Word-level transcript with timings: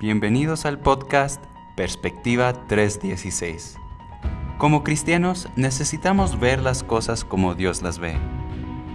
Bienvenidos 0.00 0.64
al 0.64 0.78
podcast 0.78 1.44
Perspectiva 1.76 2.54
316. 2.68 3.76
Como 4.56 4.82
cristianos 4.82 5.50
necesitamos 5.56 6.40
ver 6.40 6.62
las 6.62 6.82
cosas 6.82 7.22
como 7.22 7.54
Dios 7.54 7.82
las 7.82 7.98
ve. 7.98 8.14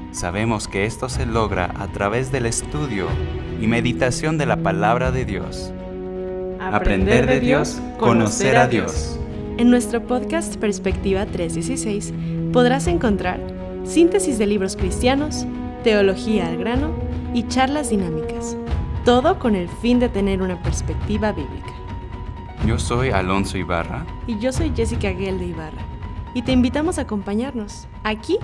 Sabemos 0.10 0.68
que 0.68 0.86
esto 0.86 1.08
se 1.08 1.28
logra 1.28 1.72
a 1.78 1.90
través 1.90 2.32
del 2.32 2.48
estudio 2.48 3.06
y 3.62 3.68
meditación 3.68 4.40
de 4.40 4.48
la 4.48 4.58
palabra 4.58 5.12
de 5.12 5.26
Dios. 5.26 5.72
Aprender 6.60 7.28
de 7.28 7.40
Dios, 7.40 7.80
conocer 8.00 8.58
a 8.58 8.68
Dios. 8.68 9.20
En 9.60 9.70
nuestro 9.70 10.08
podcast 10.08 10.56
Perspectiva 10.56 11.28
316 11.28 12.16
podrás 12.52 12.88
encontrar 12.88 13.40
síntesis 13.84 14.40
de 14.40 14.48
libros 14.48 14.76
cristianos, 14.76 15.46
teología 15.84 16.48
al 16.48 16.58
grano 16.58 16.96
y 17.36 17.44
charlas 17.48 17.92
dinámicas. 17.92 18.58
Todo 19.06 19.38
con 19.38 19.56
el 19.56 19.70
fin 19.70 20.00
de 20.00 20.10
tener 20.10 20.42
una 20.42 20.60
perspectiva 20.64 21.32
bíblica. 21.32 21.72
Yo 22.66 22.80
soy 22.80 23.12
Alonso 23.12 23.56
Ibarra. 23.56 24.04
Y 24.26 24.40
yo 24.40 24.52
soy 24.52 24.74
Jessica 24.76 25.12
Guel 25.12 25.38
de 25.38 25.46
Ibarra. 25.46 25.86
Y 26.34 26.42
te 26.42 26.52
invitamos 26.52 26.98
a 26.98 27.02
acompañarnos 27.02 27.88
aquí 28.04 28.40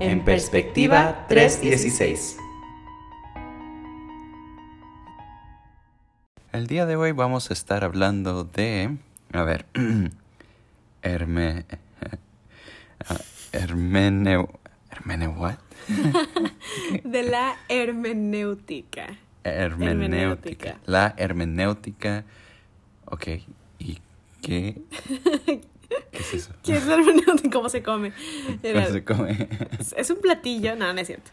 en, 0.00 0.24
Perspectiva 0.24 1.26
316. 1.28 2.38
El 6.52 6.66
día 6.68 6.86
de 6.86 6.96
hoy 6.96 7.12
vamos 7.12 7.50
a 7.50 7.52
estar 7.52 7.84
hablando 7.84 8.44
de... 8.44 8.96
A 9.34 9.42
ver... 9.42 9.66
Herme... 11.02 11.66
Hermeneu... 13.52 14.48
¿Hermeneu 14.90 15.32
what? 15.32 15.58
de 17.04 17.22
la 17.24 17.56
hermenéutica. 17.68 19.18
Hermenéutica. 19.54 20.78
La 20.86 21.14
hermenéutica. 21.16 22.24
Ok. 23.06 23.26
¿Y 23.78 23.98
qué? 24.42 24.82
¿Qué 26.10 26.18
es 26.18 26.34
eso? 26.34 26.52
¿Qué 26.62 26.76
es 26.76 26.86
la 26.86 26.94
hermenéutica? 26.94 27.50
¿Cómo 27.50 27.68
se 27.68 27.82
come? 27.82 28.12
¿Cómo 28.62 28.86
se 28.86 29.04
come? 29.04 29.48
Es 29.96 30.10
un 30.10 30.20
platillo. 30.20 30.76
No, 30.76 30.92
no 30.92 31.00
es 31.00 31.06
cierto. 31.06 31.30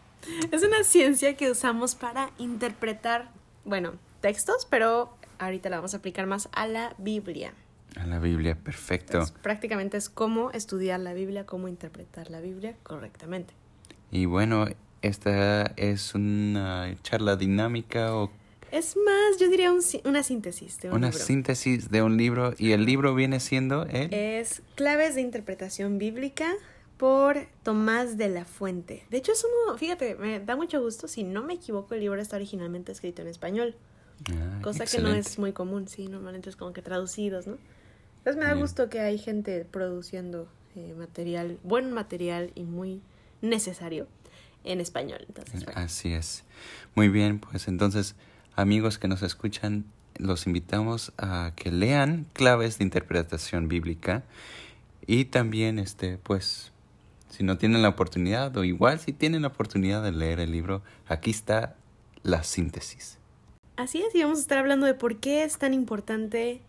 Es 0.50 0.62
una 0.62 0.82
ciencia 0.84 1.36
que 1.36 1.50
usamos 1.50 1.94
para 1.94 2.30
interpretar, 2.38 3.30
bueno, 3.64 3.92
textos, 4.20 4.66
pero 4.68 5.14
ahorita 5.38 5.68
la 5.68 5.76
vamos 5.76 5.94
a 5.94 5.98
aplicar 5.98 6.26
más 6.26 6.48
a 6.52 6.66
la 6.66 6.94
Biblia. 6.98 7.52
A 7.96 8.06
la 8.06 8.18
Biblia, 8.18 8.56
perfecto. 8.56 9.24
prácticamente 9.42 9.96
es 9.96 10.10
cómo 10.10 10.50
estudiar 10.50 11.00
la 11.00 11.14
Biblia, 11.14 11.46
cómo 11.46 11.68
interpretar 11.68 12.30
la 12.30 12.40
Biblia 12.40 12.76
correctamente. 12.82 13.54
Y 14.10 14.26
bueno, 14.26 14.66
esta 15.02 15.72
es 15.76 16.14
una 16.14 16.96
charla 17.02 17.36
dinámica 17.36 18.14
o... 18.14 18.30
Es 18.72 18.96
más, 18.96 19.38
yo 19.38 19.48
diría 19.48 19.72
una 20.04 20.22
síntesis 20.22 20.80
de 20.80 20.90
un 20.90 20.96
una 20.96 21.12
síntesis 21.12 21.90
de 21.90 22.02
un 22.02 22.16
libro 22.16 22.52
y 22.58 22.72
el 22.72 22.84
libro 22.84 23.14
viene 23.14 23.38
siendo 23.40 23.84
el... 23.84 24.12
Es 24.12 24.62
Claves 24.74 25.14
de 25.14 25.20
Interpretación 25.20 25.98
Bíblica 25.98 26.52
por 26.96 27.46
Tomás 27.62 28.16
de 28.16 28.28
la 28.28 28.44
Fuente. 28.44 29.04
De 29.10 29.18
hecho, 29.18 29.32
es 29.32 29.44
uno, 29.44 29.78
fíjate, 29.78 30.16
me 30.16 30.40
da 30.40 30.56
mucho 30.56 30.80
gusto, 30.80 31.08
si 31.08 31.22
no 31.22 31.42
me 31.42 31.54
equivoco, 31.54 31.94
el 31.94 32.00
libro 32.00 32.20
está 32.20 32.36
originalmente 32.36 32.92
escrito 32.92 33.22
en 33.22 33.28
español. 33.28 33.76
Ah, 34.30 34.60
cosa 34.62 34.86
que 34.86 34.98
no 34.98 35.10
es 35.10 35.38
muy 35.38 35.52
común, 35.52 35.88
sí, 35.88 36.08
normalmente 36.08 36.50
es 36.50 36.56
como 36.56 36.72
que 36.72 36.82
traducidos, 36.82 37.46
¿no? 37.46 37.58
Entonces 38.18 38.42
me 38.42 38.48
da 38.48 38.54
gusto 38.54 38.88
que 38.88 39.00
hay 39.00 39.18
gente 39.18 39.64
produciendo 39.64 40.48
eh, 40.74 40.94
material, 40.98 41.58
buen 41.62 41.92
material 41.92 42.50
y 42.54 42.64
muy 42.64 43.00
necesario 43.40 44.08
en 44.66 44.80
español. 44.80 45.24
Entonces, 45.26 45.64
Así 45.74 46.12
es. 46.12 46.44
Muy 46.94 47.08
bien, 47.08 47.38
pues 47.38 47.68
entonces, 47.68 48.14
amigos 48.54 48.98
que 48.98 49.08
nos 49.08 49.22
escuchan, 49.22 49.84
los 50.18 50.46
invitamos 50.46 51.12
a 51.18 51.52
que 51.56 51.70
lean 51.70 52.26
claves 52.32 52.78
de 52.78 52.84
interpretación 52.84 53.68
bíblica 53.68 54.24
y 55.06 55.26
también, 55.26 55.78
este, 55.78 56.18
pues, 56.18 56.72
si 57.28 57.44
no 57.44 57.58
tienen 57.58 57.82
la 57.82 57.90
oportunidad 57.90 58.56
o 58.56 58.64
igual 58.64 58.98
si 58.98 59.12
tienen 59.12 59.42
la 59.42 59.48
oportunidad 59.48 60.02
de 60.02 60.12
leer 60.12 60.40
el 60.40 60.52
libro, 60.52 60.82
aquí 61.06 61.30
está 61.30 61.76
la 62.22 62.42
síntesis. 62.42 63.18
Así 63.76 64.02
es, 64.02 64.14
y 64.14 64.22
vamos 64.22 64.38
a 64.38 64.40
estar 64.40 64.58
hablando 64.58 64.86
de 64.86 64.94
por 64.94 65.18
qué 65.18 65.44
es 65.44 65.58
tan 65.58 65.74
importante 65.74 66.62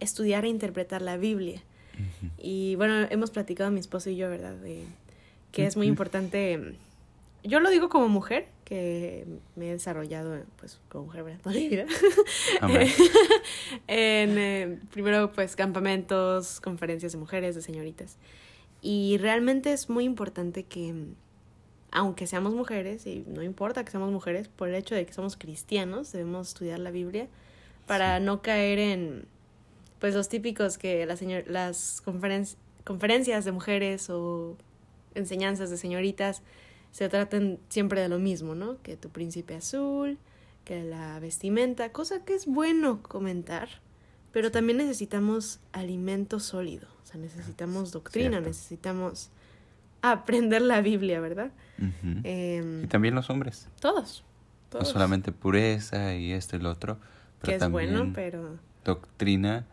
estudiar 0.00 0.44
e 0.44 0.48
interpretar 0.48 1.02
la 1.02 1.16
Biblia. 1.16 1.62
Y 2.38 2.74
bueno, 2.76 3.06
hemos 3.10 3.30
platicado 3.30 3.70
mi 3.70 3.80
esposo 3.80 4.10
y 4.10 4.16
yo, 4.16 4.28
¿verdad? 4.30 4.54
De 4.54 4.84
que 5.50 5.66
es 5.66 5.76
muy 5.76 5.86
importante 5.88 6.74
yo 7.44 7.60
lo 7.60 7.70
digo 7.70 7.88
como 7.88 8.08
mujer, 8.08 8.48
que 8.64 9.26
me 9.56 9.68
he 9.68 9.72
desarrollado 9.72 10.42
pues 10.56 10.80
como 10.88 11.06
mujer 11.06 11.38
toda 11.42 11.54
mi 11.54 11.68
vida. 11.68 11.86
en 13.86 14.38
eh, 14.38 14.78
primero 14.92 15.32
pues 15.32 15.56
campamentos, 15.56 16.60
conferencias 16.60 17.12
de 17.12 17.18
mujeres, 17.18 17.54
de 17.54 17.62
señoritas. 17.62 18.16
Y 18.80 19.18
realmente 19.18 19.72
es 19.72 19.88
muy 19.88 20.04
importante 20.04 20.64
que 20.64 20.94
aunque 21.92 22.26
seamos 22.26 22.54
mujeres, 22.54 23.06
y 23.06 23.22
no 23.26 23.42
importa 23.42 23.84
que 23.84 23.90
seamos 23.90 24.10
mujeres, 24.10 24.48
por 24.48 24.68
el 24.68 24.74
hecho 24.74 24.94
de 24.94 25.04
que 25.04 25.12
somos 25.12 25.36
cristianos, 25.36 26.10
debemos 26.10 26.48
estudiar 26.48 26.78
la 26.78 26.90
Biblia 26.90 27.28
para 27.86 28.18
no 28.18 28.40
caer 28.40 28.78
en 28.78 29.26
pues 30.00 30.14
los 30.14 30.28
típicos 30.28 30.78
que 30.78 31.04
las, 31.06 31.20
las 31.46 32.02
conferencias 32.02 33.44
de 33.44 33.52
mujeres 33.52 34.08
o 34.08 34.56
enseñanzas 35.14 35.70
de 35.70 35.76
señoritas 35.76 36.42
se 36.92 37.08
traten 37.08 37.58
siempre 37.68 38.00
de 38.00 38.08
lo 38.08 38.18
mismo, 38.18 38.54
¿no? 38.54 38.80
Que 38.82 38.96
tu 38.96 39.08
príncipe 39.08 39.54
azul, 39.54 40.18
que 40.64 40.84
la 40.84 41.18
vestimenta, 41.18 41.90
cosa 41.90 42.24
que 42.24 42.34
es 42.34 42.46
bueno 42.46 43.02
comentar, 43.02 43.68
pero 44.30 44.50
también 44.50 44.78
necesitamos 44.78 45.58
alimento 45.72 46.38
sólido, 46.38 46.86
o 47.02 47.06
sea, 47.06 47.20
necesitamos 47.20 47.92
doctrina, 47.92 48.40
necesitamos 48.40 49.30
aprender 50.02 50.62
la 50.62 50.80
Biblia, 50.80 51.20
¿verdad? 51.20 51.50
Em, 52.22 52.84
y 52.84 52.86
también 52.86 53.14
los 53.14 53.30
hombres. 53.30 53.68
Todos, 53.80 54.24
No 54.72 54.84
solamente 54.84 55.32
pureza 55.32 56.14
y 56.14 56.32
esto 56.32 56.56
y 56.56 56.60
lo 56.60 56.70
otro, 56.70 56.98
pero 57.40 57.50
que 57.50 57.54
es 57.54 57.58
también 57.58 57.90
bueno, 57.90 58.12
pero... 58.14 58.58
doctrina 58.84 59.66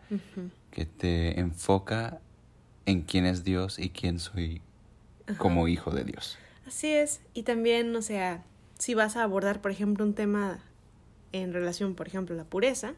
que 0.70 0.86
te 0.86 1.38
enfoca 1.38 2.20
en 2.86 3.02
quién 3.02 3.26
es 3.26 3.44
Dios 3.44 3.78
y 3.78 3.90
quién 3.90 4.18
soy 4.18 4.62
como 5.38 5.68
hijo 5.68 5.90
de 5.90 6.04
Dios. 6.04 6.38
Así 6.70 6.92
es. 6.92 7.20
Y 7.34 7.42
también, 7.42 7.96
o 7.96 8.00
sea, 8.00 8.44
si 8.78 8.94
vas 8.94 9.16
a 9.16 9.24
abordar, 9.24 9.60
por 9.60 9.72
ejemplo, 9.72 10.04
un 10.04 10.14
tema 10.14 10.60
en 11.32 11.52
relación, 11.52 11.96
por 11.96 12.06
ejemplo, 12.06 12.36
a 12.36 12.38
la 12.38 12.44
pureza, 12.44 12.94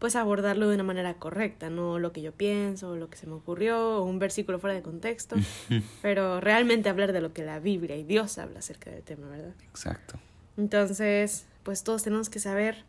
pues 0.00 0.16
abordarlo 0.16 0.68
de 0.68 0.74
una 0.74 0.82
manera 0.82 1.14
correcta, 1.14 1.70
no 1.70 2.00
lo 2.00 2.12
que 2.12 2.22
yo 2.22 2.32
pienso, 2.32 2.96
lo 2.96 3.08
que 3.10 3.16
se 3.16 3.28
me 3.28 3.34
ocurrió, 3.34 3.98
o 3.98 4.02
un 4.02 4.18
versículo 4.18 4.58
fuera 4.58 4.74
de 4.74 4.82
contexto, 4.82 5.36
pero 6.02 6.40
realmente 6.40 6.88
hablar 6.88 7.12
de 7.12 7.20
lo 7.20 7.32
que 7.32 7.44
la 7.44 7.60
Biblia 7.60 7.94
y 7.94 8.02
Dios 8.02 8.36
habla 8.38 8.58
acerca 8.58 8.90
del 8.90 9.04
tema, 9.04 9.28
¿verdad? 9.28 9.54
Exacto. 9.62 10.18
Entonces, 10.56 11.46
pues 11.62 11.84
todos 11.84 12.02
tenemos 12.02 12.30
que 12.30 12.40
saber 12.40 12.82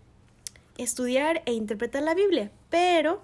estudiar 0.79 1.43
e 1.45 1.53
interpretar 1.53 2.01
la 2.01 2.15
Biblia, 2.15 2.49
pero... 2.71 3.21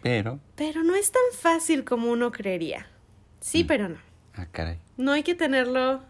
Pero... 0.00 0.38
Pero 0.54 0.84
no 0.84 0.94
es 0.94 1.10
tan 1.10 1.22
fácil 1.32 1.82
como 1.82 2.12
uno 2.12 2.30
creería. 2.30 2.86
Sí, 3.40 3.64
mm. 3.64 3.66
pero 3.66 3.88
no. 3.88 4.13
Ah, 4.34 4.46
caray. 4.50 4.78
No 4.96 5.12
hay 5.12 5.22
que 5.22 5.34
tenerlo. 5.34 6.02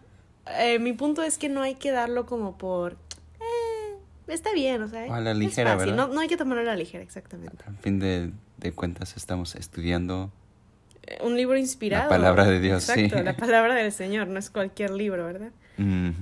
Eh, 0.59 0.79
mi 0.79 0.93
punto 0.93 1.23
es 1.23 1.37
que 1.37 1.49
no 1.49 1.61
hay 1.61 1.75
que 1.75 1.91
darlo 1.91 2.25
como 2.25 2.57
por. 2.57 2.93
Eh, 2.93 3.97
está 4.27 4.53
bien, 4.53 4.81
o 4.81 4.87
sea. 4.87 5.13
a 5.13 5.19
la 5.19 5.33
ligera, 5.33 5.75
¿verdad? 5.75 5.95
No, 5.95 6.07
no, 6.07 6.19
hay 6.19 6.27
que 6.27 6.37
tomarlo 6.37 6.61
a 6.61 6.65
la 6.65 6.75
ligera, 6.75 7.03
exactamente. 7.03 7.63
A 7.67 7.71
fin 7.81 7.99
de, 7.99 8.31
de 8.57 8.71
cuentas, 8.71 9.15
estamos 9.17 9.55
estudiando. 9.55 10.31
Eh, 11.07 11.19
un 11.23 11.35
libro 11.35 11.57
inspirado. 11.57 12.05
La 12.05 12.09
palabra 12.09 12.45
de 12.45 12.59
Dios, 12.59 12.89
Exacto, 12.89 13.21
la 13.23 13.37
palabra 13.37 13.75
del 13.75 13.91
Señor, 13.91 14.27
no 14.27 14.39
es 14.39 14.49
cualquier 14.49 14.91
libro, 14.91 15.25
¿verdad? 15.25 15.51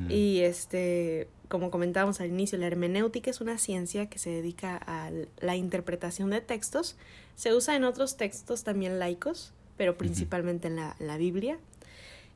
Y 0.09 0.39
este, 0.39 1.27
como 1.47 1.69
comentábamos 1.69 2.19
al 2.19 2.27
inicio, 2.27 2.57
la 2.57 2.65
hermenéutica 2.65 3.29
es 3.29 3.39
una 3.39 3.59
ciencia 3.59 4.07
que 4.07 4.17
se 4.17 4.31
dedica 4.31 4.81
a 4.87 5.11
la 5.39 5.55
interpretación 5.55 6.31
de 6.31 6.41
textos. 6.41 6.97
Se 7.35 7.53
usa 7.53 7.75
en 7.75 7.83
otros 7.83 8.17
textos 8.17 8.63
también 8.63 8.97
laicos, 8.97 9.53
pero 9.77 9.95
principalmente 9.95 10.69
en 10.69 10.77
la, 10.77 10.95
la 10.97 11.17
Biblia. 11.17 11.59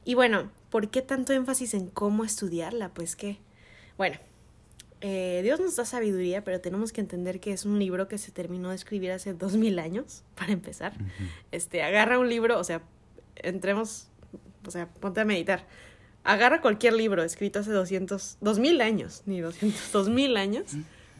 Y 0.07 0.15
bueno, 0.15 0.49
¿por 0.69 0.89
qué 0.89 1.01
tanto 1.01 1.33
énfasis 1.33 1.73
en 1.73 1.87
cómo 1.87 2.23
estudiarla? 2.23 2.93
Pues 2.93 3.17
que, 3.17 3.39
bueno, 3.97 4.15
eh, 5.01 5.41
Dios 5.43 5.59
nos 5.59 5.75
da 5.75 5.83
sabiduría, 5.83 6.45
pero 6.45 6.61
tenemos 6.61 6.93
que 6.93 7.01
entender 7.01 7.41
que 7.41 7.51
es 7.51 7.65
un 7.65 7.77
libro 7.77 8.07
que 8.07 8.17
se 8.17 8.31
terminó 8.31 8.69
de 8.69 8.77
escribir 8.77 9.11
hace 9.11 9.33
dos 9.33 9.57
mil 9.57 9.79
años, 9.79 10.23
para 10.35 10.53
empezar. 10.53 10.93
Este, 11.51 11.83
agarra 11.83 12.19
un 12.19 12.29
libro, 12.29 12.57
o 12.57 12.63
sea, 12.63 12.81
entremos, 13.35 14.07
o 14.65 14.71
sea, 14.71 14.87
ponte 14.87 15.19
a 15.19 15.25
meditar. 15.25 15.65
Agarra 16.23 16.61
cualquier 16.61 16.93
libro 16.93 17.21
escrito 17.21 17.59
hace 17.59 17.71
200, 17.71 18.37
dos 18.39 18.59
mil 18.59 18.79
años, 18.79 19.23
ni 19.25 19.41
200, 19.41 19.91
dos 19.91 20.07
mil 20.07 20.37
años. 20.37 20.67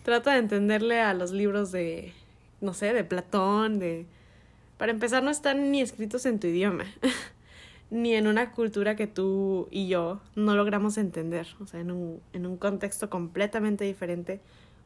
Trata 0.03 0.31
de 0.31 0.39
entenderle 0.39 1.01
a 1.01 1.13
los 1.13 1.31
libros 1.31 1.73
de, 1.73 2.13
no 2.61 2.73
sé, 2.73 2.93
de 2.93 3.03
Platón, 3.03 3.79
de... 3.79 4.05
Para 4.77 4.93
empezar, 4.93 5.23
no 5.23 5.29
están 5.29 5.71
ni 5.71 5.81
escritos 5.81 6.25
en 6.25 6.39
tu 6.39 6.47
idioma. 6.47 6.85
ni 7.89 8.13
en 8.13 8.27
una 8.27 8.51
cultura 8.51 8.95
que 8.95 9.07
tú 9.07 9.67
y 9.71 9.87
yo 9.87 10.21
no 10.35 10.55
logramos 10.55 10.97
entender, 10.97 11.47
o 11.59 11.67
sea, 11.67 11.79
en 11.79 11.91
un, 11.91 12.21
en 12.33 12.45
un 12.45 12.57
contexto 12.57 13.09
completamente 13.09 13.85
diferente, 13.85 14.41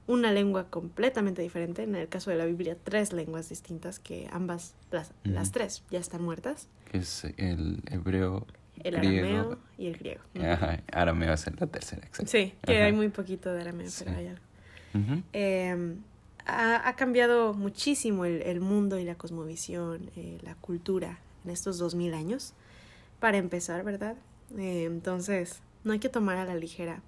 una 0.07 0.31
lengua 0.31 0.69
completamente 0.69 1.41
diferente. 1.41 1.83
En 1.83 1.95
el 1.95 2.07
caso 2.07 2.31
de 2.31 2.37
la 2.37 2.45
Biblia, 2.45 2.77
tres 2.83 3.13
lenguas 3.13 3.49
distintas 3.49 3.99
que 3.99 4.27
ambas, 4.31 4.75
las, 4.91 5.13
las 5.23 5.51
tres, 5.51 5.83
ya 5.89 5.99
están 5.99 6.23
muertas. 6.23 6.67
Que 6.91 6.99
es 6.99 7.23
el 7.37 7.81
hebreo, 7.89 8.45
el 8.83 8.95
arameo 8.95 9.57
y 9.77 9.87
el 9.87 9.97
griego. 9.97 10.21
Ajá, 10.41 10.81
arameo 10.91 11.35
ser 11.37 11.59
la 11.59 11.67
tercera. 11.67 12.07
Sí, 12.25 12.53
que 12.65 12.81
hay 12.81 12.93
muy 12.93 13.09
poquito 13.09 13.53
de 13.53 13.61
arameo, 13.61 13.89
pero 14.03 14.17
hay 14.17 14.27
algo. 14.27 15.23
Em, 15.31 15.97
ha, 16.45 16.93
cambiado 16.97 17.53
muchísimo 17.53 18.25
el, 18.25 18.59
mundo 18.59 18.99
y 18.99 19.05
la 19.05 19.15
cosmovisión, 19.15 20.11
eh, 20.15 20.37
la 20.41 20.55
cultura 20.55 21.19
en 21.45 21.51
estos 21.51 21.77
dos 21.77 21.95
mil 21.95 22.13
años, 22.13 22.53
para 23.21 23.37
empezar, 23.37 23.85
¿verdad? 23.85 24.17
Eh, 24.57 24.83
entonces, 24.85 25.61
no 25.85 25.93
hay 25.93 25.99
que 25.99 26.09
tomar 26.09 26.37
a 26.37 26.43
la 26.43 26.55
ligera 26.55 27.01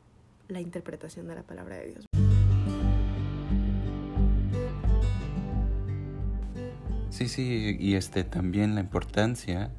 la 0.48 0.62
interpretación 0.62 1.28
de 1.28 1.36
la 1.36 1.42
palabra 1.42 1.76
de 1.76 1.88
Dios. 1.88 2.06
Sí, 7.10 7.28
sí, 7.28 7.78
y 7.80 7.96
este 7.96 8.24
también 8.24 8.76
la 8.76 8.82
importancia 8.82 9.72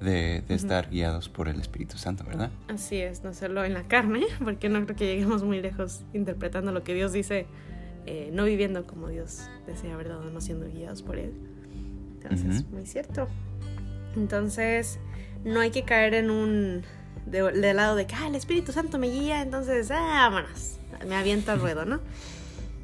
de, 0.00 0.44
estar 0.48 0.90
guiados 0.90 1.28
por 1.28 1.48
el 1.48 1.58
Espíritu 1.60 1.96
Santo, 1.96 2.24
¿verdad? 2.24 2.50
Así 2.68 2.96
es, 3.00 3.24
no 3.24 3.30
hacerlo 3.30 3.64
en 3.64 3.72
la 3.74 3.84
carne, 3.84 4.22
porque 4.44 4.68
no 4.68 4.84
creo 4.84 4.96
que 4.96 5.06
lleguemos 5.06 5.42
muy 5.42 5.60
lejos 5.60 6.04
interpretando 6.12 6.70
lo 6.70 6.82
que 6.82 6.94
Dios 6.94 7.12
dice, 7.12 7.46
eh, 8.04 8.30
no 8.32 8.44
viviendo 8.44 8.86
como 8.86 9.08
Dios 9.08 9.48
desea, 9.66 9.96
¿verdad? 9.96 10.20
No 10.20 10.40
siendo 10.42 10.66
guiados 10.66 11.02
por 11.02 11.18
Él. 11.18 11.32
Entonces, 12.22 12.68
muy 12.70 12.84
cierto. 12.84 13.28
Entonces, 14.16 14.98
no 15.44 15.60
hay 15.60 15.70
que 15.70 15.84
caer 15.84 16.14
en 16.14 16.30
un... 16.30 16.82
De, 17.26 17.74
lado 17.74 17.94
de 17.94 18.06
que, 18.06 18.14
ah, 18.16 18.26
el 18.26 18.34
Espíritu 18.34 18.72
Santo 18.72 18.98
me 18.98 19.08
guía, 19.08 19.42
entonces, 19.42 19.90
ah, 19.92 20.28
vámonos, 20.28 20.80
me 21.06 21.14
aviento 21.14 21.52
al 21.52 21.60
ruedo, 21.60 21.84
¿no? 21.84 22.00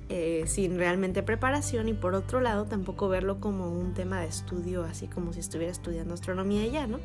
Eh, 0.08 0.44
sin 0.46 0.78
realmente 0.78 1.24
preparación 1.24 1.88
y 1.88 1.92
por 1.92 2.14
otro 2.14 2.40
lado 2.40 2.66
tampoco 2.66 3.08
verlo 3.08 3.40
como 3.40 3.72
un 3.72 3.92
tema 3.92 4.20
de 4.20 4.28
estudio 4.28 4.84
así 4.84 5.08
como 5.08 5.32
si 5.32 5.40
estuviera 5.40 5.72
estudiando 5.72 6.14
astronomía 6.14 6.64
ya, 6.68 6.86
¿no? 6.86 7.00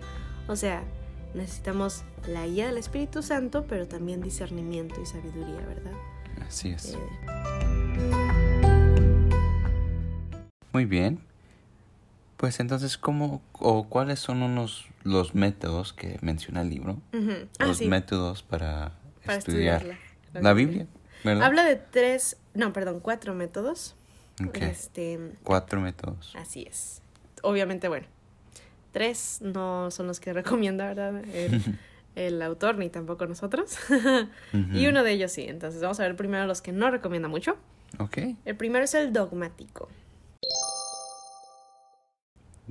O 0.47 0.55
sea, 0.55 0.83
necesitamos 1.33 2.03
la 2.27 2.45
guía 2.45 2.67
del 2.67 2.77
Espíritu 2.77 3.23
Santo, 3.23 3.65
pero 3.67 3.87
también 3.87 4.21
discernimiento 4.21 5.01
y 5.01 5.07
sabiduría, 5.07 5.65
¿verdad? 5.67 5.93
Así 6.45 6.69
es. 6.69 6.93
Eh, 6.93 6.97
Muy 10.73 10.85
bien. 10.85 11.30
Pues 12.41 12.59
entonces, 12.59 12.97
¿cómo 12.97 13.39
o 13.59 13.87
cuáles 13.87 14.17
son 14.17 14.41
unos 14.41 14.87
los 15.03 15.35
métodos 15.35 15.93
que 15.93 16.17
menciona 16.23 16.63
el 16.63 16.71
libro? 16.71 16.99
Ah, 17.59 17.67
los 17.67 17.83
métodos 17.83 18.41
para, 18.41 18.93
estudiar 19.27 19.85
la, 20.33 20.51
Biblia. 20.53 20.87
Habla 21.23 21.63
de 21.65 21.75
tres, 21.75 22.37
no, 22.55 22.73
perdón, 22.73 22.99
cuatro 22.99 23.35
métodos. 23.35 23.93
Este, 24.53 25.19
cuatro 25.43 25.81
métodos. 25.81 26.35
Así 26.35 26.63
es. 26.67 27.03
Obviamente, 27.43 27.89
bueno, 27.89 28.07
tres 28.91 29.37
no 29.41 29.91
son 29.91 30.07
los 30.07 30.19
que 30.19 30.33
recomienda, 30.41 30.87
¿verdad? 30.87 31.21
El, 32.15 32.41
autor, 32.41 32.79
ni 32.79 32.89
tampoco 32.89 33.27
nosotros. 33.27 33.77
Y 34.73 34.87
uno 34.87 35.03
de 35.03 35.11
ellos 35.11 35.31
sí. 35.31 35.43
Entonces 35.47 35.79
vamos 35.79 35.99
a 35.99 36.03
ver 36.05 36.15
primero 36.15 36.47
los 36.47 36.63
que 36.63 36.71
no 36.71 36.89
recomienda 36.89 37.27
mucho. 37.27 37.55
Ok. 37.99 38.17
El 38.45 38.55
primero 38.55 38.83
es 38.83 38.95
el 38.95 39.13
dogmático. 39.13 39.89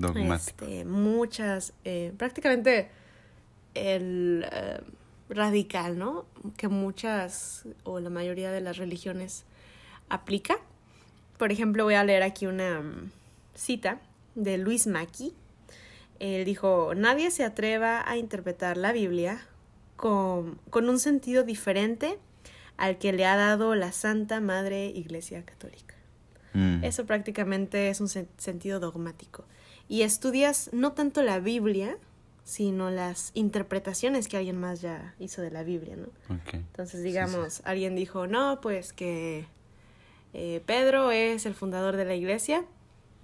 Dogmático. 0.00 0.64
Este, 0.64 0.84
muchas, 0.84 1.72
eh, 1.84 2.12
prácticamente 2.16 2.88
el... 3.74 4.46
Eh, 4.50 4.80
radical, 5.30 5.98
¿no? 5.98 6.26
Que 6.56 6.68
muchas 6.68 7.64
o 7.84 8.00
la 8.00 8.10
mayoría 8.10 8.50
de 8.50 8.60
las 8.60 8.76
religiones 8.76 9.44
aplica. 10.08 10.56
Por 11.38 11.52
ejemplo, 11.52 11.84
voy 11.84 11.94
a 11.94 12.04
leer 12.04 12.22
aquí 12.22 12.46
una 12.46 12.80
mm, 12.80 13.10
cita 13.54 14.00
de 14.34 14.58
Luis 14.58 14.86
Mackie. 14.86 15.32
Él 16.18 16.44
dijo, 16.44 16.92
nadie 16.94 17.30
se 17.30 17.44
atreva 17.44 18.08
a 18.08 18.18
interpretar 18.18 18.76
la 18.76 18.92
Biblia 18.92 19.40
con, 19.96 20.58
con 20.68 20.88
un 20.88 20.98
sentido 20.98 21.44
diferente 21.44 22.18
al 22.76 22.98
que 22.98 23.12
le 23.12 23.24
ha 23.24 23.36
dado 23.36 23.74
la 23.74 23.92
Santa 23.92 24.40
Madre 24.40 24.86
Iglesia 24.86 25.44
Católica. 25.44 25.94
Mm. 26.52 26.84
Eso 26.84 27.06
prácticamente 27.06 27.88
es 27.88 28.00
un 28.00 28.08
sentido 28.08 28.80
dogmático. 28.80 29.44
Y 29.90 30.02
estudias 30.02 30.70
no 30.72 30.92
tanto 30.92 31.20
la 31.20 31.40
Biblia, 31.40 31.96
sino 32.44 32.90
las 32.90 33.32
interpretaciones 33.34 34.28
que 34.28 34.36
alguien 34.36 34.56
más 34.56 34.80
ya 34.80 35.16
hizo 35.18 35.42
de 35.42 35.50
la 35.50 35.64
Biblia, 35.64 35.96
¿no? 35.96 36.38
Entonces, 36.52 37.02
digamos, 37.02 37.60
alguien 37.64 37.96
dijo, 37.96 38.28
no, 38.28 38.60
pues 38.60 38.92
que 38.92 39.46
eh, 40.32 40.62
Pedro 40.64 41.10
es 41.10 41.44
el 41.44 41.54
fundador 41.54 41.96
de 41.96 42.04
la 42.04 42.14
iglesia, 42.14 42.64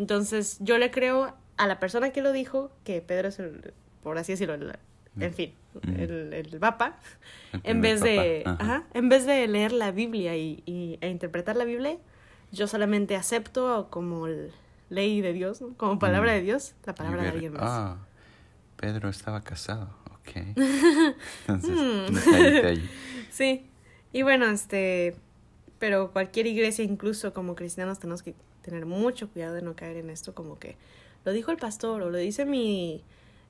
entonces 0.01 0.57
yo 0.59 0.77
le 0.79 0.91
creo 0.91 1.37
a 1.57 1.69
la 1.69 1.79
persona 1.79 2.11
que 2.11 2.21
lo 2.21 2.33
dijo 2.33 2.73
que 2.83 3.01
Pedro 3.01 3.29
es 3.29 3.39
el, 3.39 3.73
por 4.03 4.19
así 4.19 4.33
decirlo, 4.33 4.57
en 5.21 5.35
fin, 5.35 5.55
el, 5.97 6.33
el 6.33 6.59
papa, 6.59 6.99
en 7.63 7.81
vez 7.81 8.01
de, 8.01 8.43
en 8.93 9.09
vez 9.09 9.25
de 9.25 9.47
leer 9.47 9.71
la 9.71 9.93
Biblia 9.93 10.37
y, 10.37 10.99
e 11.01 11.09
interpretar 11.09 11.55
la 11.55 11.65
Biblia, 11.65 11.97
yo 12.51 12.67
solamente 12.67 13.15
acepto 13.15 13.87
como 13.89 14.27
ley 14.89 15.21
de 15.21 15.33
Dios, 15.33 15.63
como 15.77 15.99
palabra 15.99 16.33
de 16.33 16.43
Dios, 16.43 16.75
la 16.85 16.95
palabra 16.95 17.23
de 17.23 17.29
alguien 17.29 17.53
más. 17.53 17.63
Ah. 17.65 17.97
Pedro 18.77 19.09
estaba 19.09 19.41
casado, 19.41 19.91
ok. 20.13 20.57
Entonces, 21.49 21.79
hmm. 21.79 22.77
Sí, 23.31 23.67
y 24.13 24.23
bueno, 24.23 24.47
este, 24.47 25.17
pero 25.79 26.13
cualquier 26.13 26.47
iglesia, 26.47 26.85
incluso 26.85 27.33
como 27.35 27.55
cristianos, 27.55 27.99
tenemos 27.99 28.23
que 28.23 28.35
tener 28.63 28.87
mucho 28.87 29.29
cuidado 29.29 29.55
de 29.55 29.63
no 29.63 29.75
caer 29.77 29.97
en 29.97 30.11
esto, 30.11 30.35
como 30.35 30.59
que 30.59 30.77
lo 31.25 31.33
dijo 31.33 31.51
el 31.51 31.57
pastor 31.57 32.03
o 32.03 32.11
lo 32.11 32.19
dice 32.19 32.45
mi, 32.45 33.03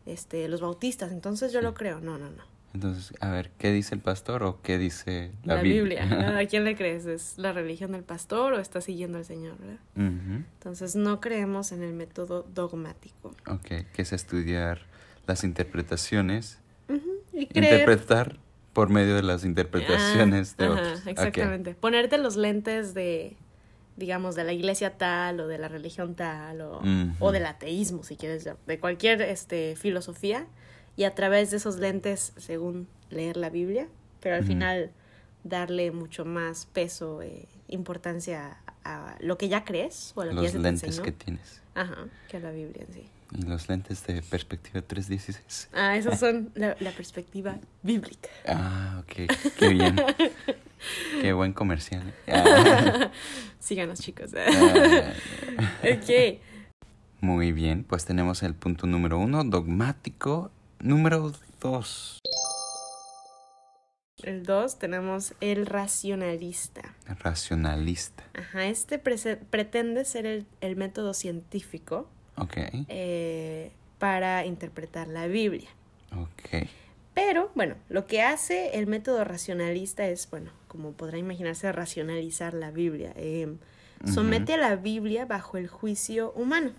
este, 0.07 0.49
los 0.49 0.61
bautistas, 0.61 1.13
entonces 1.13 1.53
yo 1.53 1.61
lo 1.61 1.75
creo. 1.75 2.01
No, 2.01 2.19
no, 2.19 2.31
no. 2.31 2.56
Entonces, 2.77 3.15
a 3.21 3.31
ver, 3.31 3.51
¿qué 3.57 3.73
dice 3.73 3.95
el 3.95 4.03
pastor 4.03 4.43
o 4.43 4.61
qué 4.61 4.77
dice 4.77 5.33
la, 5.45 5.55
la 5.55 5.63
Biblia? 5.63 6.03
¿A 6.39 6.45
quién 6.45 6.65
le 6.65 6.77
crees? 6.77 7.07
¿Es 7.07 7.39
la 7.39 7.55
religión 7.55 7.93
del 7.93 8.03
pastor 8.03 8.53
o 8.53 8.59
está 8.59 8.83
siguiendo 8.83 9.17
al 9.17 9.25
Señor? 9.25 9.57
¿verdad? 9.59 9.79
Entonces, 9.95 10.95
no 10.95 11.19
creemos 11.23 11.73
en 11.73 11.83
el 11.83 11.95
método 11.95 12.47
dogmático. 12.55 13.35
Ok, 13.47 13.87
que 13.95 14.03
es 14.03 14.13
estudiar 14.13 14.81
las 15.27 15.43
interpretaciones. 15.43 16.59
Interpretar 17.33 18.39
por 18.75 18.91
medio 18.91 19.15
de 19.15 19.23
las 19.23 19.43
interpretaciones 19.45 20.59
de 20.59 20.69
otros. 20.69 21.07
Exactamente. 21.07 21.75
Ponerte 21.75 22.19
los 22.19 22.37
lentes 22.37 22.93
de, 22.93 23.39
digamos, 23.97 24.35
de 24.35 24.45
la 24.45 24.53
iglesia 24.53 24.99
tal 24.99 25.41
o 25.41 25.49
de 25.49 25.57
la 25.57 25.69
religión 25.69 26.15
tal 26.15 26.61
o, 26.61 26.83
o 27.21 27.33
del 27.33 27.47
ateísmo, 27.47 28.05
si 28.05 28.17
quieres, 28.17 28.47
de 28.67 28.79
cualquier 28.79 29.23
este, 29.23 29.77
filosofía 29.77 30.47
y 30.97 31.05
a 31.05 31.15
través 31.15 31.51
de 31.51 31.59
esos 31.59 31.77
lentes, 31.77 32.33
según 32.37 32.89
leer 33.11 33.37
la 33.37 33.51
Biblia, 33.51 33.89
pero 34.21 34.37
al 34.37 34.45
final 34.45 34.91
darle 35.45 35.93
mucho 35.93 36.25
más 36.25 36.67
peso, 36.67 37.23
e 37.23 37.47
importancia 37.69 38.59
a 38.85 39.17
lo 39.21 39.37
que 39.39 39.49
ya 39.49 39.65
crees 39.65 40.13
o 40.15 40.23
a 40.23 40.27
lo 40.27 40.33
los 40.33 40.53
que 40.53 40.59
lentes 40.59 41.01
que 41.01 41.13
tienes. 41.13 41.61
Ajá, 41.75 42.07
que 42.29 42.39
a 42.39 42.41
la 42.41 42.51
Biblia 42.51 42.85
en 42.89 42.95
sí. 42.95 43.09
Y 43.33 43.43
los 43.43 43.69
lentes 43.69 44.07
de 44.07 44.23
perspectiva 44.23 44.81
316. 44.83 45.71
Ah, 45.73 45.97
esos 45.97 46.19
son 46.21 46.51
la, 46.55 46.75
perspectiva 46.93 47.59
bíblica. 47.83 48.31
Ah, 48.47 49.03
ok. 49.03 49.31
Qué 49.59 49.69
bien. 49.69 49.97
Qué 51.21 51.33
buen 51.33 51.53
comercial. 51.53 52.15
Síganos, 53.61 54.01
chicos. 54.01 54.31
Ah. 54.37 55.13
ok. 55.83 56.39
Muy 57.21 57.53
bien, 57.53 57.83
pues 57.83 58.05
tenemos 58.05 58.43
el 58.43 58.55
punto 58.55 58.87
número 58.87 59.19
uno, 59.19 59.43
dogmático. 59.43 60.53
Número 60.81 61.33
dos. 61.61 62.21
El 64.23 64.45
dos 64.45 64.79
tenemos 64.79 65.35
el 65.41 65.67
racionalista. 65.67 66.95
racionalista. 67.21 68.25
Ajá, 68.35 68.67
este 68.67 68.99
pretende 68.99 70.05
ser 70.05 70.27
el, 70.27 70.47
el 70.61 70.77
método 70.77 71.15
científico 71.15 72.09
Okay. 72.37 72.85
Eh, 72.89 73.73
para 73.99 74.45
interpretar 74.45 75.09
la 75.09 75.27
Biblia. 75.27 75.69
Ok. 76.13 76.69
Pero, 77.15 77.51
bueno, 77.55 77.77
lo 77.89 78.07
que 78.07 78.23
hace 78.23 78.79
el 78.79 78.87
método 78.87 79.25
racionalista 79.25 80.07
es, 80.07 80.29
bueno, 80.31 80.51
como 80.69 80.93
podrá 80.93 81.17
imaginarse, 81.17 81.73
racionalizar 81.73 82.53
la 82.53 82.71
Biblia. 82.71 83.15
Eh, 83.17 83.57
somete 84.05 84.55
a 84.55 84.59
la 84.59 84.77
Biblia 84.77 85.25
bajo 85.25 85.57
el 85.57 85.67
juicio 85.67 86.33
humano. 86.33 86.73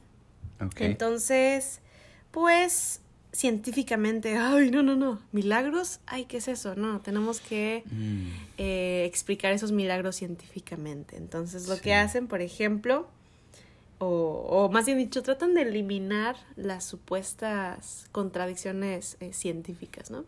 Okay. 0.64 0.86
Entonces, 0.86 1.82
pues, 2.30 3.02
científicamente, 3.32 4.38
ay, 4.38 4.72
no, 4.72 4.84
no, 4.84 4.96
no, 4.96 5.20
milagros, 5.32 6.00
ay, 6.06 6.26
¿qué 6.26 6.38
es 6.38 6.48
eso? 6.48 6.76
No, 6.76 7.02
tenemos 7.02 7.40
que 7.40 7.84
mm. 7.86 8.28
eh, 8.58 9.06
explicar 9.06 9.52
esos 9.54 9.72
milagros 9.72 10.16
científicamente. 10.16 11.18
Entonces, 11.18 11.68
lo 11.68 11.80
que 11.80 11.94
hacen, 11.94 12.28
por 12.28 12.42
ejemplo, 12.42 13.08
o, 14.00 14.70
más 14.72 14.86
bien 14.86 14.98
dicho, 14.98 15.24
tratan 15.24 15.54
de 15.56 15.64
eliminar 15.64 16.36
las 16.56 16.84
supuestas 16.86 18.08
contradicciones 18.12 19.18
eh, 19.20 19.34
científicas, 19.34 20.12
¿no? 20.12 20.24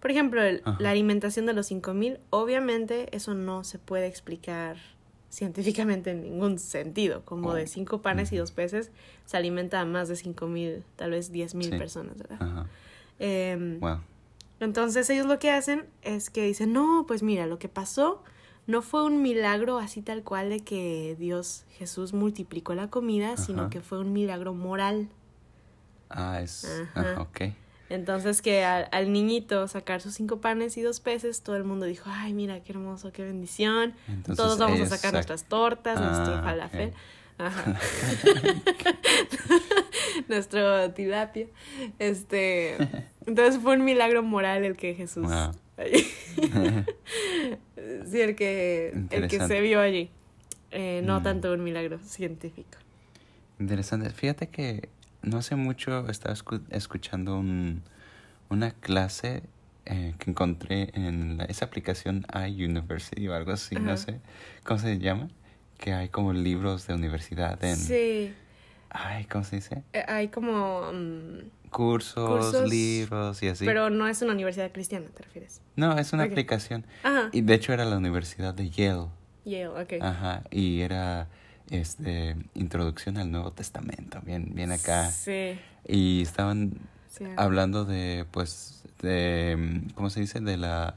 Por 0.00 0.12
ejemplo, 0.12 0.40
la 0.78 0.90
alimentación 0.90 1.46
de 1.46 1.52
los 1.52 1.66
5000, 1.66 2.20
obviamente 2.30 3.08
eso 3.16 3.34
no 3.34 3.64
se 3.64 3.78
puede 3.78 4.06
explicar 4.06 4.76
científicamente 5.30 6.10
en 6.10 6.22
ningún 6.22 6.58
sentido. 6.58 7.24
Como 7.24 7.54
de 7.54 7.64
oh, 7.64 7.66
cinco 7.66 8.02
panes 8.02 8.32
y 8.32 8.36
dos 8.36 8.52
peces 8.52 8.90
se 9.24 9.36
alimenta 9.36 9.80
a 9.80 9.84
más 9.84 10.08
de 10.08 10.16
cinco 10.16 10.46
mil, 10.46 10.84
tal 10.96 11.10
vez 11.10 11.32
diez 11.32 11.54
mil 11.54 11.70
personas, 11.76 12.16
¿verdad? 12.16 12.66
Em, 13.18 13.80
entonces 14.60 15.08
ellos 15.10 15.26
lo 15.26 15.38
que 15.38 15.50
hacen 15.50 15.86
es 16.02 16.30
que 16.30 16.44
dicen, 16.44 16.72
no, 16.72 17.04
pues 17.06 17.22
mira, 17.22 17.46
lo 17.46 17.58
que 17.58 17.68
pasó 17.68 18.22
no 18.66 18.82
fue 18.82 19.04
un 19.04 19.22
milagro 19.22 19.78
así 19.78 20.02
tal 20.02 20.22
cual 20.22 20.50
de 20.50 20.60
que 20.60 21.16
Dios 21.18 21.64
Jesús 21.70 22.12
multiplicó 22.12 22.74
la 22.74 22.88
comida, 22.88 23.36
sino 23.36 23.70
que 23.70 23.80
fue 23.80 23.98
un 23.98 24.12
milagro 24.12 24.54
moral. 24.54 25.08
Ah, 26.08 26.40
es... 26.40 26.66
Ajá. 26.94 27.20
ok. 27.20 27.40
Entonces 27.88 28.42
que 28.42 28.64
al, 28.64 29.12
niñito 29.12 29.68
sacar 29.68 30.00
sus 30.00 30.14
cinco 30.14 30.40
panes 30.40 30.76
y 30.76 30.82
dos 30.82 31.00
peces, 31.00 31.42
todo 31.42 31.56
el 31.56 31.64
mundo 31.64 31.86
dijo, 31.86 32.10
ay, 32.12 32.34
mira, 32.34 32.60
qué 32.60 32.72
hermoso, 32.72 33.12
qué 33.12 33.22
bendición. 33.22 33.94
Todos 34.36 34.58
vamos 34.58 34.80
a 34.80 34.86
sacar 34.86 35.12
nuestras 35.12 35.44
tortas, 35.44 36.00
nuestro 36.00 36.36
ah, 36.36 36.42
falafel. 36.42 36.92
Ajá. 37.38 37.78
nuestro 40.28 40.90
tilapia. 40.92 41.46
Este, 41.98 42.76
entonces 43.26 43.60
fue 43.60 43.76
un 43.76 43.84
milagro 43.84 44.22
moral 44.22 44.64
el 44.64 44.76
que 44.76 44.94
Jesús 44.94 45.28
sí, 48.06 48.20
el 48.20 48.34
que, 48.34 48.94
el 49.10 49.28
que 49.28 49.46
se 49.46 49.60
vio 49.60 49.80
allí. 49.80 50.10
Eh, 50.70 51.02
no 51.04 51.20
mm. 51.20 51.22
tanto 51.22 51.52
un 51.52 51.62
milagro 51.62 51.98
científico. 51.98 52.78
Interesante. 53.60 54.10
Fíjate 54.10 54.48
que 54.48 54.88
no 55.26 55.38
hace 55.38 55.56
mucho 55.56 56.08
estaba 56.08 56.34
escuchando 56.70 57.38
un, 57.38 57.82
una 58.48 58.70
clase 58.70 59.42
eh, 59.84 60.14
que 60.18 60.30
encontré 60.30 60.90
en 60.94 61.40
esa 61.48 61.66
aplicación 61.66 62.24
iUniversity 62.32 63.28
o 63.28 63.34
algo 63.34 63.52
así, 63.52 63.74
no 63.74 63.96
sé 63.96 64.20
cómo 64.64 64.78
se 64.80 64.98
llama, 64.98 65.28
que 65.78 65.92
hay 65.92 66.08
como 66.08 66.32
libros 66.32 66.86
de 66.86 66.94
universidad 66.94 67.62
en... 67.62 67.76
Sí. 67.76 68.34
Ay, 68.88 69.24
¿cómo 69.26 69.44
se 69.44 69.56
dice? 69.56 69.82
Eh, 69.92 70.04
hay 70.08 70.28
como... 70.28 70.90
Mm, 70.92 71.50
cursos, 71.70 72.68
libros 72.70 73.42
y 73.42 73.48
así. 73.48 73.66
Pero 73.66 73.90
no 73.90 74.06
es 74.08 74.22
una 74.22 74.32
universidad 74.32 74.70
cristiana, 74.72 75.06
¿te 75.14 75.24
refieres? 75.24 75.60
No, 75.74 75.98
es 75.98 76.12
una 76.12 76.22
aplicación. 76.22 76.86
Ajá. 77.02 77.28
Y 77.32 77.42
de 77.42 77.54
hecho 77.54 77.72
era 77.72 77.84
la 77.84 77.96
universidad 77.98 78.54
de 78.54 78.70
Yale. 78.70 79.08
Yale, 79.44 79.68
ok. 79.68 79.92
Ajá, 80.00 80.44
y 80.50 80.80
era 80.80 81.28
este 81.70 82.36
introducción 82.54 83.18
al 83.18 83.30
Nuevo 83.30 83.52
Testamento, 83.52 84.20
bien, 84.24 84.52
bien 84.54 84.72
acá. 84.72 85.10
Sí. 85.10 85.58
Y 85.86 86.22
estaban 86.22 86.78
hablando 87.36 87.84
de, 87.84 88.26
pues, 88.30 88.84
de, 89.00 89.82
¿cómo 89.94 90.10
se 90.10 90.20
dice? 90.20 90.40
De 90.40 90.56
la 90.56 90.96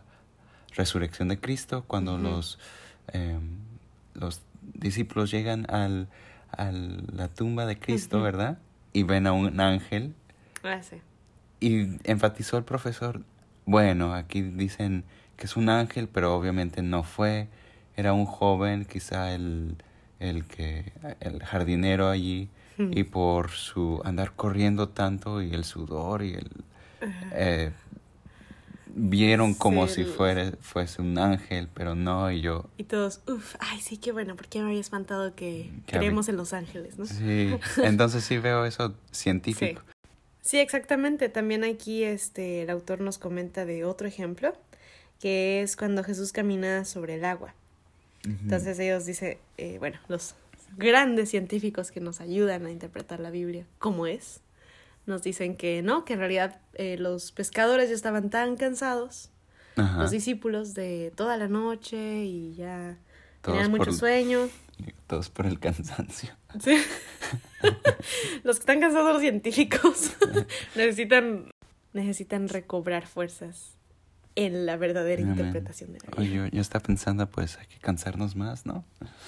resurrección 0.76 1.28
de 1.30 1.40
Cristo, 1.40 1.84
cuando 1.88 2.18
los, 2.18 2.60
em, 3.14 3.58
los 4.14 4.42
discípulos 4.62 5.32
llegan 5.32 5.66
al, 5.70 6.08
a 6.52 6.72
la 6.72 7.28
tumba 7.28 7.66
de 7.66 7.80
Cristo, 7.80 8.22
¿verdad? 8.22 8.60
Y 8.94 9.04
ven 9.04 9.28
a 9.28 9.34
un 9.34 9.60
ángel 9.60 10.14
Ah, 10.64 10.82
sí. 10.82 10.98
Y 11.60 12.00
enfatizó 12.10 12.58
el 12.58 12.64
profesor, 12.64 13.22
bueno, 13.66 14.14
aquí 14.14 14.42
dicen 14.42 15.04
que 15.36 15.46
es 15.46 15.56
un 15.56 15.70
ángel, 15.70 16.08
pero 16.08 16.36
obviamente 16.36 16.82
no 16.82 17.04
fue, 17.04 17.48
era 17.96 18.14
un 18.14 18.26
joven, 18.26 18.86
quizá 18.86 19.34
el, 19.34 19.78
el 20.20 20.46
que, 20.46 20.92
el 21.20 21.44
jardinero 21.44 22.10
allí, 22.10 22.50
y 22.78 23.04
por 23.04 23.50
su 23.50 24.02
andar 24.06 24.32
corriendo 24.34 24.88
tanto 24.88 25.42
y 25.42 25.54
el 25.54 25.66
sudor 25.66 26.24
y 26.24 26.36
el... 26.36 26.50
Eh, 27.34 27.72
vieron 28.96 29.54
como 29.54 29.88
si 29.88 30.04
fuera, 30.04 30.52
fuese 30.62 31.02
un 31.02 31.18
ángel, 31.18 31.70
pero 31.74 31.96
no, 31.96 32.32
y 32.32 32.42
yo... 32.42 32.70
Y 32.78 32.86
todos, 32.86 33.22
uff, 33.28 33.56
ay, 33.60 33.80
sí, 33.82 33.98
qué 33.98 34.12
bueno, 34.12 34.36
porque 34.36 34.60
me 34.60 34.70
había 34.70 34.80
espantado 34.80 35.36
que 35.36 35.72
creemos 35.86 36.30
en 36.30 36.38
los 36.38 36.54
ángeles, 36.54 36.98
¿no? 36.98 37.06
Sí, 37.06 37.56
entonces 37.84 38.24
sí 38.24 38.38
veo 38.38 38.66
eso 38.66 38.96
científico. 39.12 39.82
Sí, 40.42 40.58
exactamente. 40.58 41.30
También 41.30 41.64
aquí 41.64 42.04
este, 42.04 42.64
el 42.64 42.70
autor 42.70 43.02
nos 43.02 43.18
comenta 43.18 43.66
de 43.66 43.86
otro 43.86 44.08
ejemplo, 44.08 44.56
que 45.20 45.62
es 45.62 45.76
cuando 45.76 46.04
Jesús 46.04 46.32
camina 46.32 46.86
sobre 46.86 47.16
el 47.16 47.26
agua. 47.26 47.54
Entonces 48.24 48.78
ellos 48.80 49.06
dicen, 49.06 49.38
eh, 49.58 49.78
bueno, 49.80 49.98
los 50.08 50.36
grandes 50.78 51.30
científicos 51.30 51.92
que 51.92 52.00
nos 52.00 52.22
ayudan 52.22 52.66
a 52.66 52.72
interpretar 52.72 53.20
la 53.20 53.32
Biblia 53.32 53.66
como 53.80 54.08
es, 54.08 54.42
nos 55.06 55.24
dicen 55.24 55.56
que 55.56 55.82
no, 55.82 56.06
que 56.06 56.14
en 56.14 56.20
realidad 56.20 56.62
eh, 56.74 56.98
los 56.98 57.32
pescadores 57.32 57.90
ya 57.90 57.96
estaban 57.96 58.30
tan 58.30 58.56
cansados, 58.56 59.32
los 59.98 60.12
discípulos 60.12 60.74
de 60.74 61.14
toda 61.16 61.38
la 61.38 61.48
noche 61.48 62.26
y 62.26 62.54
ya 62.54 62.98
tenían 63.42 63.72
mucho 63.72 63.94
sueño. 63.94 64.50
Todos 65.08 65.30
por 65.30 65.46
el 65.46 65.58
cansancio. 65.58 66.32
Sí. 66.60 66.76
los 68.44 68.58
que 68.58 68.60
están 68.60 68.82
cansados 68.82 69.14
los 69.14 69.22
científicos 69.22 70.12
necesitan, 70.76 71.50
necesitan 71.94 72.50
recobrar 72.50 73.08
fuerzas 73.08 73.79
en 74.36 74.66
la 74.66 74.78
verdadera 74.78 75.22
interpretación 75.22 75.94
de 75.94 76.00
la 76.00 76.06
vida. 76.06 76.40
Oye, 76.42 76.50
yo, 76.52 76.62
estaba 76.62 76.84
pensando, 76.84 77.30
pues 77.30 77.58
hay 77.58 77.68
que 77.68 77.78
cansarnos 77.80 78.36
más, 78.36 78.66
¿no? 78.66 78.86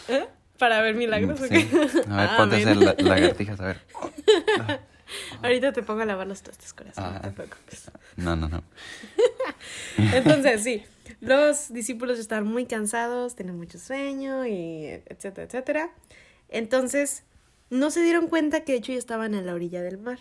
¿Eh? 0.07 0.27
¿Para 0.57 0.81
ver 0.81 0.95
milagros 0.95 1.39
sí. 1.39 1.69
A 2.07 2.17
ver, 2.17 2.29
ponte 2.37 2.55
a 2.55 2.59
hacer 2.59 2.77
lagartijas, 2.77 3.59
a 3.59 3.65
ver. 3.65 3.81
Ahorita 5.41 5.73
te 5.73 5.83
pongo 5.83 6.01
a 6.01 6.05
lavar 6.05 6.27
los 6.27 6.41
trastes, 6.41 6.73
corazón, 6.73 7.13
no 7.13 7.21
te 7.21 7.27
ah. 7.27 7.31
preocupes. 7.31 7.91
No, 8.15 8.35
no, 8.35 8.47
no. 8.47 8.63
Entonces, 10.13 10.63
sí, 10.63 10.83
los 11.19 11.73
discípulos 11.73 12.19
estaban 12.19 12.47
muy 12.47 12.65
cansados, 12.65 13.35
tenían 13.35 13.57
mucho 13.57 13.79
sueño 13.79 14.45
y 14.45 14.85
etcétera, 15.05 15.47
etcétera. 15.47 15.89
Entonces, 16.49 17.23
no 17.69 17.89
se 17.91 18.01
dieron 18.03 18.27
cuenta 18.27 18.63
que 18.63 18.73
de 18.73 18.77
hecho 18.79 18.91
ya 18.91 18.99
estaban 18.99 19.33
en 19.33 19.45
la 19.45 19.53
orilla 19.53 19.81
del 19.81 19.97
mar. 19.97 20.19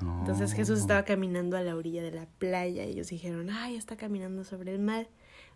Entonces 0.00 0.52
Jesús 0.52 0.78
estaba 0.80 1.04
caminando 1.04 1.56
a 1.56 1.62
la 1.62 1.76
orilla 1.76 2.02
de 2.02 2.12
la 2.12 2.26
playa 2.38 2.84
y 2.84 2.90
ellos 2.90 3.08
dijeron, 3.08 3.50
ay, 3.50 3.76
está 3.76 3.96
caminando 3.96 4.44
sobre 4.44 4.72
el 4.72 4.78
mar. 4.78 5.08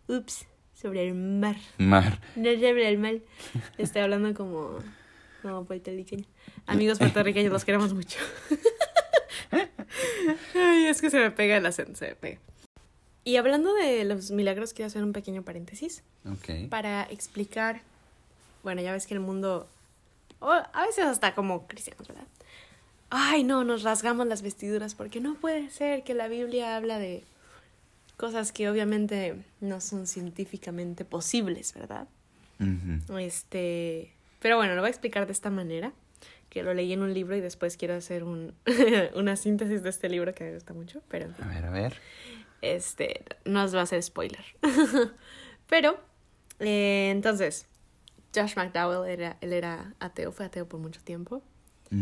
Ups, 0.09 0.47
sobre 0.75 1.07
el 1.07 1.15
mar. 1.15 1.57
Mar. 1.79 2.21
No 2.37 2.53
sobre 2.53 2.89
el 2.89 2.99
mar. 2.99 3.17
Estoy 3.79 4.03
hablando 4.03 4.35
como, 4.35 4.79
como 5.43 5.65
puertorriqueño. 5.65 6.25
Amigos 6.67 6.99
puertorriqueños, 7.01 7.53
los 7.53 7.65
queremos 7.65 7.95
mucho. 7.95 8.19
ay, 10.55 10.87
es 10.87 11.01
que 11.01 11.11
se 11.11 11.19
me 11.19 11.31
pega 11.31 11.57
el 11.57 11.67
acento, 11.67 11.97
se 11.97 12.09
me 12.09 12.15
pega. 12.17 12.41
Y 13.25 13.37
hablando 13.37 13.73
de 13.75 14.05
los 14.05 14.33
milagros, 14.33 14.73
quiero 14.73 14.89
hacer 14.89 15.05
un 15.05 15.13
pequeño 15.13 15.43
paréntesis. 15.43 16.03
Ok. 16.27 16.69
Para 16.69 17.05
explicar, 17.05 17.83
bueno, 18.65 18.83
ya 18.83 18.93
ves 18.93 19.07
que 19.07 19.15
el 19.15 19.21
mundo 19.21 19.69
a 20.41 20.87
veces 20.87 21.05
hasta 21.05 21.35
como 21.35 21.67
cristianos, 21.67 22.09
¿verdad? 22.09 22.27
Ay, 23.15 23.45
no, 23.45 23.63
nos 23.63 23.83
rasgamos 23.83 24.27
las 24.27 24.41
vestiduras 24.41 24.95
porque 24.95 25.21
no 25.21 25.35
puede 25.35 25.69
ser 25.69 26.03
que 26.03 26.15
la 26.15 26.29
Biblia 26.29 26.77
habla 26.77 26.99
de 26.99 27.25
cosas 28.17 28.53
que 28.53 28.71
obviamente 28.71 29.37
no 29.61 29.83
son 29.83 30.07
científicamente 30.07 31.05
posibles, 31.05 31.75
¿verdad? 31.75 32.09
Este, 33.19 34.15
pero 34.41 34.57
bueno, 34.57 34.75
lo 34.75 34.81
voy 34.81 34.87
a 34.87 34.91
explicar 34.91 35.27
de 35.27 35.33
esta 35.33 35.51
manera, 35.51 35.93
que 36.49 36.63
lo 36.63 36.73
leí 36.73 36.91
en 36.95 37.03
un 37.03 37.13
libro 37.13 37.37
y 37.37 37.43
después 37.43 37.77
quiero 37.77 37.97
hacer 37.97 38.25
un, 38.25 38.55
una 39.15 39.37
síntesis 39.37 39.83
de 39.83 39.91
este 39.91 40.09
libro 40.09 40.35
que 40.35 40.45
me 40.45 40.55
gusta 40.55 40.73
mucho, 40.73 41.03
pero 41.09 41.35
A 41.43 41.49
ver, 41.49 41.67
a 41.67 41.71
ver. 41.71 42.01
Este, 42.63 43.25
no 43.45 43.63
os 43.63 43.75
va 43.75 43.81
a 43.81 43.83
hacer 43.83 44.03
spoiler. 44.03 44.45
pero, 45.69 46.01
eh, 46.61 47.11
entonces, 47.11 47.67
Josh 48.35 48.57
McDowell 48.57 49.07
era, 49.11 49.37
él 49.43 49.53
era 49.53 49.93
ateo, 50.01 50.33
fue 50.33 50.47
ateo 50.47 50.67
por 50.67 50.81
mucho 50.81 51.03
tiempo. 51.03 51.43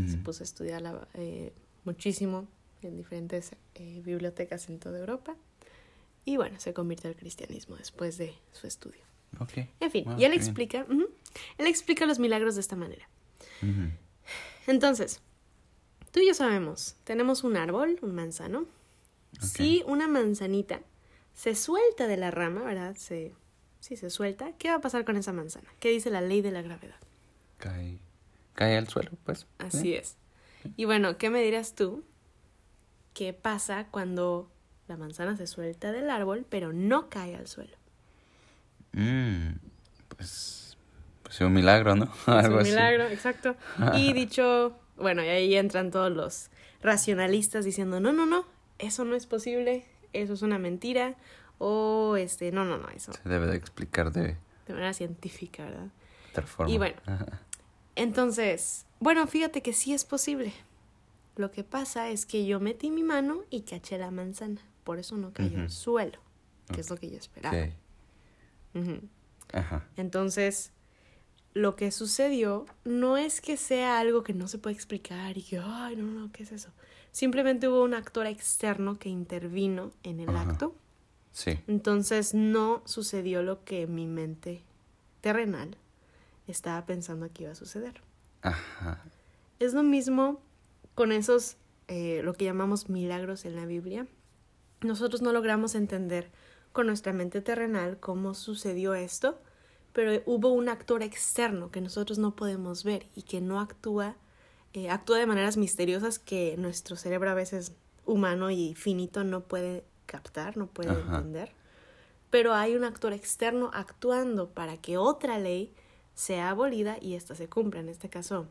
Se 0.09 0.19
puso 0.19 0.43
a 0.43 0.45
estudiar 0.45 1.09
eh, 1.15 1.53
muchísimo 1.85 2.47
en 2.81 2.97
diferentes 2.97 3.57
eh, 3.75 4.01
bibliotecas 4.05 4.69
en 4.69 4.79
toda 4.79 5.01
Europa. 5.01 5.35
Y 6.25 6.37
bueno, 6.37 6.61
se 6.61 6.73
convirtió 6.73 7.11
al 7.11 7.17
cristianismo 7.17 7.75
después 7.75 8.17
de 8.17 8.35
su 8.53 8.69
estudio. 8.69 9.01
Okay. 9.41 9.69
En 9.81 9.91
fin, 9.91 10.05
y 10.17 10.25
él 10.25 10.33
explica, 10.33 10.87
él 11.59 11.67
explica 11.67 12.07
los 12.07 12.21
milagros 12.21 12.55
de 12.55 12.61
esta 12.61 12.77
manera. 12.77 13.09
Entonces, 14.69 15.21
tú 16.13 16.21
y 16.21 16.29
yo 16.29 16.35
sabemos, 16.35 16.95
tenemos 17.03 17.43
un 17.43 17.57
árbol, 17.57 17.99
un 18.01 18.15
manzano. 18.15 18.67
Si 19.41 19.83
una 19.87 20.07
manzanita 20.07 20.83
se 21.35 21.57
suelta 21.57 22.07
de 22.07 22.17
la 22.17 22.31
rama, 22.31 22.63
¿verdad? 22.63 22.95
Se 22.97 23.33
si 23.81 23.97
se 23.97 24.11
suelta, 24.11 24.53
¿qué 24.59 24.69
va 24.69 24.77
a 24.77 24.81
pasar 24.81 25.05
con 25.05 25.17
esa 25.17 25.33
manzana? 25.33 25.69
¿Qué 25.81 25.89
dice 25.89 26.11
la 26.11 26.21
ley 26.21 26.43
de 26.43 26.51
la 26.51 26.63
gravedad? 26.63 26.97
Cae, 27.57 27.99
cae 28.55 28.77
al 28.77 28.89
suelo, 28.89 29.11
pues. 29.25 29.47
Así 29.59 29.95
es. 29.95 30.17
Y 30.77 30.85
bueno, 30.85 31.17
¿qué 31.17 31.31
me 31.31 31.43
dirás 31.43 31.75
tú? 31.75 32.05
¿Qué 33.15 33.33
pasa 33.33 33.87
cuando 33.91 34.51
la 34.89 34.97
manzana 34.97 35.37
se 35.37 35.47
suelta 35.47 35.93
del 35.93 36.11
árbol, 36.11 36.47
pero 36.49 36.73
no 36.73 37.09
cae 37.09 37.37
al 37.37 37.47
suelo? 37.47 37.77
Mm, 38.93 39.53
pues, 40.09 40.77
pues 41.23 41.35
es 41.37 41.41
un 41.41 41.53
milagro, 41.53 41.97
¿no? 41.97 42.05
es 42.39 42.49
un 42.49 42.63
milagro, 42.63 43.05
exacto. 43.09 43.57
Y 43.95 44.13
dicho, 44.13 44.77
bueno, 44.97 45.23
y 45.23 45.29
ahí 45.29 45.55
entran 45.55 45.91
todos 45.91 46.13
los 46.13 46.51
racionalistas 46.83 47.65
diciendo, 47.65 48.01
no, 48.01 48.13
no, 48.13 48.27
no, 48.27 48.47
eso 48.79 49.05
no 49.05 49.15
es 49.15 49.27
posible, 49.27 49.85
eso 50.13 50.33
es 50.33 50.43
una 50.43 50.59
mentira, 50.59 51.15
o 51.59 52.17
este, 52.17 52.53
no, 52.53 52.65
no, 52.65 52.79
no, 52.79 52.89
eso. 52.89 53.13
Se 53.13 53.29
debe 53.29 53.47
de 53.47 53.57
explicar 53.57 54.13
de... 54.13 54.37
De 54.67 54.75
manera 54.75 54.93
científica, 54.93 55.65
¿verdad? 55.65 55.89
Y 56.69 56.79
bueno, 56.79 56.97
entonces, 57.97 58.87
bueno, 58.99 59.27
fíjate 59.27 59.63
que 59.63 59.73
sí 59.73 59.93
es 59.93 60.05
posible. 60.05 60.53
Lo 61.37 61.51
que 61.51 61.65
pasa 61.65 62.11
es 62.11 62.27
que 62.27 62.45
yo 62.47 62.61
metí 62.61 62.91
mi 62.91 63.03
mano 63.03 63.43
y 63.51 63.63
caché 63.63 63.99
la 63.99 64.11
manzana. 64.11 64.61
Por 64.85 64.99
eso 64.99 65.17
no 65.17 65.33
cayó 65.33 65.59
al 65.59 65.71
suelo, 65.71 66.19
que 66.73 66.81
es 66.81 66.91
lo 66.91 66.97
que 66.97 67.11
yo 67.11 67.17
esperaba. 67.17 67.69
Ajá. 69.53 69.87
Entonces, 69.97 70.73
lo 71.55 71.77
que 71.77 71.91
sucedió 71.91 72.67
no 72.85 73.17
es 73.17 73.41
que 73.41 73.57
sea 73.57 73.99
algo 73.99 74.23
que 74.23 74.35
no 74.35 74.49
se 74.49 74.59
puede 74.59 74.75
explicar 74.75 75.37
y 75.39 75.43
que, 75.43 75.59
ay, 75.59 75.97
no, 75.97 76.07
no, 76.07 76.31
¿qué 76.33 76.43
es 76.43 76.53
eso? 76.53 76.71
Simplemente 77.13 77.69
hubo 77.69 77.83
un 77.83 77.95
actor 77.95 78.27
externo 78.27 78.99
que 78.99 79.09
intervino 79.09 79.91
en 80.03 80.21
el 80.21 80.37
acto. 80.37 80.75
Sí. 81.33 81.59
Entonces 81.67 82.35
no 82.35 82.83
sucedió 82.85 83.43
lo 83.43 83.65
que 83.65 83.87
mi 83.87 84.07
mente 84.07 84.63
terrenal 85.21 85.77
estaba 86.51 86.85
pensando 86.87 87.31
que 87.33 87.45
iba 87.45 87.53
a 87.53 87.57
suceder. 87.57 88.01
Ajá. 88.43 89.03
Es 89.59 89.75
lo 89.75 89.83
mismo 89.83 90.41
con 90.95 91.13
esos, 91.13 91.57
eh, 91.89 92.21
lo 92.25 92.35
que 92.35 92.45
llamamos 92.45 92.89
milagros 92.89 93.45
en 93.45 93.57
la 93.57 93.67
Biblia. 93.67 94.07
Nosotros 94.81 95.23
no 95.23 95.33
logramos 95.33 95.75
entender 95.75 96.31
con 96.73 96.87
nuestra 96.87 97.13
mente 97.13 97.41
terrenal 97.41 97.99
cómo 97.99 98.35
sucedió 98.35 98.95
esto, 98.95 99.39
pero 99.93 100.23
hubo 100.27 100.51
un 100.51 100.69
actor 100.69 101.03
externo 101.03 101.71
que 101.71 101.81
nosotros 101.81 102.19
no 102.19 102.37
podemos 102.37 102.85
ver 102.85 103.07
y 103.15 103.23
que 103.23 103.41
no 103.41 103.61
actúa, 103.61 104.17
eh, 104.73 104.89
actúa 104.89 105.19
de 105.19 105.27
maneras 105.27 105.57
misteriosas 105.57 106.19
que 106.19 106.57
nuestro 106.59 106.97
cerebro 106.97 107.31
a 107.31 107.35
veces 107.35 107.73
humano 108.07 108.51
y 108.51 108.75
finito 108.75 109.25
no 109.25 109.43
puede 109.43 109.85
captar, 110.07 110.57
no 110.57 110.67
puede 110.67 110.93
entender. 110.93 111.53
Pero 112.31 112.55
hay 112.55 112.77
un 112.77 112.85
actor 112.85 113.13
externo 113.13 113.71
actuando 113.75 114.51
para 114.51 114.77
que 114.77 114.97
otra 114.97 115.39
ley 115.39 115.75
sea 116.21 116.51
abolida 116.51 116.99
y 117.01 117.15
esta 117.15 117.35
se 117.35 117.49
cumpla. 117.49 117.81
En 117.81 117.89
este 117.89 118.09
caso, 118.09 118.47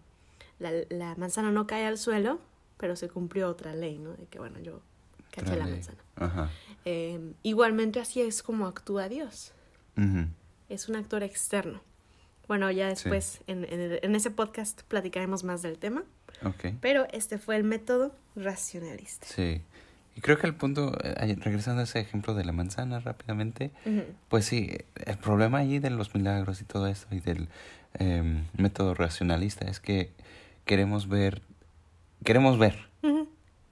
la, 0.58 0.72
la 0.90 1.16
manzana 1.16 1.52
no 1.52 1.68
cae 1.68 1.86
al 1.86 1.98
suelo, 1.98 2.40
pero 2.78 2.96
se 2.96 3.10
cumplió 3.10 3.50
otra 3.50 3.76
ley, 3.76 4.00
¿no? 4.00 4.14
De 4.14 4.26
que, 4.26 4.40
bueno, 4.40 4.60
yo 4.60 4.82
caché 5.32 5.56
la 5.56 5.68
manzana. 5.68 6.50
Em, 6.86 7.34
igualmente 7.44 8.00
así 8.00 8.22
es 8.22 8.42
como 8.42 8.66
actúa 8.66 9.10
Dios 9.10 9.54
es 10.70 10.88
un 10.88 10.96
actor 10.96 11.24
externo. 11.24 11.82
Bueno, 12.48 12.72
ya 12.72 12.88
después 12.88 13.42
en, 13.48 13.66
en, 13.70 14.16
ese 14.16 14.32
podcast 14.32 14.82
platicaremos 14.84 15.44
más 15.44 15.62
del 15.62 15.78
tema. 15.78 16.04
Okay. 16.44 16.78
Pero 16.82 17.06
este 17.12 17.38
fue 17.38 17.56
el 17.58 17.64
método 17.64 18.16
racionalista. 18.36 19.28
Sí. 19.28 19.62
Y 20.20 20.22
creo 20.22 20.38
que 20.38 20.48
el 20.48 20.54
punto, 20.54 20.98
eh, 21.02 21.38
regresando 21.40 21.80
a 21.80 21.86
ese 21.86 22.02
ejemplo 22.02 22.34
de 22.34 22.44
la 22.44 22.52
manzana 22.52 23.00
rápidamente, 23.00 23.72
pues 24.28 24.44
sí, 24.44 24.70
el 25.06 25.18
problema 25.18 25.60
allí 25.60 25.80
de 25.80 25.92
los 25.92 26.14
milagros 26.14 26.60
y 26.60 26.66
todo 26.66 26.88
eso 26.88 27.08
y 27.10 27.22
del 27.22 27.48
em, 27.94 28.44
método 28.58 28.96
racionalista 28.96 29.70
es 29.70 29.80
que 29.80 30.12
queremos 30.66 31.08
ver, 31.08 31.42
queremos 32.26 32.60
ver. 32.60 32.90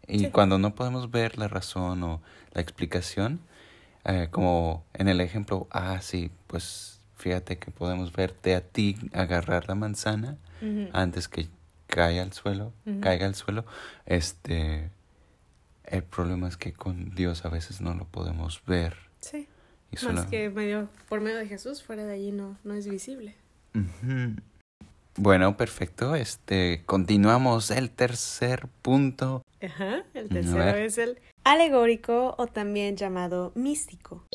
Y 0.08 0.27
cuando 0.27 0.58
no 0.58 0.74
podemos 0.74 1.12
ver 1.12 1.38
la 1.38 1.50
razón 1.50 2.01
o 2.04 2.22
la 2.54 2.62
explicación, 2.62 3.42
eh, 4.06 4.30
como 4.32 4.86
en 4.94 5.10
el 5.10 5.20
ejemplo, 5.20 5.68
ah, 5.70 6.00
sí, 6.00 6.32
pues 6.48 7.01
fíjate 7.18 7.58
que 7.58 7.72
podemos 7.72 8.13
verte 8.13 8.56
a 8.56 8.62
ti 8.62 8.96
agarrar 9.12 9.68
la 9.68 9.75
manzana 9.75 10.38
antes 10.94 11.27
que 11.27 11.50
caiga 11.88 12.24
al 12.24 12.32
suelo, 12.32 12.72
caiga 13.01 13.25
al 13.25 13.36
suelo. 13.36 13.66
Este, 14.06 14.92
el 15.88 16.03
problema 16.03 16.48
es 16.48 16.58
que 16.58 16.74
con 16.74 17.15
Dios 17.15 17.46
a 17.46 17.50
veces 17.50 17.82
no 17.82 17.94
lo 17.94 18.06
podemos 18.06 18.63
ver. 18.65 18.96
Sí. 19.20 19.48
Y 19.91 20.06
Más 20.06 20.25
que 20.25 20.50
medio, 20.50 20.89
por 21.08 21.22
medio 21.22 21.38
de 21.38 21.48
Jesús, 21.48 21.82
fuera 21.82 22.03
de 22.03 22.13
allí 22.13 22.32
no, 22.32 22.58
no 22.63 22.74
es 22.74 22.88
visible. 22.88 23.36
Bueno, 25.15 25.56
perfecto. 25.56 26.15
Este, 26.15 26.84
continuamos 26.86 27.71
el 27.71 27.89
tercer 27.89 28.67
punto. 28.82 29.43
Ajá, 29.62 30.04
el 30.13 30.28
tercero 30.28 30.76
es 30.76 30.97
el 30.97 31.19
alegórico 31.45 32.36
o 32.38 32.47
también 32.47 32.97
llamado 32.97 33.54
místico. 33.56 34.26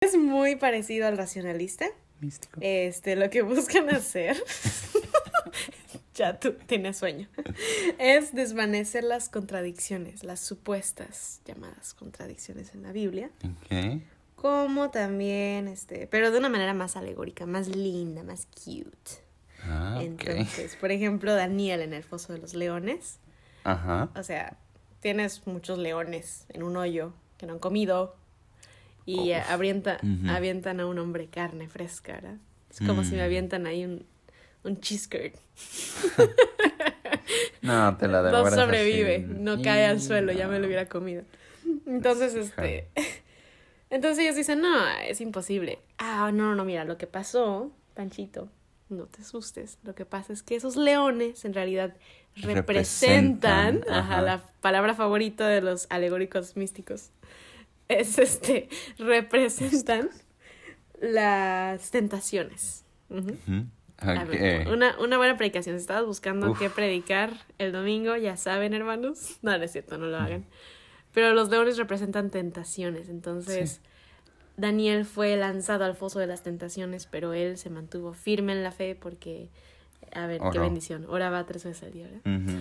Es 0.00 0.16
muy 0.16 0.56
parecido 0.56 1.06
al 1.06 1.16
racionalista. 1.16 1.86
Místico. 2.20 2.60
Este, 2.62 3.16
lo 3.16 3.30
que 3.30 3.40
buscan 3.42 3.88
hacer. 3.88 4.36
ya 6.14 6.38
tú 6.38 6.54
tienes 6.66 6.96
sueño. 6.96 7.28
Es 7.98 8.34
desvanecer 8.34 9.04
las 9.04 9.28
contradicciones, 9.28 10.24
las 10.24 10.40
supuestas 10.40 11.40
llamadas 11.44 11.94
contradicciones 11.94 12.74
en 12.74 12.82
la 12.82 12.92
Biblia. 12.92 13.30
Okay. 13.64 14.02
Como 14.36 14.90
también, 14.90 15.68
este, 15.68 16.06
pero 16.06 16.30
de 16.30 16.38
una 16.38 16.48
manera 16.48 16.74
más 16.74 16.96
alegórica, 16.96 17.46
más 17.46 17.68
linda, 17.68 18.22
más 18.22 18.46
cute. 18.46 19.22
Ah, 19.62 20.00
Entonces, 20.02 20.76
por 20.76 20.90
ejemplo, 20.90 21.34
Daniel 21.34 21.80
en 21.80 21.94
el 21.94 22.02
Foso 22.02 22.32
de 22.32 22.38
los 22.38 22.54
Leones. 22.54 23.18
Ajá. 23.64 24.10
O 24.14 24.22
sea, 24.22 24.58
tienes 25.00 25.46
muchos 25.46 25.78
leones 25.78 26.44
en 26.50 26.62
un 26.62 26.76
hoyo 26.76 27.12
que 27.38 27.46
no 27.46 27.54
han 27.54 27.58
comido 27.58 28.16
y 29.06 29.32
avientan 29.32 30.80
a 30.80 30.86
un 30.86 30.98
hombre 30.98 31.28
carne 31.28 31.68
fresca, 31.68 32.14
¿verdad? 32.14 32.36
Es 32.70 32.80
como 32.80 33.04
si 33.04 33.12
me 33.12 33.22
mm. 33.22 33.24
avientan 33.24 33.66
ahí 33.66 33.84
un, 33.84 34.04
un 34.64 34.80
cheese 34.80 35.08
curd. 35.08 35.32
no, 37.62 37.96
te 37.96 38.08
la 38.08 38.22
No 38.30 38.50
sobrevive, 38.50 39.20
no 39.20 39.62
cae 39.62 39.86
al 39.86 40.00
suelo, 40.00 40.32
ya 40.32 40.48
me 40.48 40.58
lo 40.58 40.66
hubiera 40.66 40.86
comido. 40.86 41.22
Entonces, 41.86 42.34
este... 42.34 42.88
Entonces 43.90 44.24
ellos 44.24 44.34
dicen, 44.34 44.60
no, 44.60 44.88
es 45.06 45.20
imposible. 45.20 45.78
Ah, 45.98 46.32
no, 46.32 46.56
no, 46.56 46.64
mira, 46.64 46.84
lo 46.84 46.98
que 46.98 47.06
pasó, 47.06 47.70
Panchito, 47.94 48.48
no 48.88 49.04
te 49.06 49.22
asustes. 49.22 49.78
Lo 49.84 49.94
que 49.94 50.04
pasa 50.04 50.32
es 50.32 50.42
que 50.42 50.56
esos 50.56 50.76
leones 50.76 51.44
en 51.44 51.54
realidad 51.54 51.94
representan, 52.34 53.84
ajá, 53.88 54.20
la 54.20 54.42
palabra 54.60 54.94
favorita 54.94 55.46
de 55.46 55.60
los 55.60 55.86
alegóricos 55.90 56.56
místicos 56.56 57.10
es 57.88 58.18
este, 58.18 58.68
representan 58.98 60.10
las 61.00 61.90
tentaciones. 61.90 62.84
Una, 64.02 64.98
una 64.98 65.16
buena 65.16 65.36
predicación. 65.36 65.76
Si 65.76 65.82
estabas 65.82 66.04
buscando 66.06 66.54
qué 66.54 66.70
predicar 66.70 67.32
el 67.58 67.72
domingo, 67.72 68.16
ya 68.16 68.36
saben, 68.36 68.74
hermanos. 68.74 69.38
No, 69.42 69.56
no 69.56 69.64
es 69.64 69.72
cierto, 69.72 69.98
no 69.98 70.06
lo 70.06 70.16
hagan. 70.16 70.44
Pero 71.12 71.32
los 71.32 71.48
leones 71.48 71.76
representan 71.76 72.30
tentaciones. 72.30 73.08
Entonces, 73.08 73.80
Daniel 74.56 75.04
fue 75.04 75.36
lanzado 75.36 75.84
al 75.84 75.94
foso 75.94 76.18
de 76.18 76.26
las 76.26 76.42
tentaciones, 76.42 77.06
pero 77.06 77.34
él 77.34 77.56
se 77.56 77.70
mantuvo 77.70 78.12
firme 78.12 78.52
en 78.52 78.62
la 78.62 78.72
fe 78.72 78.96
porque 79.00 79.50
a 80.12 80.26
ver, 80.26 80.40
qué 80.52 80.58
bendición. 80.58 81.06
Oraba 81.08 81.44
tres 81.46 81.64
veces 81.64 81.82
al 81.84 81.92
día, 81.92 82.06
¿verdad? 82.06 82.60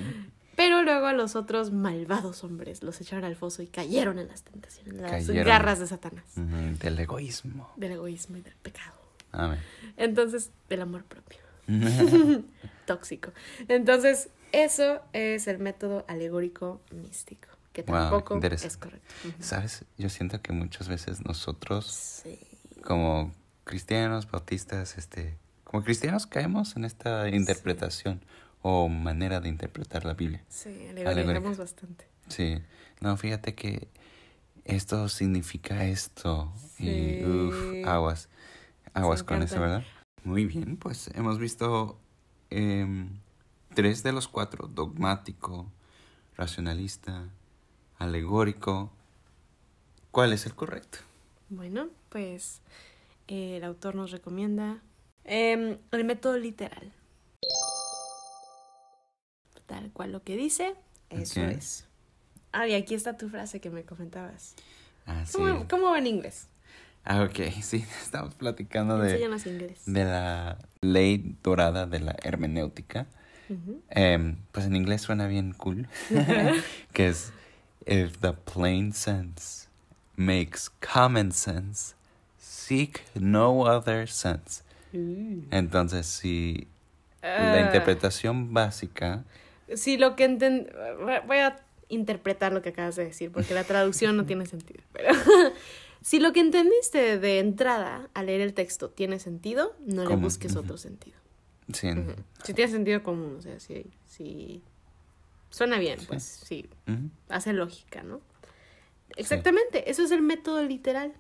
Pero 0.56 0.84
luego 0.84 1.08
a 1.08 1.14
los 1.14 1.36
otros 1.36 1.72
malvados 1.72 2.44
hombres 2.44 2.84
los 2.84 3.02
echaron 3.02 3.26
al 3.26 3.36
foso 3.36 3.64
y 3.64 3.68
cayeron 3.68 4.20
en 4.20 4.28
las 4.28 4.44
tentaciones, 4.44 4.94
en 4.94 5.02
las 5.02 5.28
garras 5.28 5.80
de 5.80 5.88
Satanás. 5.88 6.26
Del 6.36 7.00
egoísmo. 7.00 7.72
Del 7.76 7.94
egoísmo 7.94 8.38
y 8.38 8.42
del 8.42 8.56
pecado. 8.56 9.03
Amén. 9.34 9.60
Entonces, 9.98 10.52
del 10.70 10.82
amor 10.82 11.04
propio. 11.04 11.40
Tóxico. 12.86 13.32
Entonces, 13.68 14.30
eso 14.52 15.02
es 15.14 15.48
el 15.48 15.60
método 15.60 16.06
alegórico 16.08 16.82
místico, 16.92 17.48
que 17.74 17.84
tampoco 17.84 18.40
es 18.42 18.78
correcto. 18.78 19.14
¿Sabes? 19.40 19.84
Yo 19.98 20.10
siento 20.10 20.42
que 20.42 20.54
muchas 20.54 20.88
veces 20.88 21.26
nosotros, 21.26 22.24
como 22.84 23.34
cristianos, 23.64 24.30
bautistas, 24.30 24.98
este, 24.98 25.38
como 25.64 25.84
cristianos 25.84 26.28
caemos 26.28 26.76
en 26.76 26.86
esta 26.86 27.30
interpretación 27.30 28.22
o 28.62 28.90
manera 28.90 29.40
de 29.40 29.50
interpretar 29.50 30.06
la 30.06 30.14
Biblia. 30.14 30.44
Sí, 30.50 30.88
alegorizamos 30.90 31.58
bastante. 31.58 32.06
Sí, 32.28 32.62
no, 33.02 33.18
fíjate 33.18 33.56
que 33.56 33.88
esto 34.66 35.10
significa 35.10 35.86
esto 35.86 36.54
y 36.80 37.24
uff, 37.26 37.88
aguas, 37.88 38.30
aguas 38.94 39.24
con 39.24 39.42
eso, 39.42 39.60
¿verdad? 39.60 39.84
Muy 40.24 40.46
bien, 40.46 40.78
pues 40.78 41.10
hemos 41.16 41.38
visto 41.40 42.00
em, 42.50 43.20
tres 43.74 44.04
de 44.04 44.14
los 44.14 44.28
cuatro, 44.28 44.68
dogmático, 44.68 45.72
racionalista, 46.36 47.30
alegórico. 47.98 48.92
¿Cuál 50.12 50.34
es 50.34 50.46
el 50.46 50.56
correcto? 50.56 51.00
Bueno, 51.50 51.88
pues 52.10 52.62
eh, 53.28 53.58
el 53.58 53.64
autor 53.64 53.96
nos 53.96 54.12
recomienda 54.12 54.82
Em, 55.26 55.78
el 55.92 56.04
método 56.04 56.38
literal. 56.38 56.92
Tal 59.66 59.92
cual 59.92 60.12
lo 60.12 60.24
que 60.24 60.36
dice, 60.36 60.76
eso 61.10 61.42
es. 61.42 61.88
Ah, 62.52 62.68
y 62.68 62.74
aquí 62.74 62.94
está 62.94 63.18
tu 63.18 63.30
frase 63.30 63.62
que 63.62 63.70
me 63.70 63.84
comentabas. 63.84 64.56
Ah, 65.06 65.26
sí. 65.26 65.38
¿Cómo, 65.70 65.92
va 65.92 65.98
en 65.98 66.08
inglés? 66.08 66.48
Ah, 67.04 67.24
ok, 67.24 67.52
sí, 67.62 67.86
estamos 68.02 68.36
platicando 68.36 68.98
de, 68.98 69.18
de 69.86 70.04
la 70.06 70.58
ley 70.82 71.36
dorada 71.44 71.86
de 71.86 72.00
la 72.00 72.16
hermenéutica. 72.24 73.08
Em, 73.90 74.38
pues 74.52 74.66
en 74.66 74.76
inglés 74.76 75.02
suena 75.02 75.28
bien 75.28 75.54
cool, 75.54 75.88
que 76.94 77.08
es, 77.08 77.32
if 77.86 78.18
the 78.20 78.34
plain 78.34 78.94
sense 78.94 79.68
makes 80.16 80.70
common 80.80 81.32
sense, 81.32 81.94
seek 82.40 83.04
no 83.14 83.60
other 83.60 84.10
sense 84.10 84.64
Uh. 84.94 85.44
Entonces, 85.52 86.06
si 86.06 86.68
la 87.22 87.54
ah. 87.54 87.62
interpretación 87.62 88.54
básica... 88.54 89.24
Sí, 89.76 89.98
lo 89.98 90.16
que 90.16 90.26
entiendo... 90.26 90.70
Voy 91.26 91.38
a 91.38 91.58
interpretar 91.90 92.54
lo 92.54 92.62
que 92.62 92.70
acabas 92.70 92.96
de 92.96 93.06
decir, 93.06 93.32
porque 93.32 93.54
la 93.54 93.64
traducción 93.64 94.16
no 94.16 94.26
tiene 94.26 94.46
sentido. 94.46 94.82
Pero 94.94 95.14
si 96.04 96.20
lo 96.20 96.34
que 96.34 96.42
entendiste 96.42 97.18
de 97.18 97.40
entrada 97.40 98.10
al 98.14 98.26
leer 98.26 98.42
el 98.42 98.54
texto 98.54 98.90
tiene 98.90 99.20
sentido, 99.20 99.74
no 99.86 100.04
le 100.04 100.16
busques 100.18 100.56
otro 100.58 100.78
sentido. 100.78 101.18
Sí. 101.72 101.88
Si 102.44 102.54
tiene 102.54 102.72
sentido 102.72 103.04
común, 103.04 103.38
o 103.40 103.42
sea, 103.42 103.58
si, 103.62 103.86
si 104.06 104.62
suena 105.50 105.80
bien, 105.80 105.98
pues 106.08 106.24
sí, 106.24 106.70
hace 107.30 107.54
lógica, 107.54 108.04
¿no? 108.04 108.20
Exactamente, 109.16 109.90
eso 109.90 110.04
es 110.04 110.12
el 110.12 110.22
método 110.22 110.62
literal. 110.64 111.14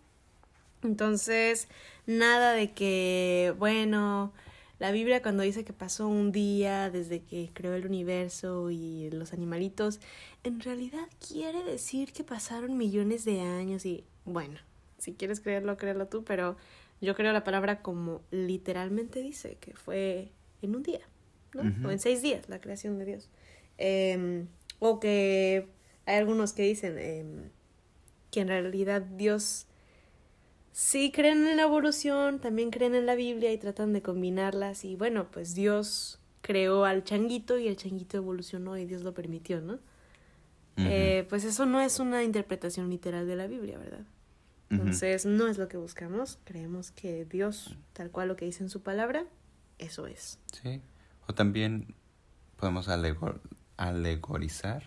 Entonces, 0.83 1.69
nada 2.05 2.51
de 2.51 2.73
que, 2.73 3.55
bueno, 3.57 4.33
la 4.79 4.91
Biblia 4.91 5.21
cuando 5.21 5.43
dice 5.43 5.63
que 5.63 5.71
pasó 5.71 6.09
un 6.09 6.33
día 6.33 6.89
desde 6.89 7.21
que 7.21 7.51
creó 7.53 7.73
el 7.73 7.85
universo 7.85 8.69
y 8.69 9.09
los 9.11 9.31
animalitos, 9.31 10.01
en 10.43 10.59
realidad 10.59 11.07
quiere 11.25 11.63
decir 11.63 12.11
que 12.11 12.25
pasaron 12.25 12.77
millones 12.77 13.23
de 13.23 13.39
años 13.39 13.85
y, 13.85 14.03
bueno, 14.25 14.59
si 15.03 15.13
quieres 15.13 15.39
creerlo, 15.39 15.77
créelo 15.77 16.07
tú, 16.07 16.23
pero 16.23 16.55
yo 17.01 17.15
creo 17.15 17.33
la 17.33 17.43
palabra 17.43 17.81
como 17.81 18.21
literalmente 18.31 19.21
dice, 19.21 19.57
que 19.59 19.73
fue 19.73 20.31
en 20.61 20.75
un 20.75 20.83
día, 20.83 21.01
¿no? 21.53 21.87
O 21.87 21.91
en 21.91 21.99
seis 21.99 22.21
días 22.21 22.47
la 22.47 22.61
creación 22.61 22.97
de 22.97 23.05
Dios. 23.05 23.29
Em, 23.77 24.47
o 24.79 24.99
que 24.99 25.67
hay 26.05 26.17
algunos 26.17 26.53
que 26.53 26.63
dicen 26.63 26.97
em, 26.97 27.49
que 28.31 28.39
en 28.39 28.47
realidad 28.47 29.01
Dios 29.01 29.67
sí 30.71 31.11
creen 31.11 31.45
en 31.45 31.57
la 31.57 31.63
evolución, 31.63 32.39
también 32.39 32.71
creen 32.71 32.95
en 32.95 33.05
la 33.05 33.15
Biblia 33.15 33.51
y 33.51 33.57
tratan 33.57 33.91
de 33.93 34.01
combinarlas 34.01 34.85
y 34.85 34.95
bueno, 34.95 35.29
pues 35.29 35.53
Dios 35.53 36.19
creó 36.41 36.85
al 36.85 37.03
changuito 37.03 37.57
y 37.57 37.67
el 37.67 37.75
changuito 37.75 38.17
evolucionó 38.17 38.77
y 38.77 38.85
Dios 38.85 39.01
lo 39.01 39.13
permitió, 39.13 39.61
¿no? 39.61 39.79
Eh, 40.77 41.25
pues 41.29 41.43
eso 41.43 41.67
no 41.67 41.81
es 41.81 41.99
una 41.99 42.23
interpretación 42.23 42.89
literal 42.89 43.27
de 43.27 43.35
la 43.35 43.45
Biblia, 43.45 43.77
¿verdad? 43.77 44.05
Entonces, 44.73 45.25
no 45.25 45.47
es 45.47 45.57
lo 45.57 45.67
que 45.67 45.77
buscamos. 45.77 46.39
Creemos 46.43 46.91
que 46.91 47.25
Dios, 47.25 47.77
tal 47.93 48.11
cual 48.11 48.27
lo 48.27 48.35
que 48.35 48.45
dice 48.45 48.63
en 48.63 48.69
su 48.69 48.81
palabra, 48.81 49.25
eso 49.77 50.07
es. 50.07 50.39
Sí. 50.51 50.81
O 51.27 51.33
también 51.33 51.95
podemos 52.57 52.87
alegorizar. 53.77 54.83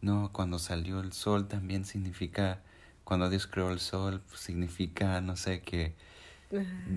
No, 0.00 0.30
cuando 0.32 0.58
salió 0.58 1.00
el 1.00 1.12
sol 1.12 1.48
también 1.48 1.84
significa, 1.84 2.62
cuando 3.04 3.30
Dios 3.30 3.46
creó 3.46 3.70
el 3.70 3.80
sol, 3.80 4.22
pues, 4.28 4.40
significa, 4.40 5.20
no 5.20 5.36
sé, 5.36 5.62
que 5.62 5.94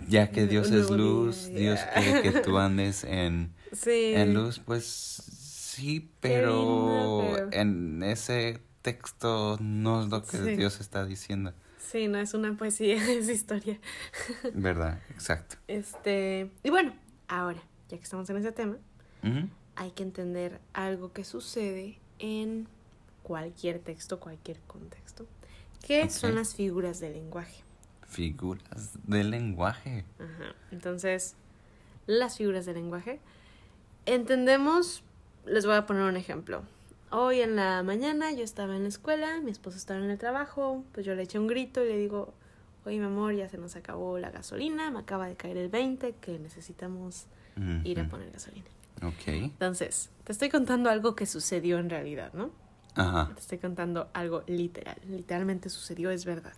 ya 0.07 0.29
que 0.29 0.45
Dios 0.45 0.71
es 0.71 0.89
luz, 0.89 1.47
Dios 1.47 1.79
quiere 1.95 2.21
que 2.21 2.41
tú 2.41 2.57
andes 2.59 3.03
en, 3.03 3.53
en 3.85 4.33
luz, 4.33 4.59
pues 4.59 4.85
sí, 4.85 6.11
pero, 6.19 7.51
en 7.51 8.03
ese 8.03 8.59
texto 8.81 9.57
no 9.59 10.01
es 10.01 10.09
lo 10.09 10.23
que 10.23 10.55
Dios 10.55 10.79
está 10.79 11.05
diciendo. 11.05 11.53
Sí, 11.77 12.07
no 12.07 12.17
es 12.17 12.33
una 12.33 12.55
poesía, 12.55 12.95
es 13.11 13.29
historia. 13.29 13.79
¿Verdad? 14.53 14.99
Exacto. 15.09 15.57
Este, 15.67 16.51
y 16.63 16.69
bueno, 16.69 16.93
ahora, 17.27 17.61
ya 17.89 17.97
que 17.97 18.03
estamos 18.03 18.29
en 18.29 18.37
ese 18.37 18.51
tema, 18.51 18.77
hay 19.75 19.91
que 19.91 20.03
entender 20.03 20.59
algo 20.73 21.11
que 21.11 21.23
sucede 21.23 21.99
en 22.19 22.67
cualquier 23.23 23.79
texto, 23.79 24.19
cualquier 24.19 24.59
contexto. 24.61 25.25
¿Qué 25.85 26.09
son 26.09 26.35
las 26.35 26.55
figuras 26.55 26.99
del 26.99 27.13
lenguaje? 27.13 27.63
Figuras 28.07 28.97
del 29.03 29.31
lenguaje. 29.31 30.05
Ajá. 30.19 30.55
Entonces, 30.71 31.35
las 32.07 32.37
figuras 32.37 32.65
del 32.65 32.75
lenguaje. 32.75 33.19
Entendemos, 34.05 35.03
les 35.45 35.65
voy 35.65 35.75
a 35.75 35.85
poner 35.85 36.03
un 36.03 36.15
ejemplo. 36.15 36.63
Hoy 37.09 37.39
en 37.39 37.55
la 37.55 37.83
mañana 37.83 38.33
yo 38.33 38.43
estaba 38.43 38.75
en 38.75 38.83
la 38.83 38.89
escuela, 38.89 39.39
mi 39.41 39.51
esposo 39.51 39.77
estaba 39.77 39.99
en 39.99 40.09
el 40.09 40.17
trabajo, 40.17 40.83
pues 40.91 41.05
yo 41.05 41.15
le 41.15 41.23
eché 41.23 41.39
un 41.39 41.47
grito 41.47 41.83
y 41.83 41.87
le 41.87 41.97
digo, 41.97 42.33
oye 42.85 42.99
mi 42.99 43.05
amor, 43.05 43.33
ya 43.33 43.47
se 43.47 43.57
nos 43.57 43.77
acabó 43.77 44.19
la 44.19 44.29
gasolina, 44.29 44.91
me 44.91 44.99
acaba 44.99 45.27
de 45.27 45.35
caer 45.35 45.55
el 45.55 45.69
20, 45.69 46.15
que 46.19 46.37
necesitamos 46.37 47.27
ir 47.85 47.99
a 47.99 48.07
poner 48.07 48.31
gasolina. 48.31 48.67
Ok. 49.01 49.27
Entonces, 49.27 50.09
te 50.25 50.31
estoy 50.31 50.49
contando 50.49 50.89
algo 50.89 51.15
que 51.15 51.25
sucedió 51.25 51.79
en 51.79 51.89
realidad, 51.89 52.33
¿no? 52.33 52.51
Ajá. 52.95 53.31
Te 53.33 53.39
estoy 53.39 53.57
contando 53.59 54.09
algo 54.13 54.43
literal. 54.47 54.97
Literalmente 55.07 55.69
sucedió, 55.69 56.11
es 56.11 56.25
verdad. 56.25 56.53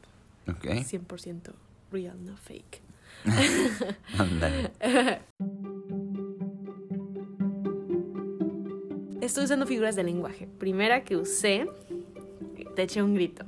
Ok. 0.47 0.65
100% 0.65 1.53
real, 1.91 2.25
no 2.25 2.35
fake. 2.37 2.81
estoy 9.29 9.45
usando 9.45 9.65
figuras 9.65 9.95
de 9.95 10.03
lenguaje. 10.03 10.47
Primera 10.57 11.03
que 11.03 11.15
usé, 11.15 11.69
te 12.75 12.83
eché 12.83 13.01
un 13.01 13.15
grito. 13.15 13.45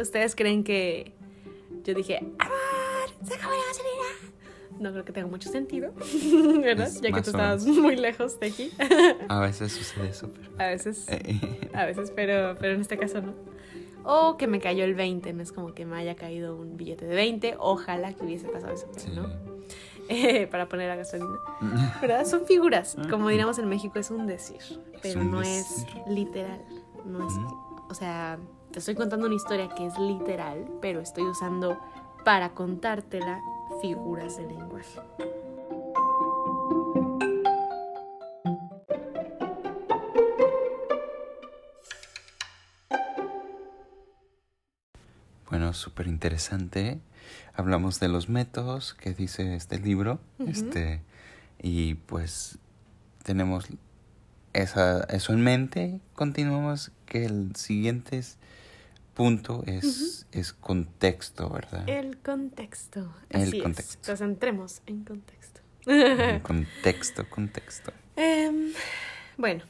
¿Ustedes 0.00 0.34
creen 0.34 0.64
que 0.64 1.12
yo 1.84 1.94
dije, 1.94 2.18
¡Amor! 2.38 2.58
¡Se 3.24 3.34
acabó 3.34 3.52
la 3.52 3.66
gasolina! 3.68 4.34
No 4.78 4.92
creo 4.92 5.04
que 5.04 5.12
tenga 5.12 5.26
mucho 5.26 5.50
sentido, 5.50 5.92
¿verdad? 6.62 6.88
ya 7.02 7.12
que 7.12 7.20
tú 7.20 7.30
estabas 7.30 7.66
muy 7.66 7.96
lejos 7.96 8.40
de 8.40 8.46
aquí. 8.46 8.70
a 9.28 9.40
veces 9.40 9.72
sucede 9.72 10.08
eso, 10.08 10.30
pero... 10.32 10.50
A 10.58 10.68
veces, 10.68 11.06
a 11.74 11.84
veces, 11.84 12.10
pero, 12.14 12.56
pero 12.58 12.74
en 12.74 12.80
este 12.80 12.96
caso 12.96 13.20
no. 13.20 13.34
O 14.04 14.38
que 14.38 14.46
me 14.46 14.60
cayó 14.60 14.84
el 14.84 14.94
20, 14.94 15.34
no 15.34 15.42
es 15.42 15.52
como 15.52 15.74
que 15.74 15.84
me 15.84 15.96
haya 15.96 16.14
caído 16.14 16.56
un 16.56 16.78
billete 16.78 17.04
de 17.04 17.14
20. 17.14 17.56
Ojalá 17.58 18.14
que 18.14 18.24
hubiese 18.24 18.48
pasado 18.48 18.72
eso, 18.72 18.90
pero 18.94 19.22
no. 19.22 19.28
para 20.50 20.68
poner 20.68 20.88
la 20.88 20.96
gasolina. 20.96 21.38
¿Verdad? 22.00 22.26
Son 22.26 22.46
figuras. 22.46 22.96
Como 23.08 23.28
diríamos 23.28 23.58
en 23.58 23.68
México, 23.68 23.98
es 23.98 24.10
un 24.10 24.26
decir, 24.26 24.60
pero 25.02 25.22
no 25.22 25.42
es 25.42 25.86
literal. 26.06 26.60
No 27.04 27.26
es, 27.26 27.34
o 27.88 27.94
sea, 27.94 28.38
te 28.72 28.78
estoy 28.78 28.94
contando 28.94 29.26
una 29.26 29.34
historia 29.34 29.68
que 29.68 29.86
es 29.86 29.98
literal, 29.98 30.70
pero 30.80 31.00
estoy 31.00 31.24
usando 31.24 31.78
para 32.24 32.50
contártela 32.50 33.40
figuras 33.80 34.36
de 34.36 34.46
lenguaje. 34.46 35.00
Bueno, 45.48 45.72
súper 45.72 46.06
interesante 46.06 47.00
hablamos 47.54 48.00
de 48.00 48.08
los 48.08 48.28
métodos 48.28 48.94
que 48.94 49.12
dice 49.14 49.54
este 49.54 49.78
libro, 49.78 50.20
este, 50.46 51.02
y 51.62 51.94
pues 51.94 52.58
tenemos 53.22 53.66
esa, 54.52 55.04
eso 55.04 55.32
en 55.32 55.42
mente, 55.42 56.00
continuamos 56.14 56.92
que 57.06 57.24
el 57.24 57.54
siguiente 57.56 58.22
punto 59.14 59.62
es, 59.66 60.26
es 60.32 60.52
contexto, 60.52 61.50
¿verdad? 61.50 61.88
El 61.88 62.18
contexto. 62.18 63.12
el 63.28 63.62
contexto. 63.62 64.10
Nos 64.10 64.20
entremos 64.20 64.82
en 64.86 65.04
contexto. 65.04 65.60
contexto, 66.42 67.28
contexto. 67.28 67.92
Em, 68.16 68.72
bueno, 69.36 69.64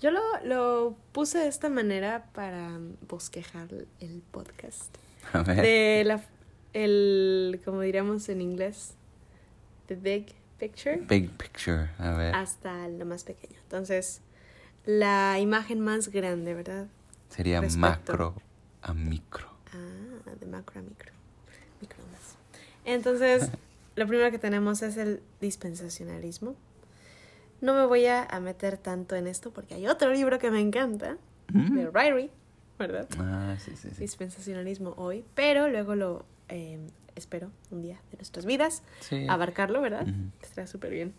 yo 0.00 0.10
lo, 0.10 0.20
lo 0.44 0.96
puse 1.12 1.38
de 1.38 1.48
esta 1.48 1.68
manera 1.68 2.26
para 2.32 2.78
bosquejar 3.08 3.68
el 4.00 4.22
podcast. 4.30 4.96
A 5.32 5.42
ver. 5.42 5.62
De 5.62 6.02
la 6.04 6.20
el, 6.72 7.60
como 7.64 7.80
diríamos 7.80 8.28
en 8.28 8.40
inglés, 8.40 8.94
the 9.86 9.96
big 9.96 10.34
picture. 10.58 10.96
Big 11.08 11.30
picture, 11.30 11.90
a 11.98 12.12
ver. 12.12 12.34
Hasta 12.34 12.88
lo 12.88 13.04
más 13.06 13.24
pequeño. 13.24 13.58
Entonces, 13.62 14.20
la 14.86 15.38
imagen 15.38 15.80
más 15.80 16.08
grande, 16.08 16.54
¿verdad? 16.54 16.86
Sería 17.28 17.60
macro 17.62 18.34
a 18.82 18.94
micro. 18.94 19.48
Ah, 19.72 20.30
de 20.38 20.46
macro 20.46 20.80
a 20.80 20.82
micro. 20.82 21.12
Microondas. 21.80 22.36
Entonces, 22.84 23.50
lo 23.96 24.06
primero 24.06 24.30
que 24.30 24.38
tenemos 24.38 24.82
es 24.82 24.96
el 24.96 25.22
dispensacionalismo. 25.40 26.54
No 27.60 27.74
me 27.74 27.84
voy 27.84 28.06
a, 28.06 28.26
meter 28.40 28.78
tanto 28.78 29.16
en 29.16 29.26
esto 29.26 29.50
porque 29.50 29.74
hay 29.74 29.86
otro 29.86 30.12
libro 30.12 30.38
que 30.38 30.50
me 30.50 30.60
encanta, 30.60 31.18
mm. 31.52 31.76
de 31.76 31.90
Ryrie, 31.90 32.30
¿verdad? 32.78 33.06
Ah, 33.18 33.56
sí, 33.58 33.72
sí, 33.76 33.90
sí. 33.90 33.96
Dispensacionalismo 34.00 34.94
hoy, 34.96 35.24
pero 35.34 35.68
luego 35.68 35.94
lo 35.94 36.24
Em, 36.50 36.88
espero, 37.14 37.52
un 37.70 37.80
día 37.80 38.00
de 38.10 38.16
nuestras 38.16 38.44
vidas, 38.44 38.82
abarcarlo, 39.28 39.80
¿verdad? 39.80 40.06
Estará 40.42 40.66
súper 40.66 40.90
bien. 40.90 41.14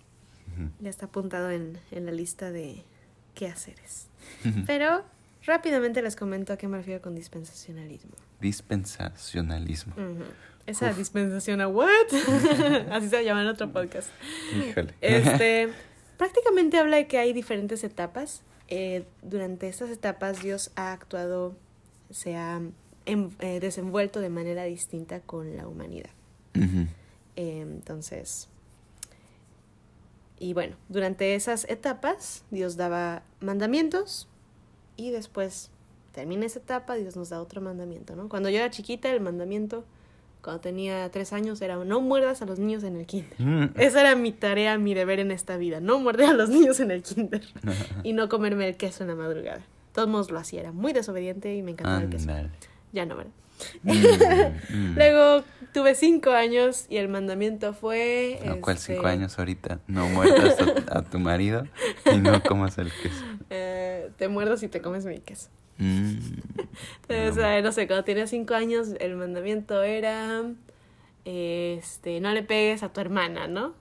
Ya 0.81 0.89
está 0.89 1.05
apuntado 1.05 1.49
en, 1.49 1.79
en, 1.91 2.05
la 2.05 2.11
lista 2.11 2.51
de 2.51 2.83
qué 3.33 3.47
haceres. 3.47 4.07
Pero 4.67 5.03
rápidamente 5.45 6.01
les 6.01 6.15
comento 6.15 6.51
a 6.51 6.57
qué 6.57 6.67
me 6.67 6.77
refiero 6.77 7.01
con 7.01 7.15
dispensacionalismo. 7.15 8.11
Dispensacionalismo. 8.41 9.95
Esa 10.65 10.93
dispensación 10.93 11.61
a 11.61 11.67
what? 11.67 11.87
Así 12.91 13.09
se 13.09 13.23
llama 13.23 13.41
en 13.41 13.47
otro 13.47 13.71
podcast. 13.71 14.09
Híjole. 14.53 14.93
Este, 15.01 15.69
prácticamente 16.17 16.77
habla 16.77 16.97
de 16.97 17.07
que 17.07 17.17
hay 17.17 17.33
diferentes 17.33 17.83
etapas. 17.83 18.43
Eh, 18.67 19.05
durante 19.21 19.67
estas 19.67 19.89
etapas 19.89 20.41
Dios 20.43 20.71
ha 20.75 20.91
actuado, 20.91 21.55
se 22.09 22.35
ha 22.35 22.61
eh, 23.05 23.59
desenvuelto 23.59 24.19
de 24.19 24.29
manera 24.29 24.63
distinta 24.63 25.21
con 25.21 25.57
la 25.57 25.67
humanidad. 25.67 26.11
Eh, 27.35 27.61
entonces, 27.61 28.49
y 30.37 30.53
bueno, 30.53 30.75
durante 30.89 31.35
esas 31.35 31.69
etapas 31.69 32.43
Dios 32.51 32.75
daba 32.75 33.23
mandamientos 33.39 34.27
y 34.97 35.11
después 35.11 35.71
termina 36.11 36.45
esa 36.45 36.59
etapa, 36.59 36.95
Dios 36.95 37.15
nos 37.15 37.29
da 37.29 37.41
otro 37.41 37.61
mandamiento, 37.61 38.15
¿no? 38.15 38.29
Cuando 38.29 38.49
yo 38.49 38.57
era 38.57 38.69
chiquita, 38.69 39.09
el 39.11 39.21
mandamiento, 39.21 39.85
cuando 40.41 40.61
tenía 40.61 41.09
tres 41.09 41.31
años, 41.33 41.61
era 41.61 41.77
no 41.83 42.01
muerdas 42.01 42.41
a 42.41 42.45
los 42.45 42.59
niños 42.59 42.83
en 42.83 42.97
el 42.97 43.05
kinder. 43.05 43.39
Mm. 43.39 43.79
Esa 43.79 44.01
era 44.01 44.15
mi 44.15 44.31
tarea, 44.31 44.77
mi 44.77 44.93
deber 44.93 45.19
en 45.19 45.31
esta 45.31 45.57
vida, 45.57 45.79
no 45.79 45.99
morder 45.99 46.29
a 46.29 46.33
los 46.33 46.49
niños 46.49 46.79
en 46.79 46.91
el 46.91 47.01
kinder 47.01 47.43
y 48.03 48.13
no 48.13 48.29
comerme 48.29 48.67
el 48.67 48.77
queso 48.77 49.03
en 49.03 49.09
la 49.09 49.15
madrugada. 49.15 49.61
Todos 49.93 50.07
modos 50.07 50.31
lo 50.31 50.39
hacía, 50.39 50.61
era 50.61 50.71
muy 50.71 50.93
desobediente 50.93 51.55
y 51.55 51.61
me 51.63 51.71
encantaba 51.71 52.01
el 52.01 52.09
queso. 52.09 52.29
Ya 52.91 53.05
no, 53.05 53.17
¿verdad? 53.17 53.33
Mm, 53.83 53.91
mm. 54.75 54.95
Luego 54.95 55.43
tuve 55.73 55.95
cinco 55.95 56.31
años 56.31 56.85
y 56.89 56.97
el 56.97 57.07
mandamiento 57.07 57.73
fue... 57.73 58.39
¿Cuál 58.61 58.77
cinco 58.77 59.01
este, 59.01 59.09
años 59.09 59.39
ahorita? 59.39 59.79
No 59.87 60.07
muerdas 60.07 60.57
a, 60.89 61.01
tu 61.03 61.19
marido 61.19 61.67
y 62.11 62.17
no 62.17 62.41
comas 62.47 62.77
el 62.77 62.91
queso. 62.91 63.23
Eh, 63.49 64.09
te 64.17 64.27
muerdas 64.27 64.63
y 64.63 64.67
te 64.67 64.81
comes 64.81 65.05
mi 65.05 65.19
queso. 65.19 65.49
Mm. 65.77 66.17
Entonces, 67.07 67.63
no 67.63 67.71
sé, 67.71 67.87
cuando 67.87 68.03
tenía 68.03 68.27
cinco 68.27 68.53
años 68.53 68.89
el 68.99 69.15
mandamiento 69.15 69.81
era... 69.83 70.43
Este, 71.23 72.19
no 72.19 72.31
le 72.31 72.41
pegues 72.41 72.81
a 72.81 72.91
tu 72.91 72.99
hermana, 72.99 73.47
¿no? 73.47 73.75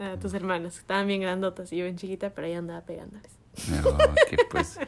A 0.00 0.18
tus 0.18 0.34
hermanas, 0.34 0.74
que 0.74 0.80
estaban 0.80 1.06
bien 1.06 1.20
grandotas 1.20 1.72
y 1.72 1.76
yo 1.76 1.84
bien 1.84 1.96
chiquita, 1.96 2.30
pero 2.30 2.48
ella 2.48 2.58
andaba 2.58 2.80
pegándoles. 2.80 3.30
No, 3.68 3.96
que 4.28 4.38
pues 4.50 4.80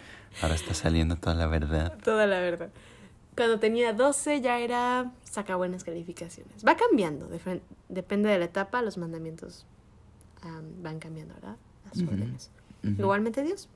ahora 0.43 0.55
está 0.57 0.75
saliendo 0.75 1.17
toda 1.17 1.37
la 1.37 1.47
verdad. 1.47 1.97
Toda 2.03 2.27
la 2.27 2.41
verdad. 2.41 2.71
Cuando 3.37 3.59
tenía 3.59 3.93
12 3.93 4.41
ya 4.41 4.59
era 4.61 5.13
saca 5.25 5.57
buenas 5.57 5.83
calificaciones. 5.85 6.65
Va 6.67 6.77
cambiando, 6.77 7.29
depende 7.89 8.29
de 8.29 8.39
la 8.39 8.45
etapa, 8.45 8.83
los 8.83 8.97
mandamientos 8.97 9.67
van 10.83 10.99
cambiando, 10.99 11.35
¿verdad? 11.35 11.57
Las 11.87 12.03
órdenes. 12.03 12.51
Igualmente 12.83 13.43
Dios. 13.43 13.69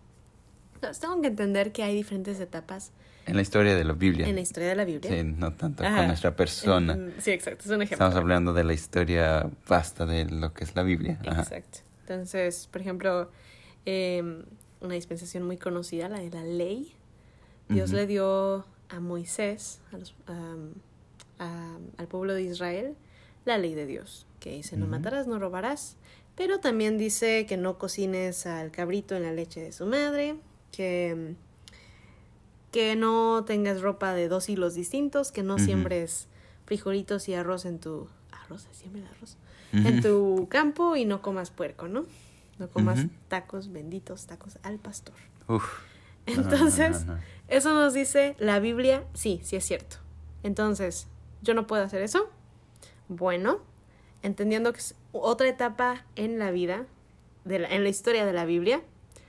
Entonces, 0.75 1.01
tengo 1.01 1.21
que 1.21 1.29
entender 1.29 1.73
que 1.73 1.83
hay 1.83 1.95
diferentes 1.95 2.39
etapas. 2.39 2.93
En 3.27 3.37
la 3.37 3.43
historia 3.43 3.75
de 3.75 3.85
la 3.85 3.95
Biblia. 3.95 4.29
En 4.29 4.37
la 4.37 4.41
historia 4.41 4.69
de 4.69 4.77
la 4.77 4.85
Biblia. 4.85 5.11
Sí, 5.11 5.25
no 5.25 5.53
tanto 5.53 5.83
con 5.83 6.07
nuestra 6.07 6.37
persona. 6.37 6.97
Sí, 7.19 7.33
exacto, 7.33 7.65
es 7.65 7.71
un 7.71 7.83
ejemplo. 7.83 8.07
Estamos 8.07 8.15
hablando 8.15 8.53
de 8.53 8.65
la 8.65 8.75
historia 8.75 9.51
vasta 9.67 10.07
de 10.07 10.27
lo 10.27 10.53
que 10.53 10.65
es 10.65 10.77
la 10.77 10.83
Biblia. 10.83 11.19
Exacto. 11.25 11.81
Entonces, 12.03 12.69
por 12.71 12.81
ejemplo, 12.81 13.31
em, 13.85 14.45
una 14.81 14.95
dispensación 14.95 15.43
muy 15.45 15.57
conocida, 15.57 16.09
la 16.09 16.21
de 16.21 16.31
la 16.31 16.43
ley. 16.45 16.95
Dios 17.69 17.91
le 17.93 18.07
dio 18.07 18.65
a 18.89 19.01
Moisés, 19.01 19.81
al 21.39 22.07
pueblo 22.09 22.35
de 22.35 22.43
Israel, 22.43 22.95
la 23.45 23.59
ley 23.59 23.75
de 23.75 23.87
Dios, 23.87 24.27
que 24.41 24.53
dice 24.53 24.77
no 24.77 24.87
matarás, 24.87 25.27
no 25.27 25.39
robarás, 25.39 25.97
pero 26.37 26.61
también 26.61 26.99
dice 26.99 27.47
que 27.47 27.57
no 27.57 27.79
cocines 27.79 28.47
al 28.47 28.71
cabrito 28.71 29.17
en 29.17 29.25
la 29.25 29.33
leche 29.33 29.61
de 29.61 29.73
su 29.73 29.87
madre, 29.87 30.37
que, 30.71 31.35
que 32.71 32.95
no 32.95 33.45
tengas 33.45 33.81
ropa 33.81 34.15
de 34.15 34.29
dos 34.29 34.49
hilos 34.49 34.75
distintos, 34.75 35.33
que 35.33 35.43
no 35.43 35.59
siembres 35.59 36.29
frijolitos 36.67 37.29
y 37.29 37.35
arroz 37.35 37.65
en 37.65 37.81
tu... 37.81 38.09
Arroz, 38.31 38.69
siempre 38.73 39.03
arroz. 39.17 39.37
En 39.73 40.01
tu 40.01 40.47
campo 40.49 40.97
y 40.97 41.05
no 41.05 41.23
comas 41.23 41.51
puerco, 41.51 41.89
¿no? 41.89 42.05
No 42.59 42.69
comas 42.69 43.07
tacos 43.29 43.73
benditos, 43.73 44.27
tacos 44.27 44.59
al 44.63 44.79
pastor. 44.79 45.15
Entonces, 46.27 47.05
eso 47.49 47.75
nos 47.75 47.95
dice 47.95 48.37
la 48.39 48.61
Biblia, 48.61 49.05
sí, 49.15 49.41
sí 49.43 49.57
es 49.57 49.65
cierto. 49.65 49.97
Entonces, 50.43 51.09
¿yo 51.43 51.55
no 51.55 51.67
puedo 51.67 51.83
hacer 51.83 52.03
eso? 52.03 52.31
Bueno, 53.09 53.61
entendiendo 54.23 54.73
que 54.73 54.79
es 54.79 54.95
otra 55.13 55.49
etapa 55.49 56.05
en 56.17 56.39
la 56.39 56.51
vida, 56.51 56.87
de 57.45 57.57
en 57.57 57.83
la 57.83 57.89
historia 57.89 58.27
de 58.27 58.33
la 58.33 58.45
Biblia, 58.45 58.83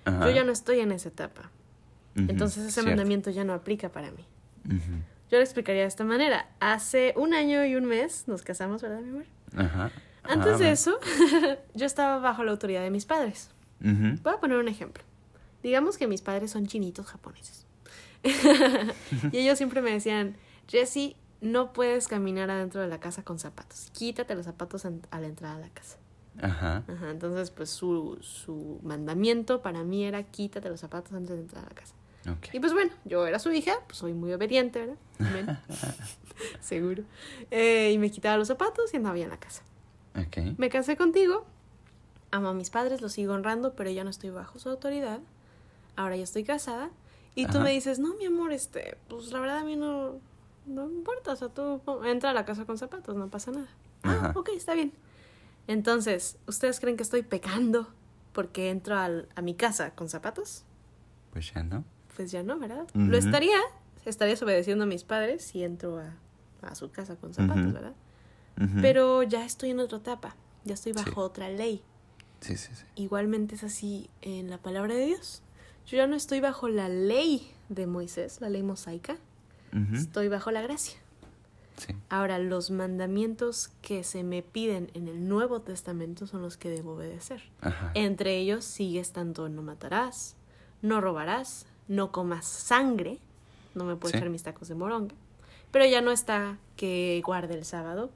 yo 0.05 0.29
ya 0.31 0.43
no 0.43 0.51
estoy 0.51 0.79
en 0.79 0.91
esa 0.91 1.09
etapa. 1.09 1.51
Entonces 2.15 2.65
ese 2.65 2.83
mandamiento 2.83 3.29
ya 3.29 3.43
no 3.43 3.53
aplica 3.53 3.89
para 3.89 4.11
mí. 4.11 4.25
Yo 5.31 5.37
lo 5.37 5.43
explicaría 5.43 5.83
de 5.83 5.87
esta 5.87 6.03
manera. 6.03 6.49
Hace 6.59 7.13
un 7.15 7.33
año 7.33 7.63
y 7.63 7.75
un 7.75 7.85
mes 7.85 8.27
nos 8.27 8.41
casamos, 8.41 8.81
¿verdad, 8.81 8.99
mi 8.99 9.09
amor? 9.09 9.25
Ajá. 9.55 9.91
Antes 10.23 10.59
de 10.59 10.71
eso, 10.71 10.99
yo 11.75 11.85
estaba 11.85 12.19
bajo 12.19 12.43
la 12.43 12.51
autoridad 12.51 12.81
de 12.81 12.89
mis 12.89 13.05
padres. 13.05 13.51
Voy 13.79 14.33
a 14.33 14.39
poner 14.39 14.57
un 14.57 14.67
ejemplo. 14.67 15.03
Digamos 15.63 15.97
que 15.97 16.07
mis 16.07 16.21
padres 16.21 16.51
son 16.51 16.67
chinitos 16.67 17.05
japoneses. 17.05 17.65
y 19.31 19.37
ellos 19.37 19.57
siempre 19.57 19.81
me 19.81 19.91
decían, 19.91 20.35
Jesse, 20.67 21.15
no 21.41 21.73
puedes 21.73 22.07
caminar 22.07 22.49
adentro 22.49 22.81
de 22.81 22.87
la 22.87 22.99
casa 22.99 23.23
con 23.23 23.39
zapatos. 23.39 23.89
Quítate 23.93 24.35
los 24.35 24.45
zapatos 24.45 24.85
a 24.85 25.19
la 25.19 25.27
entrada 25.27 25.55
de 25.55 25.61
la 25.61 25.69
casa. 25.69 25.97
Ajá. 26.41 26.83
Ajá. 26.87 27.11
Entonces, 27.11 27.51
pues 27.51 27.69
su, 27.69 28.17
su 28.21 28.79
mandamiento 28.83 29.61
para 29.61 29.83
mí 29.83 30.03
era 30.05 30.23
quítate 30.23 30.69
los 30.69 30.79
zapatos 30.79 31.13
antes 31.13 31.35
de 31.35 31.41
entrar 31.41 31.65
a 31.65 31.69
la 31.69 31.75
casa. 31.75 31.95
Y 32.51 32.59
pues 32.59 32.73
bueno, 32.73 32.91
yo 33.05 33.25
era 33.25 33.39
su 33.39 33.51
hija, 33.51 33.79
pues 33.87 33.97
soy 33.97 34.13
muy 34.13 34.31
obediente, 34.33 34.95
¿verdad? 35.17 35.59
Seguro. 36.59 37.03
Eh, 37.49 37.91
y 37.93 37.97
me 37.97 38.11
quitaba 38.11 38.37
los 38.37 38.47
zapatos 38.47 38.93
y 38.93 38.97
andaba 38.97 39.17
ya 39.17 39.23
en 39.23 39.29
la 39.31 39.39
casa. 39.39 39.63
Okay. 40.27 40.53
Me 40.57 40.69
casé 40.69 40.95
contigo, 40.95 41.45
amo 42.31 42.49
a 42.49 42.53
mis 42.53 42.69
padres, 42.69 43.01
los 43.01 43.13
sigo 43.13 43.33
honrando, 43.33 43.73
pero 43.73 43.89
ya 43.89 44.03
no 44.03 44.09
estoy 44.09 44.29
bajo 44.29 44.59
su 44.59 44.69
autoridad. 44.69 45.19
Ahora 45.95 46.17
ya 46.17 46.23
estoy 46.23 46.43
casada 46.43 46.91
y 47.35 47.45
tú 47.47 47.59
me 47.59 47.71
dices, 47.71 47.99
no, 47.99 48.15
mi 48.15 48.25
amor, 48.25 48.51
este, 48.51 48.97
pues 49.07 49.31
la 49.31 49.39
verdad 49.39 49.59
a 49.59 49.63
mí 49.63 49.75
no, 49.75 50.19
no 50.65 50.89
importa, 50.89 51.33
o 51.33 51.35
sea, 51.35 51.49
tú 51.49 51.81
entra 52.05 52.31
a 52.31 52.33
la 52.33 52.45
casa 52.45 52.65
con 52.65 52.77
zapatos, 52.77 53.15
no 53.15 53.29
pasa 53.29 53.51
nada. 53.51 53.67
Ah, 54.03 54.33
ok, 54.35 54.49
está 54.55 54.73
bien. 54.73 54.93
Entonces, 55.67 56.37
¿ustedes 56.47 56.79
creen 56.79 56.97
que 56.97 57.03
estoy 57.03 57.21
pecando 57.23 57.87
porque 58.33 58.69
entro 58.69 58.97
al, 58.97 59.29
a 59.35 59.41
mi 59.41 59.53
casa 59.53 59.91
con 59.91 60.09
zapatos? 60.09 60.63
Pues 61.31 61.53
ya 61.53 61.63
no. 61.63 61.83
Pues 62.15 62.31
ya 62.31 62.43
no, 62.43 62.57
¿verdad? 62.57 62.87
Lo 62.93 63.17
estaría, 63.17 63.59
estaría 64.05 64.35
obedeciendo 64.41 64.83
a 64.83 64.87
mis 64.87 65.03
padres 65.03 65.43
si 65.43 65.63
entro 65.63 65.99
a, 65.99 66.15
a 66.61 66.75
su 66.75 66.91
casa 66.91 67.15
con 67.15 67.33
zapatos, 67.33 67.73
¿verdad? 67.73 67.93
Pero 68.81 69.23
ya 69.23 69.45
estoy 69.45 69.69
en 69.69 69.79
otra 69.79 69.99
etapa, 69.99 70.35
ya 70.65 70.73
estoy 70.73 70.91
bajo 70.91 71.21
otra 71.21 71.49
ley. 71.49 71.81
Sí, 72.41 72.57
sí, 72.57 72.73
sí. 72.73 72.83
Igualmente 72.95 73.55
es 73.55 73.63
así 73.63 74.09
en 74.21 74.49
la 74.49 74.57
palabra 74.57 74.95
de 74.95 75.05
Dios. 75.05 75.41
Yo 75.89 75.97
ya 75.97 76.05
no 76.05 76.15
estoy 76.15 76.39
bajo 76.39 76.69
la 76.69 76.87
ley 76.87 77.51
de 77.69 77.87
Moisés, 77.87 78.41
la 78.41 78.49
ley 78.49 78.61
mosaica. 78.61 79.17
Estoy 79.91 80.27
bajo 80.27 80.51
la 80.51 80.61
gracia. 80.61 80.99
Ahora, 82.09 82.37
los 82.37 82.69
mandamientos 82.69 83.71
que 83.81 84.03
se 84.03 84.23
me 84.23 84.43
piden 84.43 84.91
en 84.93 85.07
el 85.07 85.27
Nuevo 85.27 85.61
Testamento 85.61 86.27
son 86.27 86.43
los 86.43 86.57
que 86.57 86.69
debo 86.69 86.93
obedecer. 86.93 87.41
Entre 87.95 88.37
ellos 88.37 88.65
sigue 88.65 88.99
estando 88.99 89.49
no 89.49 89.63
matarás, 89.63 90.35
no 90.83 91.01
robarás, 91.01 91.65
no 91.87 92.11
comas 92.11 92.45
sangre, 92.45 93.17
no 93.73 93.83
me 93.83 93.95
puedo 93.95 94.15
echar 94.15 94.29
mis 94.29 94.43
tacos 94.43 94.67
de 94.67 94.75
moronga. 94.75 95.15
Pero 95.71 95.85
ya 95.85 96.01
no 96.01 96.11
está 96.11 96.59
que 96.75 97.19
guarde 97.25 97.55
el 97.55 97.65
sábado, 97.65 98.11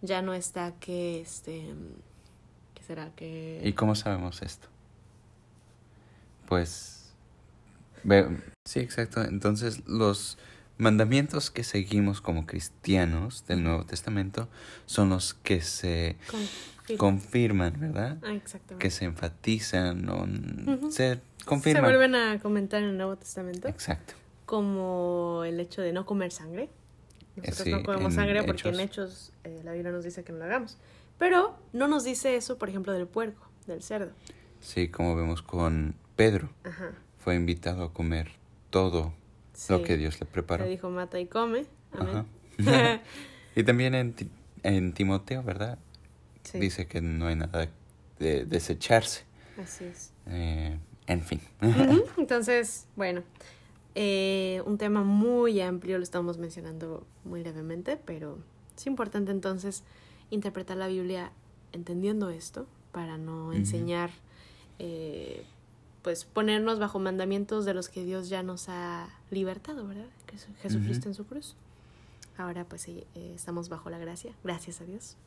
ya 0.00 0.22
no 0.22 0.32
está 0.32 0.72
que 0.80 1.20
este 1.20 1.74
¿qué 2.74 2.82
será 2.84 3.10
que 3.10 3.60
¿Y 3.64 3.74
cómo 3.74 3.94
sabemos 3.94 4.40
esto? 4.40 4.68
Pues 6.46 6.97
Sí, 8.64 8.80
exacto. 8.80 9.22
Entonces, 9.22 9.86
los 9.86 10.38
mandamientos 10.78 11.50
que 11.50 11.64
seguimos 11.64 12.20
como 12.20 12.46
cristianos 12.46 13.44
del 13.46 13.64
Nuevo 13.64 13.84
Testamento 13.84 14.48
son 14.86 15.10
los 15.10 15.34
que 15.34 15.60
se 15.60 16.16
confirman, 16.96 17.78
¿verdad? 17.78 18.18
Ah, 18.22 18.32
exactamente. 18.32 18.82
Que 18.82 18.90
se 18.90 19.04
enfatizan 19.04 20.08
o 20.08 20.90
se 20.90 21.20
confirman. 21.44 21.84
Se 21.84 21.88
vuelven 21.88 22.14
a 22.14 22.38
comentar 22.40 22.82
en 22.82 22.90
el 22.90 22.96
Nuevo 22.96 23.16
Testamento. 23.16 23.68
Exacto. 23.68 24.14
Como 24.46 25.42
el 25.44 25.60
hecho 25.60 25.82
de 25.82 25.92
no 25.92 26.06
comer 26.06 26.30
sangre. 26.30 26.70
Nosotros 27.36 27.68
no 27.68 27.82
comemos 27.82 28.14
sangre 28.14 28.42
porque 28.42 28.68
en 28.68 28.80
Hechos 28.80 29.32
eh, 29.44 29.60
la 29.64 29.72
Biblia 29.72 29.92
nos 29.92 30.04
dice 30.04 30.24
que 30.24 30.32
no 30.32 30.38
lo 30.38 30.44
hagamos. 30.44 30.78
Pero 31.18 31.56
no 31.72 31.88
nos 31.88 32.04
dice 32.04 32.36
eso, 32.36 32.58
por 32.58 32.68
ejemplo, 32.68 32.92
del 32.92 33.06
puerco, 33.06 33.48
del 33.66 33.82
cerdo. 33.82 34.12
Sí, 34.60 34.88
como 34.88 35.14
vemos 35.16 35.42
con 35.42 35.94
Pedro. 36.16 36.50
Ajá 36.64 36.92
fue 37.28 37.34
invitado 37.34 37.84
a 37.84 37.92
comer 37.92 38.30
todo 38.70 39.12
lo 39.68 39.82
que 39.82 39.98
Dios 39.98 40.18
le 40.18 40.24
preparó. 40.24 40.64
Le 40.64 40.70
dijo, 40.70 40.88
mata 40.88 41.20
y 41.20 41.26
come. 41.26 41.66
y 43.54 43.62
también 43.64 43.94
en, 43.94 44.14
en 44.62 44.94
Timoteo, 44.94 45.42
¿verdad? 45.42 45.78
Dice 46.54 46.86
que 46.86 47.02
no 47.02 47.26
hay 47.26 47.36
nada 47.36 47.68
de 48.18 48.46
desecharse. 48.46 49.24
Así 49.62 49.84
es. 49.84 50.14
Eh, 50.26 50.78
en 51.06 51.22
fin. 51.22 51.42
Entonces, 52.16 52.86
bueno, 52.96 53.22
eh, 53.94 54.62
un 54.64 54.78
tema 54.78 55.04
muy 55.04 55.60
amplio, 55.60 55.98
lo 55.98 56.04
estamos 56.04 56.38
mencionando 56.38 57.06
muy 57.24 57.44
levemente, 57.44 57.98
pero 57.98 58.38
es 58.74 58.86
importante 58.86 59.32
entonces 59.32 59.84
interpretar 60.30 60.78
la 60.78 60.88
Biblia 60.88 61.30
entendiendo 61.72 62.30
esto 62.30 62.66
para 62.90 63.18
no 63.18 63.52
enseñar 63.52 64.12
eh, 64.78 65.44
pues 66.08 66.24
ponernos 66.24 66.78
bajo 66.78 66.98
mandamientos 66.98 67.66
de 67.66 67.74
los 67.74 67.90
que 67.90 68.02
Dios 68.02 68.30
ya 68.30 68.42
nos 68.42 68.70
ha 68.70 69.10
libertado, 69.30 69.86
¿verdad? 69.86 70.06
Jesucristo 70.62 71.06
en 71.10 71.14
su 71.14 71.26
cruz. 71.26 71.54
Ahora 72.38 72.64
pues 72.64 72.88
eh, 72.88 73.04
estamos 73.34 73.68
bajo 73.68 73.90
la 73.90 73.98
gracia, 73.98 74.32
gracias 74.42 74.80
a 74.80 74.84
Dios. 74.86 75.18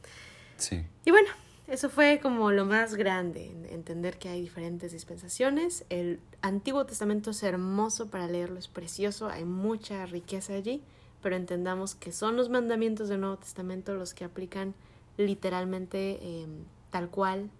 Sí. 0.57 0.83
Y 1.05 1.11
bueno, 1.11 1.29
eso 1.67 1.87
fue 1.87 2.19
como 2.19 2.51
lo 2.51 2.65
más 2.65 2.95
grande, 2.95 3.51
entender 3.69 4.17
que 4.17 4.29
hay 4.29 4.41
diferentes 4.41 4.91
dispensaciones. 4.91 5.85
El 5.89 6.19
Antiguo 6.41 6.83
Testamento 6.83 7.29
es 7.29 7.43
hermoso 7.43 8.07
para 8.07 8.25
leerlo, 8.25 8.57
es 8.57 8.67
precioso, 8.67 9.29
hay 9.29 9.45
mucha 9.45 10.07
riqueza 10.07 10.53
allí, 10.53 10.81
pero 11.21 11.35
entendamos 11.35 11.93
que 11.93 12.11
son 12.11 12.35
los 12.35 12.49
mandamientos 12.49 13.07
del 13.07 13.21
Nuevo 13.21 13.37
Testamento 13.37 13.93
los 13.93 14.15
que 14.15 14.25
aplican 14.25 14.73
literalmente 15.17 16.41
em, 16.41 16.63
tal 16.89 17.11
cual 17.11 17.51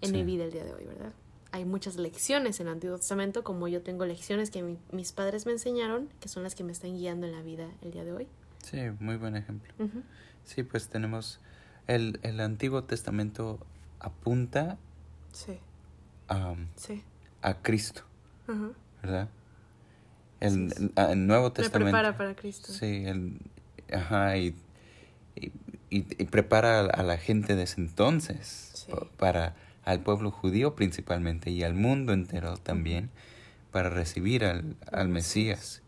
en 0.00 0.10
mi 0.10 0.24
vida 0.24 0.42
el 0.42 0.50
día 0.50 0.64
de 0.64 0.74
hoy, 0.74 0.86
¿verdad? 0.86 1.12
Hay 1.54 1.64
muchas 1.64 1.94
lecciones 1.94 2.58
en 2.58 2.66
el 2.66 2.72
Antiguo 2.72 2.96
Testamento, 2.96 3.44
como 3.44 3.68
yo 3.68 3.80
tengo 3.80 4.04
lecciones 4.06 4.50
que 4.50 4.76
mis 4.90 5.12
padres 5.12 5.46
me 5.46 5.52
enseñaron, 5.52 6.08
que 6.18 6.28
son 6.28 6.42
las 6.42 6.56
que 6.56 6.64
me 6.64 6.72
están 6.72 6.96
guiando 6.96 7.26
en 7.26 7.32
la 7.32 7.42
vida 7.42 7.68
el 7.82 7.92
día 7.92 8.02
de 8.02 8.10
hoy. 8.10 8.26
Sí, 8.64 8.78
muy 8.98 9.14
buen 9.18 9.36
ejemplo. 9.36 9.72
Sí, 10.42 10.64
pues 10.64 10.88
tenemos 10.88 11.38
el, 11.86 12.18
el 12.24 12.40
Antiguo 12.40 12.82
Testamento 12.82 13.64
apunta 14.00 14.78
sí. 15.30 15.60
A, 16.26 16.56
a 17.42 17.62
Cristo, 17.62 18.02
¿verdad? 19.00 19.28
El, 20.40 20.74
el, 20.96 21.26
Nuevo 21.28 21.52
Testamento. 21.52 21.92
prepara 21.92 22.16
para 22.16 22.34
Cristo. 22.34 22.72
Sí, 22.72 23.04
el, 23.06 23.40
ajá, 23.92 24.36
y, 24.38 24.56
y, 25.36 25.52
y, 25.88 26.24
prepara 26.24 26.80
a 26.80 27.04
la 27.04 27.16
gente 27.16 27.54
de 27.54 27.62
ese 27.62 27.80
entonces 27.80 28.88
para 29.18 29.54
al 29.84 30.00
pueblo 30.00 30.30
judío 30.30 30.74
principalmente 30.74 31.50
y 31.50 31.62
al 31.62 31.74
mundo 31.74 32.12
entero 32.12 32.56
también 32.56 33.10
para 33.70 33.90
recibir 33.90 34.44
al, 34.44 34.76
al 34.90 35.08
Mesías. 35.08 35.82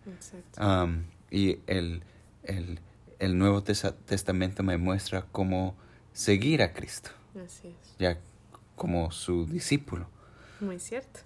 Y 1.31 1.59
el, 1.67 2.03
el, 2.45 2.81
el 3.19 3.39
Nuevo 3.39 3.63
Testamento 3.63 4.63
me 4.63 4.77
muestra 4.77 5.27
cómo 5.33 5.77
seguir 6.13 6.63
a 6.63 6.73
Cristo. 6.73 7.11
Así 7.45 7.69
es. 7.69 7.97
Ya 7.99 8.19
como 8.75 9.11
su 9.11 9.47
discípulo. 9.47 10.09
Muy 10.61 10.79
cierto. 10.79 11.21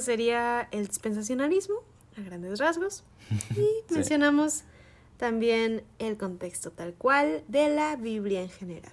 Sería 0.00 0.68
el 0.70 0.86
dispensacionalismo 0.86 1.76
a 2.16 2.22
grandes 2.22 2.58
rasgos. 2.58 3.04
Y 3.56 3.94
mencionamos 3.94 4.64
también 5.16 5.84
el 5.98 6.16
contexto 6.16 6.70
tal 6.70 6.94
cual 6.94 7.44
de 7.48 7.68
la 7.68 7.96
Biblia 7.96 8.42
en 8.42 8.48
general. 8.48 8.92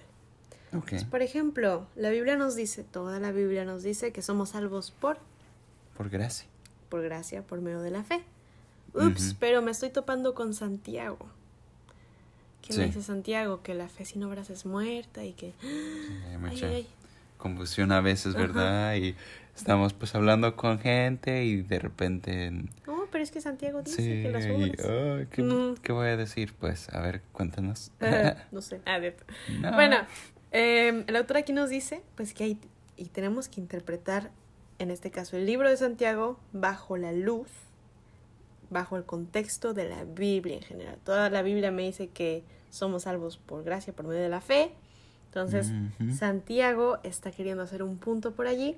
por 1.10 1.22
ejemplo, 1.22 1.86
la 1.96 2.10
Biblia 2.10 2.36
nos 2.36 2.54
dice, 2.54 2.84
toda 2.84 3.18
la 3.18 3.32
Biblia 3.32 3.64
nos 3.64 3.82
dice 3.82 4.12
que 4.12 4.22
somos 4.22 4.50
salvos 4.50 4.90
por... 4.90 5.18
Por 5.96 6.10
gracia. 6.10 6.46
Por 6.88 7.02
gracia, 7.02 7.42
por 7.42 7.60
medio 7.60 7.80
de 7.80 7.90
la 7.90 8.04
fe. 8.04 8.22
Ups, 8.94 9.34
pero 9.40 9.62
me 9.62 9.70
estoy 9.70 9.90
topando 9.90 10.34
con 10.34 10.54
Santiago. 10.54 11.18
¿Qué 12.62 12.76
me 12.76 12.86
dice 12.86 13.02
Santiago? 13.02 13.62
Que 13.62 13.74
la 13.74 13.88
fe 13.88 14.04
sin 14.04 14.22
obras 14.24 14.50
es 14.50 14.66
muerta 14.66 15.24
y 15.24 15.32
que... 15.32 15.54
ay, 16.44 16.86
confusión 17.38 17.92
a 17.92 18.00
veces, 18.00 18.34
¿verdad? 18.34 18.96
Y 18.96 19.14
estamos 19.56 19.94
pues 19.94 20.14
hablando 20.14 20.56
con 20.56 20.78
gente 20.78 21.44
y 21.44 21.62
de 21.62 21.78
repente... 21.78 22.50
No, 22.86 23.06
pero 23.10 23.24
es 23.24 23.30
que 23.30 23.40
Santiago 23.40 23.82
dice 23.82 24.22
que 24.22 24.30
las 24.30 24.44
obras... 24.46 25.78
¿qué, 25.82 25.92
voy 25.92 26.08
a 26.08 26.16
decir? 26.16 26.54
Pues, 26.58 26.88
a 26.90 27.00
ver, 27.00 27.22
cuéntanos. 27.32 27.92
no 28.52 28.60
sé. 28.60 28.80
A 28.84 28.98
ver. 28.98 29.16
Bueno, 29.74 29.96
eh, 30.52 31.04
el 31.06 31.16
autor 31.16 31.38
aquí 31.38 31.52
nos 31.52 31.70
dice 31.70 32.02
pues 32.14 32.34
que 32.34 32.44
hay... 32.44 32.58
Y 32.96 33.06
tenemos 33.06 33.48
que 33.48 33.60
interpretar, 33.60 34.30
en 34.78 34.90
este 34.90 35.10
caso, 35.10 35.36
el 35.36 35.46
libro 35.46 35.70
de 35.70 35.76
Santiago 35.76 36.38
bajo 36.52 36.96
la 36.96 37.12
luz, 37.12 37.48
bajo 38.70 38.96
el 38.96 39.04
contexto 39.04 39.72
de 39.72 39.88
la 39.88 40.04
Biblia 40.04 40.56
en 40.56 40.62
general. 40.62 40.98
Toda 41.04 41.30
la 41.30 41.42
Biblia 41.42 41.70
me 41.70 41.82
dice 41.82 42.08
que 42.08 42.42
somos 42.70 43.04
salvos 43.04 43.38
por 43.38 43.62
gracia, 43.62 43.92
por 43.92 44.06
medio 44.06 44.22
de 44.22 44.28
la 44.28 44.40
fe. 44.40 44.72
Entonces, 45.28 45.72
Santiago 46.16 46.98
está 47.04 47.30
queriendo 47.30 47.62
hacer 47.62 47.82
un 47.82 47.98
punto 47.98 48.32
por 48.32 48.46
allí 48.46 48.76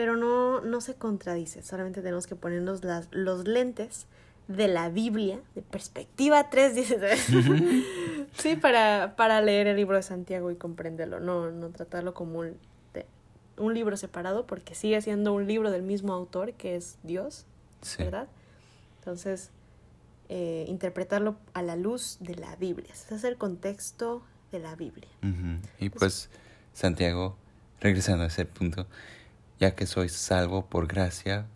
pero 0.00 0.16
no, 0.16 0.62
no 0.62 0.80
se 0.80 0.94
contradice, 0.94 1.62
solamente 1.62 2.00
tenemos 2.00 2.26
que 2.26 2.36
ponernos 2.36 2.84
las, 2.84 3.08
los 3.10 3.46
lentes 3.46 4.06
de 4.48 4.66
la 4.66 4.88
Biblia, 4.88 5.40
de 5.54 5.60
perspectiva 5.60 6.48
3.16, 6.50 7.84
sí, 8.34 8.56
para, 8.56 9.14
para 9.16 9.42
leer 9.42 9.66
el 9.66 9.76
libro 9.76 9.96
de 9.96 10.02
Santiago 10.02 10.50
y 10.50 10.56
comprenderlo, 10.56 11.20
no, 11.20 11.50
no 11.50 11.68
tratarlo 11.68 12.14
como 12.14 12.38
un, 12.38 12.56
un 13.58 13.74
libro 13.74 13.96
separado, 13.98 14.46
porque 14.46 14.74
sigue 14.74 15.00
siendo 15.02 15.34
un 15.34 15.46
libro 15.46 15.70
del 15.70 15.82
mismo 15.82 16.14
autor, 16.14 16.54
que 16.54 16.76
es 16.76 16.96
Dios, 17.02 17.44
¿verdad? 17.98 18.26
Entonces, 19.00 19.50
eh, 20.30 20.64
interpretarlo 20.68 21.36
a 21.52 21.62
la 21.62 21.76
luz 21.76 22.16
de 22.20 22.36
la 22.36 22.56
Biblia, 22.56 22.88
ese 22.90 23.16
es 23.16 23.24
el 23.24 23.36
contexto 23.36 24.22
de 24.52 24.58
la 24.58 24.74
Biblia. 24.76 25.08
Y 25.78 25.90
pues, 25.90 26.30
Santiago, 26.72 27.36
regresando 27.80 28.24
a 28.24 28.26
ese 28.28 28.44
punto, 28.44 28.86
ya 29.58 29.74
que 29.74 29.86
soy 29.86 30.08
salvo 30.08 30.66
por 30.66 30.86
gracia, 30.86 31.46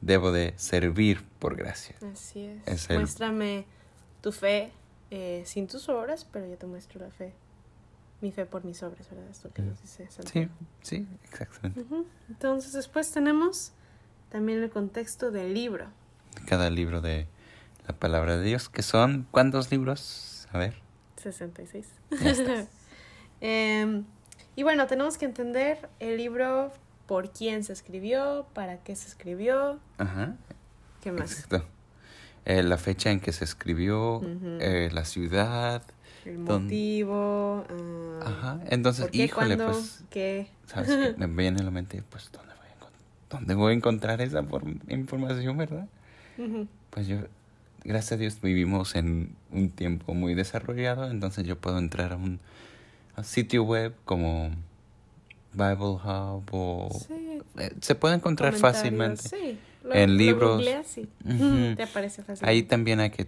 debo 0.00 0.32
de 0.32 0.54
servir 0.56 1.24
por 1.38 1.56
gracia. 1.56 1.96
Así 2.12 2.46
es. 2.66 2.88
Muéstrame 2.90 3.66
tu 4.20 4.32
fe 4.32 4.72
eh, 5.10 5.42
sin 5.44 5.66
tus 5.66 5.88
obras, 5.88 6.26
pero 6.30 6.46
yo 6.46 6.56
te 6.56 6.66
muestro 6.66 7.00
la 7.00 7.10
fe. 7.10 7.34
Mi 8.20 8.30
fe 8.30 8.46
por 8.46 8.64
mis 8.64 8.82
obras, 8.84 9.10
¿verdad? 9.10 9.28
Esto 9.30 9.52
que 9.52 9.62
nos 9.62 9.82
dice 9.82 10.08
Sí, 10.32 10.48
sí, 10.80 11.08
exactamente. 11.24 11.84
Entonces 12.28 12.72
después 12.72 13.10
tenemos 13.10 13.72
también 14.30 14.62
el 14.62 14.70
contexto 14.70 15.32
del 15.32 15.52
libro. 15.52 15.88
Cada 16.46 16.70
libro 16.70 17.00
de 17.00 17.26
la 17.88 17.94
palabra 17.94 18.36
de 18.36 18.44
Dios, 18.44 18.68
que 18.68 18.82
son, 18.82 19.26
¿cuántos 19.32 19.72
libros? 19.72 20.46
A 20.52 20.58
ver. 20.58 20.74
66. 21.22 21.86
eh, 23.40 24.02
y 24.56 24.62
bueno, 24.62 24.86
tenemos 24.86 25.18
que 25.18 25.24
entender 25.24 25.88
el 26.00 26.16
libro 26.16 26.72
por 27.06 27.30
quién 27.30 27.64
se 27.64 27.72
escribió, 27.72 28.46
para 28.54 28.78
qué 28.78 28.96
se 28.96 29.08
escribió. 29.08 29.78
Ajá. 29.98 30.36
¿Qué 31.02 31.12
más? 31.12 31.32
Exacto. 31.32 31.64
Eh, 32.44 32.62
la 32.62 32.76
fecha 32.76 33.10
en 33.10 33.20
que 33.20 33.32
se 33.32 33.44
escribió, 33.44 34.20
eh, 34.60 34.90
la 34.92 35.04
ciudad. 35.04 35.82
El 36.24 36.38
motivo. 36.38 37.64
Ah, 38.20 38.26
Ajá. 38.26 38.60
Entonces, 38.68 39.08
híjole, 39.12 39.56
pues. 39.56 40.04
¿Qué? 40.10 40.48
¿Sabes? 40.66 41.16
Me 41.18 41.26
viene 41.26 41.60
a 41.60 41.64
la 41.64 41.70
mente, 41.70 42.02
pues, 42.08 42.30
¿dónde 42.32 42.54
voy 42.54 42.66
a, 42.66 43.36
¿dónde 43.36 43.54
voy 43.54 43.72
a 43.72 43.76
encontrar 43.76 44.20
esa 44.20 44.44
información, 44.88 45.56
verdad? 45.56 45.86
Pues 46.90 47.06
yo, 47.06 47.18
gracias 47.84 48.12
a 48.12 48.16
Dios, 48.16 48.40
vivimos 48.40 48.94
en 48.94 49.34
un 49.50 49.70
tiempo 49.70 50.14
muy 50.14 50.34
desarrollado, 50.34 51.10
entonces 51.10 51.46
yo 51.46 51.56
puedo 51.56 51.78
entrar 51.78 52.12
a 52.12 52.16
un 52.16 52.40
sitio 53.22 53.64
web 53.64 53.94
como 54.04 54.50
Bible 55.52 55.98
Hub 56.04 56.44
o... 56.52 56.88
Eh, 57.58 57.72
se 57.80 57.94
puede 57.94 58.14
encontrar 58.14 58.54
fácilmente 58.54 59.58
en 59.92 60.16
libros. 60.16 60.64
Te 60.64 61.82
aparece 61.82 62.22
fácilmente. 62.22 62.46
Ahí 62.46 62.62
también 62.62 63.00
hay 63.00 63.10
que 63.10 63.26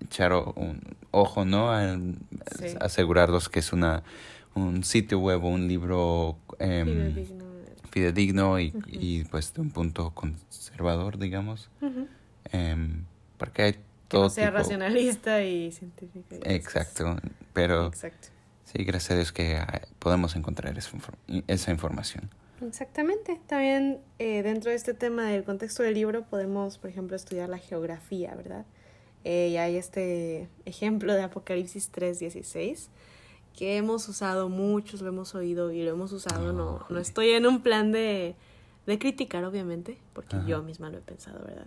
echar 0.00 0.32
un 0.32 0.80
ojo, 1.12 1.44
¿no? 1.44 1.70
A, 1.70 1.96
Asegurarlos 2.80 3.48
que 3.48 3.60
es 3.60 3.72
una 3.72 4.02
un 4.54 4.82
sitio 4.82 5.20
web 5.20 5.44
o 5.44 5.48
un 5.48 5.68
libro 5.68 6.36
eh, 6.58 7.24
fidedigno, 7.90 8.58
y, 8.58 8.74
y, 8.88 9.24
pues 9.24 9.54
de 9.54 9.60
un 9.60 9.70
punto 9.70 10.10
conservador, 10.10 11.18
digamos. 11.18 11.70
eh, 12.52 12.76
porque 13.38 13.62
hay 13.62 13.76
todo 14.10 14.22
que 14.22 14.26
no 14.26 14.30
sea 14.30 14.50
racionalista 14.50 15.42
y 15.42 15.72
científico. 15.72 16.36
Exacto, 16.44 17.16
pero... 17.54 17.86
Exacto 17.86 18.28
Sí, 18.72 18.84
gracias 18.84 19.10
a 19.10 19.14
Dios 19.16 19.32
que 19.32 19.56
ah, 19.56 19.82
podemos 19.98 20.36
encontrar 20.36 20.78
esa, 20.78 21.70
información. 21.72 22.30
Exactamente. 22.64 23.40
También 23.48 24.00
eh, 24.20 24.44
dentro 24.44 24.70
de 24.70 24.76
este 24.76 24.94
tema 24.94 25.24
del 25.24 25.42
contexto 25.42 25.82
del 25.82 25.94
libro 25.94 26.22
podemos, 26.22 26.78
por 26.78 26.88
ejemplo, 26.88 27.16
estudiar 27.16 27.48
la 27.48 27.58
geografía, 27.58 28.32
¿verdad? 28.36 28.64
Eh, 29.24 29.48
y 29.48 29.56
hay 29.56 29.76
este 29.76 30.48
ejemplo 30.66 31.14
de 31.14 31.22
Apocalipsis 31.22 31.90
3.16 31.92 32.88
que 33.56 33.76
hemos 33.76 34.08
usado 34.08 34.48
muchos, 34.48 35.00
lo 35.00 35.08
hemos 35.08 35.34
oído 35.34 35.72
y 35.72 35.82
lo 35.82 35.90
hemos 35.90 36.12
usado. 36.12 36.52
no, 36.52 36.86
no 36.88 36.98
estoy 37.00 37.30
en 37.30 37.46
un 37.46 37.62
plan 37.62 37.90
de, 37.90 38.36
de 38.86 38.98
criticar, 39.00 39.44
obviamente, 39.44 39.98
porque 40.12 40.36
yo 40.46 40.62
misma 40.62 40.90
lo 40.90 40.98
he 40.98 41.02
pensado, 41.02 41.44
¿verdad? 41.44 41.66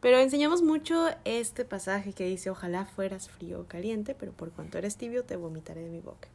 Pero 0.00 0.18
enseñamos 0.18 0.62
mucho 0.62 1.08
este 1.24 1.64
pasaje 1.64 2.12
que 2.12 2.26
dice, 2.26 2.50
ojalá 2.50 2.84
fueras 2.84 3.28
frío 3.28 3.60
o 3.60 3.64
caliente, 3.64 4.14
pero 4.14 4.32
por 4.32 4.50
cuanto 4.52 4.78
eres 4.78 4.96
tibio 4.96 5.24
te 5.24 5.36
vomitaré 5.36 5.82
de 5.82 5.90
mi 5.90 6.00
boca. 6.00 6.28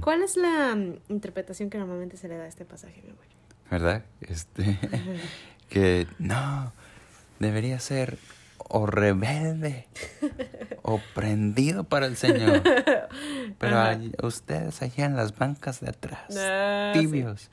¿Cuál 0.00 0.22
es 0.22 0.36
la 0.36 0.74
mm, 0.74 0.96
interpretación 1.10 1.70
que 1.70 1.78
normalmente 1.78 2.16
se 2.16 2.26
le 2.26 2.36
da 2.36 2.44
a 2.44 2.48
este 2.48 2.64
pasaje, 2.64 3.02
mi 3.02 3.10
amor? 3.10 3.24
¿Verdad? 3.70 4.04
Este, 4.20 4.78
que 5.68 6.08
no, 6.18 6.72
debería 7.38 7.78
ser 7.78 8.18
o 8.58 8.86
rebelde 8.86 9.86
o 10.82 11.00
prendido 11.14 11.84
para 11.84 12.06
el 12.06 12.16
Señor. 12.16 12.62
Pero 13.58 14.26
ustedes 14.26 14.82
allá 14.82 15.04
en 15.04 15.16
las 15.16 15.36
bancas 15.36 15.80
de 15.80 15.90
atrás, 15.90 16.36
tibios. 16.92 17.50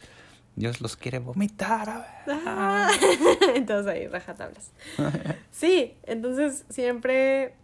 Dios 0.58 0.82
los 0.82 0.97
quiere 0.97 1.20
vomitar. 1.20 2.24
Ah. 2.28 2.89
entonces 3.55 3.93
ahí, 3.93 4.08
rajatablas. 4.08 4.72
Sí, 5.51 5.97
entonces 6.03 6.66
siempre, 6.70 7.55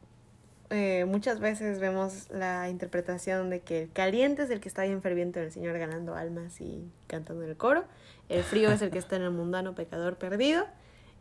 eh, 0.72 1.06
muchas 1.08 1.40
veces 1.40 1.80
vemos 1.80 2.28
la 2.32 2.70
interpretación 2.70 3.52
de 3.52 3.60
que 3.62 3.84
el 3.84 3.92
caliente 3.92 4.44
es 4.44 4.50
el 4.50 4.60
que 4.60 4.68
está 4.68 4.84
bien 4.84 5.02
ferviente 5.04 5.40
en 5.40 5.46
el 5.46 5.52
Señor 5.52 5.78
ganando 5.78 6.16
almas 6.16 6.60
y 6.60 6.90
cantando 7.06 7.44
en 7.44 7.50
el 7.50 7.58
coro. 7.58 7.84
El 8.30 8.44
frío 8.44 8.72
es 8.72 8.82
el 8.82 8.90
que 8.90 8.98
está 8.98 9.16
en 9.16 9.24
el 9.24 9.32
mundano 9.32 9.76
pecador 9.76 10.18
perdido. 10.18 10.66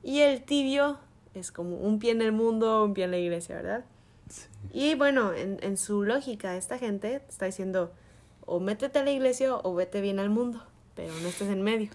Y 0.03 0.21
el 0.21 0.43
tibio 0.43 0.99
es 1.35 1.53
como 1.53 1.77
un 1.77 1.99
pie 1.99 2.13
en 2.13 2.23
el 2.23 2.33
mundo, 2.33 2.85
un 2.85 2.95
pie 2.95 3.05
en 3.05 3.11
la 3.11 3.19
iglesia, 3.19 3.57
¿verdad? 3.57 3.85
Sí. 4.29 4.47
Y 4.73 4.95
bueno, 4.95 5.35
en, 5.35 5.59
en 5.63 5.77
su 5.77 6.05
lógica, 6.05 6.57
esta 6.57 6.79
gente 6.79 7.23
está 7.29 7.47
diciendo, 7.47 7.93
o 8.47 8.61
métete 8.61 8.99
a 8.99 9.05
la 9.05 9.11
iglesia 9.11 9.55
o 9.55 9.75
vete 9.75 10.01
bien 10.01 10.21
al 10.21 10.31
mundo 10.31 10.63
pero 10.95 11.13
no 11.21 11.29
estés 11.29 11.49
en 11.49 11.63
medio. 11.63 11.91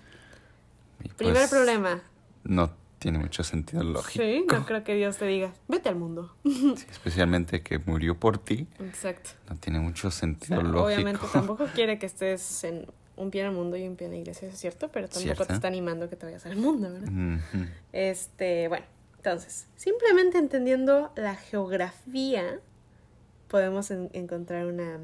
Primer 1.18 1.36
pues, 1.36 1.50
problema. 1.50 2.02
No 2.44 2.72
tiene 3.00 3.20
mucho 3.20 3.44
sentido 3.44 3.84
lógico. 3.84 4.24
Sí, 4.24 4.46
no 4.52 4.66
creo 4.66 4.84
que 4.84 4.96
Dios 4.96 5.18
te 5.18 5.26
diga, 5.26 5.54
vete 5.68 5.90
al 5.90 5.96
mundo. 5.96 6.36
Sí, 6.44 6.86
especialmente 6.90 7.62
que 7.62 7.80
murió 7.80 8.20
por 8.20 8.38
ti. 8.38 8.68
Exacto. 8.80 9.32
No 9.50 9.56
tiene 9.58 9.80
mucho 9.80 10.12
sentido 10.12 10.62
lógico. 10.62 10.86
Obviamente 10.86 11.26
tampoco 11.34 11.68
quiere 11.74 12.00
que 12.00 12.06
estés 12.06 12.64
en 12.64 12.88
un 13.16 13.32
pie 13.32 13.42
en 13.42 13.48
el 13.48 13.54
mundo 13.54 13.78
y 13.78 13.88
un 13.88 13.96
pie 13.96 14.06
en 14.06 14.14
la 14.14 14.20
iglesia, 14.20 14.48
es 14.48 14.58
cierto, 14.60 14.90
pero 14.90 15.08
tampoco 15.08 15.46
te 15.46 15.54
está 15.54 15.68
animando 15.68 16.10
que 16.10 16.16
te 16.16 16.26
vayas 16.26 16.46
al 16.46 16.56
mundo, 16.56 16.94
¿verdad? 16.94 17.40
Este, 17.92 18.68
bueno, 18.68 18.86
entonces, 19.18 19.68
simplemente 19.76 20.38
entendiendo 20.38 21.12
la 21.16 21.36
geografía 21.36 22.60
podemos 23.48 23.90
encontrar 23.92 24.68
una 24.68 25.00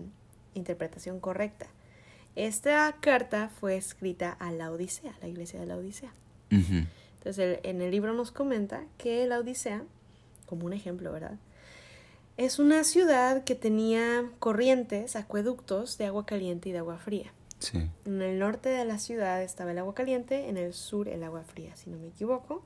interpretación 0.53 1.19
correcta. 1.19 1.67
Esta 2.36 2.95
carta 2.99 3.49
fue 3.49 3.77
escrita 3.77 4.31
a 4.31 4.51
la 4.51 4.71
Odisea, 4.71 5.13
la 5.21 5.27
iglesia 5.27 5.59
de 5.59 5.65
la 5.65 5.77
Odisea. 5.77 6.13
Entonces, 6.49 7.59
en 7.63 7.81
el 7.81 7.89
libro 7.89 8.13
nos 8.13 8.31
comenta 8.31 8.84
que 8.97 9.25
la 9.25 9.39
Odisea, 9.39 9.84
como 10.45 10.65
un 10.65 10.73
ejemplo, 10.73 11.11
¿verdad? 11.11 11.39
Es 12.38 12.59
una 12.59 12.84
ciudad 12.84 13.43
que 13.43 13.55
tenía 13.55 14.29
corrientes, 14.39 15.15
acueductos 15.15 15.97
de 15.97 16.05
agua 16.05 16.25
caliente 16.25 16.69
y 16.69 16.71
de 16.71 16.79
agua 16.79 16.97
fría. 16.97 17.31
Sí. 17.59 17.89
En 18.05 18.21
el 18.21 18.39
norte 18.39 18.69
de 18.69 18.86
la 18.86 18.99
ciudad 18.99 19.41
estaba 19.41 19.71
el 19.71 19.77
agua 19.77 19.95
caliente, 19.95 20.49
en 20.49 20.57
el 20.57 20.73
sur 20.73 21.07
el 21.07 21.23
agua 21.23 21.43
fría, 21.43 21.75
si 21.75 21.89
no 21.89 21.97
me 21.97 22.07
equivoco. 22.07 22.63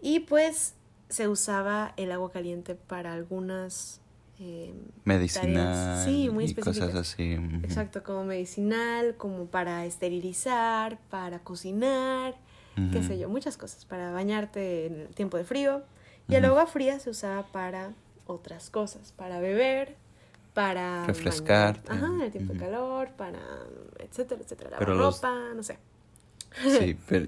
Y 0.00 0.20
pues 0.20 0.74
se 1.08 1.28
usaba 1.28 1.94
el 1.96 2.12
agua 2.12 2.30
caliente 2.30 2.74
para 2.74 3.12
algunas 3.12 4.01
eh, 4.44 4.74
medicinal 5.04 6.04
sí, 6.04 6.28
muy 6.28 6.46
y 6.46 6.54
cosas 6.54 6.94
así. 6.94 7.34
Exacto, 7.62 8.02
como 8.02 8.24
medicinal, 8.24 9.16
como 9.16 9.46
para 9.46 9.86
esterilizar, 9.86 10.98
para 11.10 11.38
cocinar, 11.38 12.34
qué 12.90 13.02
sé 13.02 13.18
yo, 13.18 13.28
muchas 13.28 13.56
cosas, 13.56 13.84
para 13.84 14.10
bañarte 14.10 14.86
en 14.86 15.00
el 15.02 15.14
tiempo 15.14 15.36
de 15.36 15.44
frío. 15.44 15.82
Y 16.28 16.34
el 16.34 16.44
agua 16.44 16.66
fría 16.66 16.98
se 16.98 17.10
usaba 17.10 17.46
para 17.52 17.92
otras 18.26 18.70
cosas, 18.70 19.12
para 19.12 19.38
beber, 19.38 19.96
para 20.54 21.06
refrescar. 21.06 21.80
Ajá, 21.88 22.06
en 22.06 22.22
el 22.22 22.32
tiempo 22.32 22.54
de 22.54 22.58
calor, 22.58 23.10
para 23.16 23.38
etcétera, 23.98 24.40
etcétera, 24.42 24.70
lavar 24.70 24.88
ropa, 24.88 25.54
no 25.54 25.62
sé. 25.62 25.78
Sí, 26.78 26.96
pero, 27.08 27.26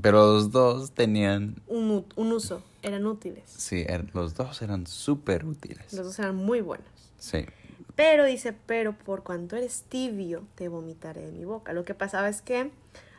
pero 0.00 0.34
los 0.34 0.50
dos 0.50 0.92
tenían 0.92 1.56
un, 1.66 2.06
un 2.16 2.32
uso 2.32 2.62
eran 2.82 3.06
útiles. 3.06 3.44
Sí, 3.46 3.84
er, 3.86 4.14
los 4.14 4.34
dos 4.34 4.62
eran 4.62 4.86
súper 4.86 5.44
útiles. 5.44 5.92
Los 5.92 6.06
dos 6.06 6.18
eran 6.18 6.36
muy 6.36 6.60
buenos. 6.60 6.86
Sí. 7.18 7.46
Pero 7.94 8.24
dice, 8.24 8.52
pero 8.52 8.92
por 8.92 9.24
cuanto 9.24 9.56
eres 9.56 9.84
tibio, 9.88 10.44
te 10.54 10.68
vomitaré 10.68 11.22
de 11.22 11.32
mi 11.32 11.44
boca. 11.44 11.72
Lo 11.72 11.84
que 11.84 11.94
pasaba 11.94 12.28
es 12.28 12.42
que 12.42 12.70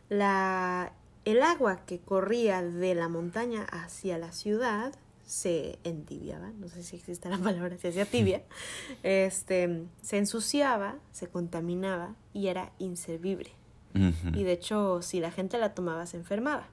la, 0.08 0.94
el 1.26 1.42
agua 1.42 1.86
que 1.86 2.00
corría 2.00 2.62
de 2.62 2.96
la 2.96 3.10
montaña 3.10 3.64
hacia 3.64 4.18
la 4.18 4.32
ciudad 4.32 4.94
se 5.26 5.78
entibiaba, 5.84 6.50
no 6.58 6.70
sé 6.70 6.82
si 6.82 6.96
existe 6.96 7.30
la 7.30 7.38
palabra, 7.38 7.78
se 7.78 7.90
hacía 7.90 8.06
tibia, 8.06 8.42
este, 9.04 9.84
se 10.02 10.18
ensuciaba, 10.18 10.96
se 11.12 11.28
contaminaba 11.28 12.16
y 12.34 12.48
era 12.48 12.72
inservible. 12.80 13.52
Y 13.94 14.44
de 14.44 14.52
hecho, 14.52 15.02
si 15.02 15.20
la 15.20 15.32
gente 15.32 15.58
la 15.58 15.74
tomaba, 15.74 16.06
se 16.06 16.18
enfermaba. 16.18 16.68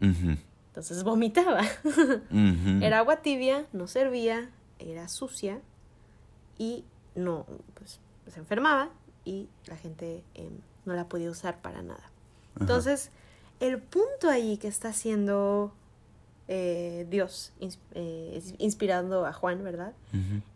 Entonces 0.00 1.02
vomitaba. 1.02 1.62
Era 2.80 2.98
agua 2.98 3.16
tibia, 3.22 3.66
no 3.72 3.86
servía, 3.86 4.50
era 4.78 5.08
sucia 5.08 5.60
y 6.56 6.84
no, 7.14 7.46
pues 7.74 8.00
se 8.28 8.38
enfermaba 8.38 8.90
y 9.24 9.48
la 9.66 9.76
gente 9.76 10.22
em, 10.34 10.52
no 10.84 10.94
la 10.94 11.08
podía 11.08 11.30
usar 11.30 11.60
para 11.60 11.82
nada. 11.82 12.10
Entonces, 12.60 13.10
el 13.60 13.78
punto 13.78 14.28
ahí 14.28 14.56
que 14.56 14.68
está 14.68 14.88
haciendo 14.88 15.72
eh, 16.50 17.06
Dios 17.10 17.52
eh, 17.94 18.42
inspirando 18.56 19.26
a 19.26 19.34
Juan, 19.34 19.62
¿verdad? 19.62 19.92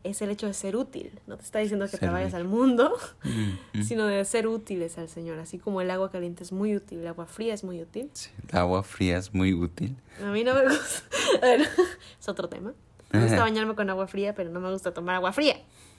Es 0.05 0.23
el 0.23 0.31
hecho 0.31 0.47
de 0.47 0.55
ser 0.55 0.75
útil. 0.75 1.11
No 1.27 1.37
te 1.37 1.45
está 1.45 1.59
diciendo 1.59 1.87
que 1.87 1.99
te 1.99 2.09
vayas 2.09 2.33
al 2.33 2.45
mundo, 2.45 2.97
sino 3.83 4.07
de 4.07 4.25
ser 4.25 4.47
útiles 4.47 4.97
al 4.97 5.11
Señor. 5.11 5.39
Así 5.39 5.59
como 5.59 5.83
el 5.83 5.91
agua 5.91 6.11
caliente 6.11 6.45
es 6.45 6.53
muy 6.53 6.75
útil, 6.75 7.01
el 7.01 7.09
agua 7.09 7.27
fría 7.27 7.53
es 7.53 7.63
muy 7.63 7.83
útil. 7.83 8.09
Sí, 8.15 8.31
el 8.51 8.59
agua 8.59 8.83
fría 8.83 9.19
es 9.19 9.35
muy 9.35 9.53
útil. 9.53 9.95
A 10.25 10.31
mí 10.31 10.45
no 10.45 10.55
me 10.55 10.65
gusta. 10.65 11.03
Bueno, 11.41 11.65
es 12.21 12.29
otro 12.29 12.49
tema. 12.49 12.73
Me 13.11 13.23
gusta 13.23 13.41
bañarme 13.41 13.75
con 13.75 13.89
agua 13.91 14.07
fría, 14.07 14.35
pero 14.35 14.49
no 14.51 14.61
me 14.61 14.71
gusta 14.71 14.95
tomar 14.95 15.17
agua 15.17 15.33
fría. 15.33 15.57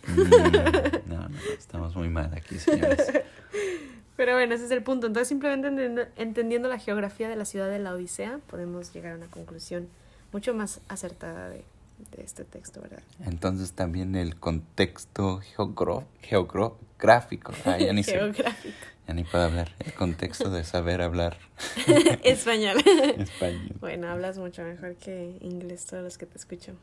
Mm, 0.08 1.10
no, 1.10 1.30
no, 1.30 1.38
estamos 1.58 1.96
muy 1.96 2.10
mal 2.10 2.34
aquí, 2.34 2.58
señores. 2.58 3.12
Pero 4.16 4.34
bueno, 4.34 4.54
ese 4.54 4.66
es 4.66 4.72
el 4.72 4.84
punto. 4.84 5.08
Entonces, 5.08 5.28
simplemente 5.28 6.12
entendiendo, 6.18 6.70
la 6.70 6.78
geografía 6.80 7.28
de 7.28 7.36
la 7.36 7.46
ciudad 7.46 7.70
de 7.70 7.80
la 7.80 7.94
Odisea, 7.94 8.40
podemos 8.48 8.94
llegar 8.94 9.14
a 9.14 9.16
una 9.16 9.28
conclusión 9.28 9.88
mucho 10.32 10.54
más 10.54 10.82
acertada 10.88 11.50
de, 11.50 11.64
este 12.18 12.44
texto, 12.44 12.82
¿verdad? 12.82 13.02
Entonces, 13.26 13.72
también 13.74 14.16
el 14.16 14.36
contexto 14.36 15.42
geográfico. 16.22 17.54
Ah, 17.66 17.78
ya 17.78 17.94
ni 17.94 18.04
geográfico. 18.04 18.76
ya 19.08 19.14
ni 19.14 19.24
puedo 19.24 19.46
hablar. 19.46 19.72
El 19.80 19.94
contexto 19.94 20.52
de 20.52 20.64
saber 20.64 21.02
hablar 21.02 21.38
español. 22.24 22.78
español. 23.18 23.76
Bueno, 23.80 24.10
hablas 24.10 24.38
mucho 24.38 24.64
mejor 24.64 24.96
que 24.96 25.38
inglés 25.42 25.86
todos 25.86 26.04
los 26.04 26.18
que 26.18 26.26
te 26.26 26.38
escuchamos. 26.38 26.82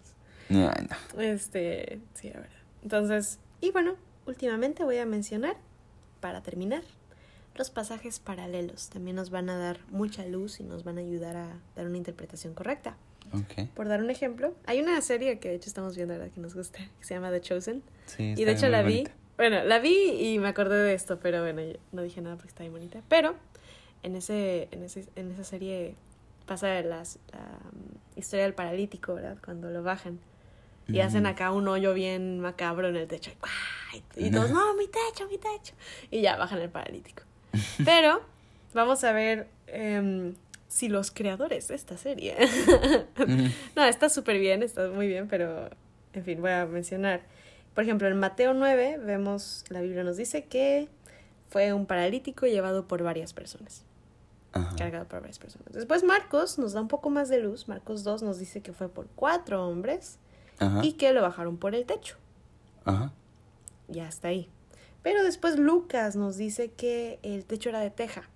No, 0.49 0.69
no. 0.69 1.21
Este, 1.21 2.01
sí, 2.15 2.29
la 2.31 2.41
verdad. 2.41 2.59
Entonces, 2.83 3.39
y 3.61 3.71
bueno, 3.71 3.95
últimamente 4.27 4.85
voy 4.85 4.99
a 4.99 5.07
mencionar, 5.07 5.57
para 6.21 6.43
terminar, 6.43 6.83
los 7.61 7.69
pasajes 7.69 8.21
paralelos 8.21 8.89
también 8.89 9.17
nos 9.17 9.29
van 9.29 9.51
a 9.51 9.59
dar 9.59 9.81
mucha 9.91 10.25
luz 10.25 10.61
y 10.61 10.63
nos 10.63 10.83
van 10.83 10.97
a 10.97 11.03
ayudar 11.03 11.37
a 11.37 11.61
dar 11.77 11.87
una 11.87 11.99
interpretación 11.99 12.55
correcta. 12.55 12.97
Okay. 13.35 13.67
Por 13.67 13.87
dar 13.87 14.03
un 14.03 14.09
ejemplo, 14.09 14.55
hay 14.65 14.81
una 14.81 14.99
serie 15.03 15.39
que 15.41 15.51
de 15.51 15.57
hecho 15.57 15.69
estamos 15.69 15.95
viendo 15.95 16.15
ahora 16.15 16.31
que 16.31 16.41
nos 16.41 16.55
gusta, 16.55 16.79
que 16.79 17.05
se 17.05 17.13
llama 17.13 17.31
The 17.31 17.43
Chosen. 17.43 17.83
Sí, 18.07 18.33
y 18.35 18.45
de 18.47 18.53
hecho 18.53 18.69
la 18.71 18.81
vi. 18.81 19.07
Bueno, 19.37 19.63
la 19.63 19.79
vi 19.79 19.95
y 20.19 20.39
me 20.39 20.49
acordé 20.49 20.83
de 20.83 20.95
esto, 20.95 21.21
pero 21.21 21.43
bueno, 21.43 21.61
no 21.93 22.01
dije 22.01 22.23
nada 22.23 22.37
porque 22.37 22.49
está 22.49 22.63
muy 22.63 22.71
bonita. 22.71 23.03
Pero 23.09 23.35
en, 24.03 24.17
ese, 24.17 24.69
en, 24.71 24.83
ese, 24.83 25.07
en 25.15 25.31
esa 25.31 25.45
serie 25.45 25.97
pasa 26.47 26.81
las, 26.81 27.19
la 27.31 27.41
um, 27.41 27.99
historia 28.17 28.45
del 28.45 28.55
paralítico, 28.55 29.13
¿verdad? 29.17 29.37
Cuando 29.45 29.69
lo 29.69 29.83
bajan. 29.83 30.19
Y 30.89 31.01
hacen 31.01 31.27
acá 31.27 31.53
un 31.53 31.69
hoyo 31.69 31.93
bien 31.93 32.41
macabro 32.41 32.89
en 32.89 32.97
el 32.97 33.07
techo. 33.07 33.31
Y 34.17 34.31
todos, 34.33 34.51
no, 34.51 34.75
mi 34.77 34.87
techo, 34.87 35.29
mi 35.29 35.37
techo. 35.37 35.75
Y 36.11 36.23
ya 36.23 36.37
bajan 36.37 36.59
el 36.59 36.71
paralítico. 36.71 37.25
Pero 37.85 38.21
vamos 38.75 39.05
a 39.05 39.13
ver 39.13 39.49
em, 39.67 40.35
si 40.69 40.89
los 40.89 41.11
creadores 41.11 41.69
de 41.69 41.75
esta 41.75 41.97
serie. 41.97 42.37
no, 43.77 43.85
está 43.85 44.09
súper 44.09 44.39
bien, 44.39 44.63
está 44.63 44.89
muy 44.89 45.09
bien, 45.09 45.29
pero 45.29 45.69
en 46.13 46.25
fin, 46.25 46.41
voy 46.41 46.53
a 46.53 46.67
mencionar. 46.67 47.23
Por 47.75 47.85
ejemplo, 47.85 48.09
en 48.09 48.19
Mateo 48.19 48.55
9 48.55 48.99
vemos, 49.05 49.65
la 49.69 49.81
Biblia 49.81 50.05
nos 50.05 50.17
dice 50.17 50.45
que 50.45 50.89
fue 51.49 51.73
un 51.73 51.87
paralítico 51.87 52.47
llevado 52.47 52.87
por 52.87 53.03
varias 53.03 53.33
personas. 53.33 53.85
Cargado 54.77 55.07
por 55.07 55.21
varias 55.21 55.39
personas. 55.39 55.73
Después 55.73 56.03
Marcos 56.03 56.59
nos 56.59 56.73
da 56.73 56.81
un 56.81 56.89
poco 56.89 57.09
más 57.09 57.29
de 57.29 57.39
luz. 57.39 57.69
Marcos 57.69 58.03
2 58.03 58.23
nos 58.23 58.39
dice 58.39 58.63
que 58.63 58.73
fue 58.73 58.89
por 58.89 59.07
cuatro 59.15 59.69
hombres 59.69 60.19
y 60.83 60.93
que 60.95 61.13
lo 61.13 61.23
bajaron 61.23 61.57
por 61.57 61.75
el 61.75 61.87
techo. 61.87 62.17
Ajá. 62.85 63.13
Ya 63.89 64.09
está 64.09 64.29
ahí. 64.29 64.49
Pero 65.03 65.25
después 65.25 65.59
Lucas 65.59 66.17
nos 66.17 66.37
dice 66.37 66.71
que 66.71 67.19
el 67.23 67.45
techo 67.45 67.71
era 67.71 67.81
de 67.81 67.91
teja. 67.91 68.29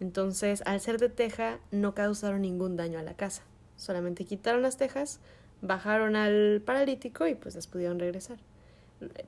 Entonces, 0.00 0.62
al 0.66 0.80
ser 0.80 0.98
de 0.98 1.08
teja, 1.08 1.60
no 1.70 1.94
causaron 1.94 2.42
ningún 2.42 2.76
daño 2.76 2.98
a 2.98 3.02
la 3.02 3.14
casa. 3.14 3.42
Solamente 3.76 4.24
quitaron 4.24 4.62
las 4.62 4.76
tejas, 4.76 5.20
bajaron 5.60 6.16
al 6.16 6.60
paralítico 6.64 7.26
y 7.28 7.36
pues 7.36 7.54
les 7.54 7.68
pudieron 7.68 8.00
regresar. 8.00 8.38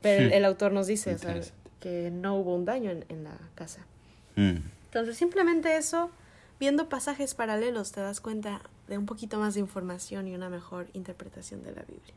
Pero 0.03 0.35
el, 0.35 0.45
autor 0.45 0.73
nos 0.73 0.87
dice 0.87 1.17
que 1.81 2.11
no 2.11 2.37
hubo 2.37 2.55
un 2.55 2.65
daño 2.65 2.91
en, 2.91 3.25
la 3.25 3.39
casa. 3.55 3.87
Mm. 4.37 4.57
Entonces, 4.87 5.17
simplemente 5.17 5.77
eso, 5.77 6.11
viendo 6.59 6.89
pasajes 6.89 7.35
paralelos, 7.35 7.93
te 7.93 8.01
das 8.01 8.21
cuenta 8.21 8.63
de 8.89 8.99
un 8.99 9.07
poquito 9.07 9.39
más 9.39 9.55
de 9.55 9.61
información 9.61 10.29
y 10.29 10.35
una 10.35 10.49
mejor 10.49 10.89
interpretación 10.93 11.63
de 11.63 11.73
la 11.73 11.83
Biblia. 11.83 12.15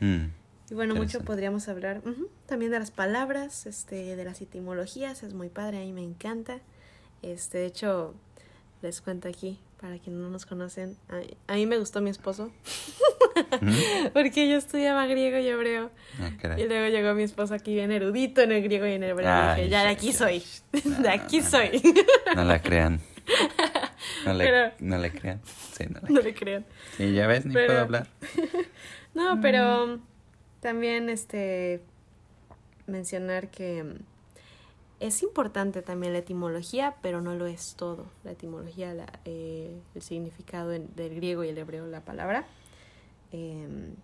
Mm. 0.00 0.39
Y 0.70 0.74
bueno, 0.74 0.94
mucho 0.94 1.20
podríamos 1.22 1.68
hablar 1.68 2.00
también 2.46 2.70
de 2.70 2.78
las 2.78 2.92
palabras, 2.92 3.66
este, 3.66 4.14
de 4.14 4.24
las 4.24 4.40
etimologías, 4.40 5.24
es 5.24 5.34
muy 5.34 5.48
padre, 5.48 5.78
a 5.78 5.80
mí 5.80 5.92
me 5.92 6.04
encanta. 6.04 6.60
Este, 7.22 7.58
de 7.58 7.66
hecho, 7.66 8.14
les 8.80 9.00
cuento 9.00 9.28
aquí, 9.28 9.58
para 9.80 9.98
quienes 9.98 10.22
no 10.22 10.30
nos 10.30 10.46
conocen, 10.46 10.96
a, 11.48 11.54
mí 11.54 11.66
me 11.66 11.76
gustó 11.76 12.00
mi 12.00 12.10
esposo, 12.10 12.52
porque 14.12 14.48
yo 14.48 14.56
estudiaba 14.56 15.06
griego 15.06 15.38
y 15.38 15.48
hebreo. 15.48 15.90
Ah, 16.20 16.56
y 16.56 16.64
luego 16.68 16.86
llegó 16.86 17.14
mi 17.14 17.24
esposo 17.24 17.52
aquí 17.54 17.74
bien 17.74 17.90
erudito 17.90 18.40
en 18.40 18.52
el 18.52 18.62
griego 18.62 18.86
y 18.86 18.92
en 18.92 19.02
el 19.02 19.10
hebreo. 19.10 19.28
y 19.28 19.56
dije, 19.56 19.68
ya 19.70 19.82
de 19.82 19.88
aquí 19.88 20.12
soy, 20.12 20.44
de 21.02 21.08
aquí 21.08 21.42
soy. 21.42 21.82
no 22.36 22.44
la 22.44 22.62
crean. 22.62 23.00
No 24.24 24.34
le, 24.34 24.72
no 24.78 24.98
le 24.98 25.10
crean. 25.10 25.40
Sí, 25.72 25.84
no, 25.90 26.00
le, 26.00 26.08
no 26.14 26.20
le 26.20 26.32
crean. 26.32 26.64
Y 26.96 27.12
ya 27.12 27.26
ves, 27.26 27.44
ni 27.44 27.54
puedo 27.54 27.80
hablar. 27.80 28.06
no, 29.14 29.40
pero 29.40 30.00
también 30.60 31.08
este 31.08 31.82
mencionar 32.86 33.50
que 33.50 34.00
es 35.00 35.22
importante 35.22 35.80
también 35.80 36.12
la 36.12 36.18
etimología, 36.18 36.96
pero 37.00 37.22
no 37.22 37.34
lo 37.34 37.46
es 37.46 37.74
todo. 37.76 38.06
La 38.22 38.32
etimología, 38.32 38.92
la, 38.92 39.10
eh, 39.24 39.80
el 39.94 40.02
significado 40.02 40.68
del 40.68 41.14
griego 41.14 41.42
y 41.42 41.48
el 41.48 41.58
hebreo, 41.58 41.86
la 41.86 42.04
palabra. 42.04 42.46
Em, 43.32 43.94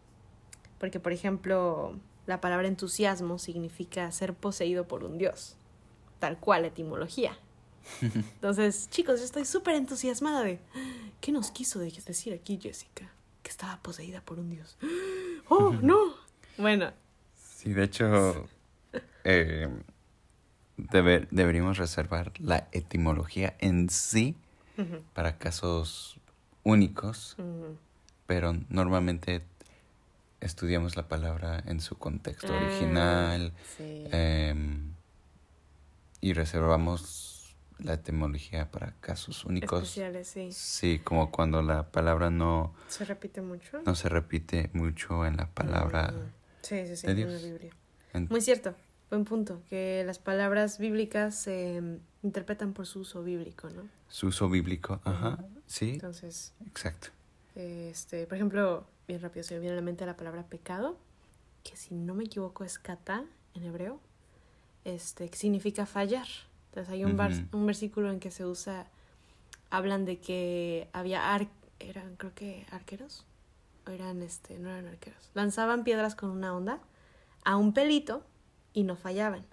porque, 0.79 0.99
por 0.99 1.13
ejemplo, 1.13 1.95
la 2.27 2.41
palabra 2.41 2.67
entusiasmo 2.67 3.39
significa 3.39 4.11
ser 4.11 4.33
poseído 4.33 4.89
por 4.89 5.05
un 5.05 5.19
dios, 5.19 5.57
tal 6.19 6.39
cual 6.39 6.65
etimología. 6.65 7.39
Entonces, 8.01 8.89
chicos, 8.89 9.21
yo 9.21 9.27
estoy 9.27 9.45
súper 9.45 9.75
entusiasmada 9.75 10.43
de... 10.43 10.61
¿Qué 11.21 11.31
nos 11.31 11.51
quiso 11.51 11.79
decir 11.79 12.33
aquí 12.33 12.59
Jessica? 12.61 13.11
Que 13.43 13.51
estaba 13.51 13.83
poseída 13.83 14.23
por 14.23 14.39
un 14.39 14.49
dios. 14.49 14.79
¡Oh, 15.49 15.73
no! 15.83 16.26
Bueno. 16.59 16.93
Sí, 17.35 17.73
de 17.73 17.85
hecho, 17.85 18.49
eh, 19.25 19.69
deberíamos 20.77 21.79
reservar 21.79 22.33
la 22.39 22.69
etimología 22.73 23.57
en 23.59 23.91
sí 23.91 24.37
para 25.15 25.39
casos 25.39 26.19
únicos, 26.63 27.37
pero 28.27 28.55
normalmente 28.69 29.43
estudiamos 30.41 30.97
la 30.97 31.09
palabra 31.09 31.63
en 31.67 31.81
su 31.81 31.97
contexto 31.97 32.53
ah, 32.53 32.57
original 32.57 33.53
em, 33.79 34.93
y 36.21 36.33
reservamos 36.35 37.57
la 37.79 37.95
etimología 37.95 38.71
para 38.71 38.93
casos 39.01 39.45
únicos. 39.45 39.83
Especiales, 39.83 40.29
sí. 40.29 40.49
Sí, 40.53 41.01
como 41.03 41.31
cuando 41.31 41.63
la 41.63 41.91
palabra 41.91 42.31
no... 42.31 42.75
¿Se 42.89 43.05
repite 43.05 43.41
mucho? 43.41 43.81
No 43.85 43.95
se 43.95 44.09
repite 44.09 44.71
mucho 44.73 45.27
en 45.27 45.37
la 45.37 45.47
palabra 45.47 46.13
sí, 46.67 46.87
sí, 46.87 46.97
sí, 46.97 47.07
en 47.07 47.33
la 47.33 47.39
Biblia. 47.39 47.71
Muy 48.29 48.41
cierto. 48.41 48.75
Buen 49.09 49.25
punto, 49.25 49.63
que 49.71 50.03
las 50.05 50.19
palabras 50.19 50.79
bíblicas 50.79 51.37
se 51.37 51.81
interpretan 52.25 52.73
por 52.73 52.87
su 52.87 53.01
uso 53.01 53.23
bíblico, 53.23 53.71
¿no? 53.71 53.83
Su 54.09 54.29
uso 54.29 54.49
bíblico, 54.49 55.01
ajá, 55.05 55.39
sí. 55.67 55.91
Entonces. 55.91 56.53
Exacto. 56.67 57.09
Este, 57.55 58.27
por 58.27 58.37
ejemplo, 58.37 58.85
bien 59.07 59.21
rápido 59.21 59.45
se 59.45 59.55
me 59.55 59.61
viene 59.61 59.75
a 59.75 59.77
la 59.77 59.83
mente 59.83 60.05
la 60.07 60.17
palabra 60.17 60.43
pecado, 60.43 60.99
que 61.63 61.77
si 61.77 61.95
no 61.95 62.15
me 62.15 62.25
equivoco 62.25 62.65
es 62.65 62.81
kata 62.81 63.25
en 63.55 63.63
hebreo, 63.63 64.01
este, 64.85 65.29
que 65.29 65.37
significa 65.37 65.87
fallar. 65.87 66.27
Entonces 66.71 66.93
hay 66.93 67.05
un, 67.05 67.49
un 67.53 67.67
versículo 67.67 68.11
en 68.11 68.19
que 68.19 68.33
se 68.33 68.45
usa, 68.45 68.89
hablan 69.71 70.05
de 70.05 70.19
que 70.19 70.89
había 70.93 71.33
ar 71.33 71.47
eran 71.79 72.17
creo 72.17 72.35
que 72.35 72.67
arqueros, 72.71 73.25
eran 73.87 74.23
este, 74.23 74.59
no 74.59 74.71
eran 74.71 74.87
arqueros, 74.87 75.31
lanzaban 75.35 75.85
piedras 75.85 76.15
con 76.15 76.31
una 76.31 76.55
onda 76.55 76.81
a 77.45 77.57
un 77.57 77.73
pelito 77.73 78.25
y 78.73 78.83
no 78.83 78.97
fallaban. 78.97 79.45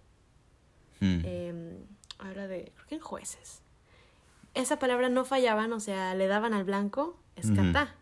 Hmm. 1.00 1.22
Em, 1.24 1.78
habla 2.20 2.48
de, 2.48 2.72
creo 2.76 2.88
que 2.88 2.96
en 2.96 3.02
jueces. 3.02 3.62
Esa 4.54 4.78
palabra 4.80 5.10
no 5.10 5.26
fallaban, 5.26 5.74
o 5.74 5.80
sea, 5.80 6.14
le 6.16 6.28
daban 6.28 6.54
al 6.54 6.64
blanco, 6.64 7.18
escatá. 7.36 7.96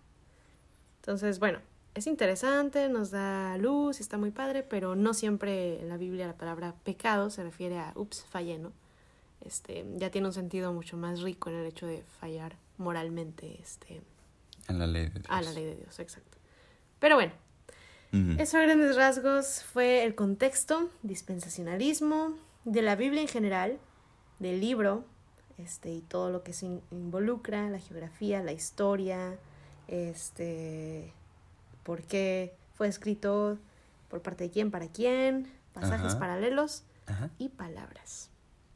Entonces, 1.02 1.40
bueno, 1.40 1.60
es 1.94 2.08
interesante, 2.08 2.90
nos 2.90 3.12
da 3.12 3.58
luz, 3.58 4.00
está 4.00 4.18
muy 4.18 4.32
padre, 4.32 4.64
pero 4.64 4.96
no 4.96 5.14
siempre 5.14 5.82
en 5.82 5.90
la 5.90 5.98
Biblia 5.98 6.28
la 6.28 6.38
palabra 6.38 6.76
pecado 6.84 7.30
se 7.30 7.44
refiere 7.44 7.80
a, 7.80 7.92
ups, 7.96 8.26
fallé, 8.30 8.58
¿no? 8.58 8.72
Este, 9.42 9.86
ya 9.96 10.12
tiene 10.12 10.28
un 10.28 10.34
sentido 10.34 10.72
mucho 10.72 10.98
más 10.98 11.22
rico 11.22 11.50
en 11.50 11.58
el 11.58 11.66
hecho 11.66 11.88
de 11.88 12.04
fallar 12.20 12.56
moralmente, 12.78 13.60
este... 13.62 14.02
A 14.68 14.74
la 14.74 14.88
ley 14.88 15.10
de 15.10 15.20
Dios. 15.20 15.26
A 15.30 15.42
la 15.42 15.52
ley 15.52 15.66
de 15.66 15.76
Dios, 15.76 16.00
exacto. 16.00 16.38
Pero 17.00 17.16
bueno, 17.16 17.34
eso 18.38 18.58
a 18.58 18.62
grandes 18.62 18.96
rasgos 18.96 19.64
fue 19.64 20.04
el 20.04 20.16
contexto, 20.16 20.90
dispensacionalismo, 21.02 22.36
de 22.66 22.82
la 22.82 22.96
Biblia 22.96 23.22
en 23.22 23.28
general, 23.28 23.80
del 24.40 24.60
libro, 24.60 25.06
este, 25.58 25.92
y 25.92 26.02
todo 26.02 26.30
lo 26.30 26.44
que 26.44 26.54
se 26.54 26.82
involucra, 26.92 27.70
la 27.70 27.80
geografía, 27.80 28.44
la 28.44 28.52
historia, 28.52 29.38
este, 29.88 31.14
por 31.84 32.04
qué 32.04 32.56
fue 32.74 32.88
escrito, 32.88 33.58
por 34.10 34.22
parte 34.22 34.44
de 34.46 34.52
quién, 34.52 34.72
para 34.72 34.88
quién, 34.88 35.52
pasajes 35.74 36.16
paralelos 36.16 36.84
y 37.38 37.50
palabras. 37.50 38.30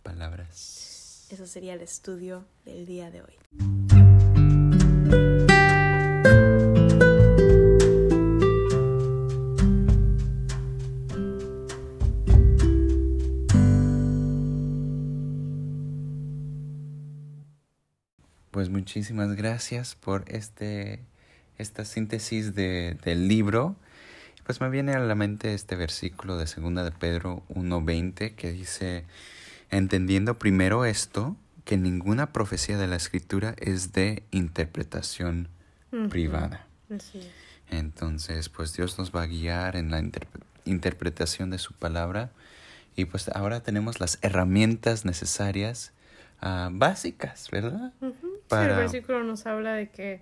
Palabras. 0.04 1.28
Eso 1.30 1.46
sería 1.48 1.74
el 1.74 1.82
estudio 1.82 2.46
del 2.66 2.86
día 2.86 3.12
de 3.12 3.22
hoy. 3.22 3.34
Muchísimas 18.76 19.34
gracias 19.38 19.96
por 19.96 20.26
este, 20.28 21.00
esta 21.58 21.86
síntesis 21.86 22.56
de, 22.56 22.98
del 23.06 23.30
libro. 23.30 23.78
Pues 24.46 24.60
me 24.60 24.70
viene 24.70 24.92
a 24.92 25.00
la 25.00 25.16
mente 25.16 25.54
este 25.54 25.78
versículo 25.78 26.38
de 26.38 26.46
segunda 26.46 26.84
de 26.84 26.92
Pedro 26.92 27.42
1.20 27.48 28.36
que 28.36 28.52
dice, 28.52 29.06
entendiendo 29.72 30.38
primero 30.38 30.84
esto, 30.84 31.38
que 31.64 31.78
ninguna 31.78 32.34
profecía 32.34 32.78
de 32.78 32.88
la 32.88 32.98
escritura 32.98 33.56
es 33.60 33.94
de 33.94 34.24
interpretación 34.32 35.48
privada. 36.10 36.68
Entonces, 37.72 38.50
pues 38.50 38.74
Dios 38.74 39.00
nos 39.00 39.16
va 39.16 39.24
a 39.24 39.28
guiar 39.28 39.78
en 39.78 39.90
la 39.90 40.04
interpretación 40.66 41.50
de 41.50 41.60
su 41.60 41.74
palabra 41.74 42.32
y 42.98 43.06
pues 43.06 43.30
ahora 43.30 43.62
tenemos 43.62 44.02
las 44.02 44.20
herramientas 44.22 45.06
necesarias 45.06 45.94
Ah, 46.42 46.70
básicas, 46.72 47.50
¿verdad? 47.52 47.94
Sí, 48.50 48.56
el 48.58 48.76
versículo 48.76 49.24
nos 49.24 49.46
habla 49.46 49.74
de 49.74 49.90
que 49.90 50.22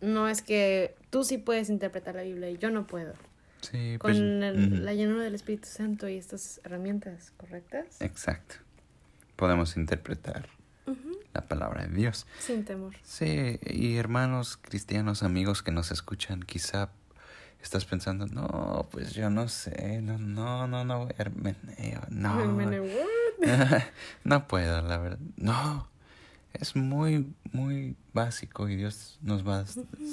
no 0.00 0.28
es 0.28 0.42
que 0.42 0.96
tú 1.10 1.24
sí 1.24 1.38
puedes 1.38 1.70
interpretar 1.70 2.14
la 2.14 2.22
Biblia 2.22 2.50
y 2.50 2.58
yo 2.58 2.70
no 2.70 2.86
puedo. 2.86 3.14
Sí, 3.60 3.96
Con 3.98 4.12
pues, 4.12 4.18
la 4.18 4.94
llenura 4.94 5.24
del 5.24 5.34
Espíritu 5.34 5.68
Santo 5.68 6.08
y 6.08 6.16
estas 6.16 6.60
herramientas 6.64 7.32
correctas. 7.36 8.00
Exacto. 8.00 8.56
Podemos 9.36 9.76
interpretar 9.76 10.48
la 11.34 11.42
palabra 11.42 11.86
de 11.86 11.94
Dios. 11.94 12.26
Sin 12.38 12.64
temor. 12.64 12.94
Sí, 13.02 13.58
y 13.64 13.96
hermanos 13.96 14.56
cristianos, 14.56 15.22
amigos 15.22 15.62
que 15.62 15.70
nos 15.70 15.90
escuchan, 15.90 16.42
quizá 16.42 16.90
estás 17.62 17.84
pensando, 17.84 18.26
no, 18.26 18.88
pues 18.90 19.12
yo 19.12 19.30
no 19.30 19.48
sé, 19.48 20.00
no, 20.00 20.18
no, 20.18 20.66
no, 20.66 20.84
no, 20.84 21.08
hermeneo, 21.18 22.00
no. 22.08 22.40
Hermeneo, 22.40 22.84
no 24.24 24.48
puedo, 24.48 24.82
la 24.82 24.98
verdad. 24.98 25.18
No, 25.36 25.88
es 26.54 26.76
muy, 26.76 27.32
muy 27.52 27.96
básico 28.12 28.68
y 28.68 28.76
Dios 28.76 29.18
nos 29.22 29.46
va 29.46 29.60
a 29.60 29.64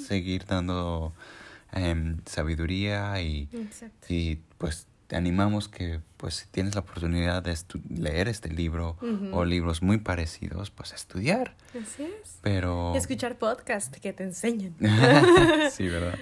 seguir 0.06 0.44
dando 0.46 1.12
em, 1.72 2.18
sabiduría 2.26 3.20
y, 3.20 3.48
y 4.08 4.36
pues 4.58 4.86
te 5.06 5.16
animamos 5.16 5.68
que 5.68 6.00
pues 6.16 6.34
si 6.34 6.46
tienes 6.48 6.74
la 6.74 6.80
oportunidad 6.80 7.42
de 7.42 7.56
leer 7.90 8.28
este 8.28 8.48
libro 8.48 8.96
o 9.32 9.44
libros 9.44 9.82
muy 9.82 9.98
parecidos, 9.98 10.70
pues 10.70 10.92
estudiar. 10.92 11.54
Así 11.70 12.04
es. 12.04 12.38
Pero... 12.42 12.92
Y 12.94 12.98
escuchar 12.98 13.38
podcast 13.38 13.94
que 13.96 14.12
te 14.12 14.24
enseñen. 14.24 14.74
sí, 15.70 15.88
¿verdad? 15.88 16.18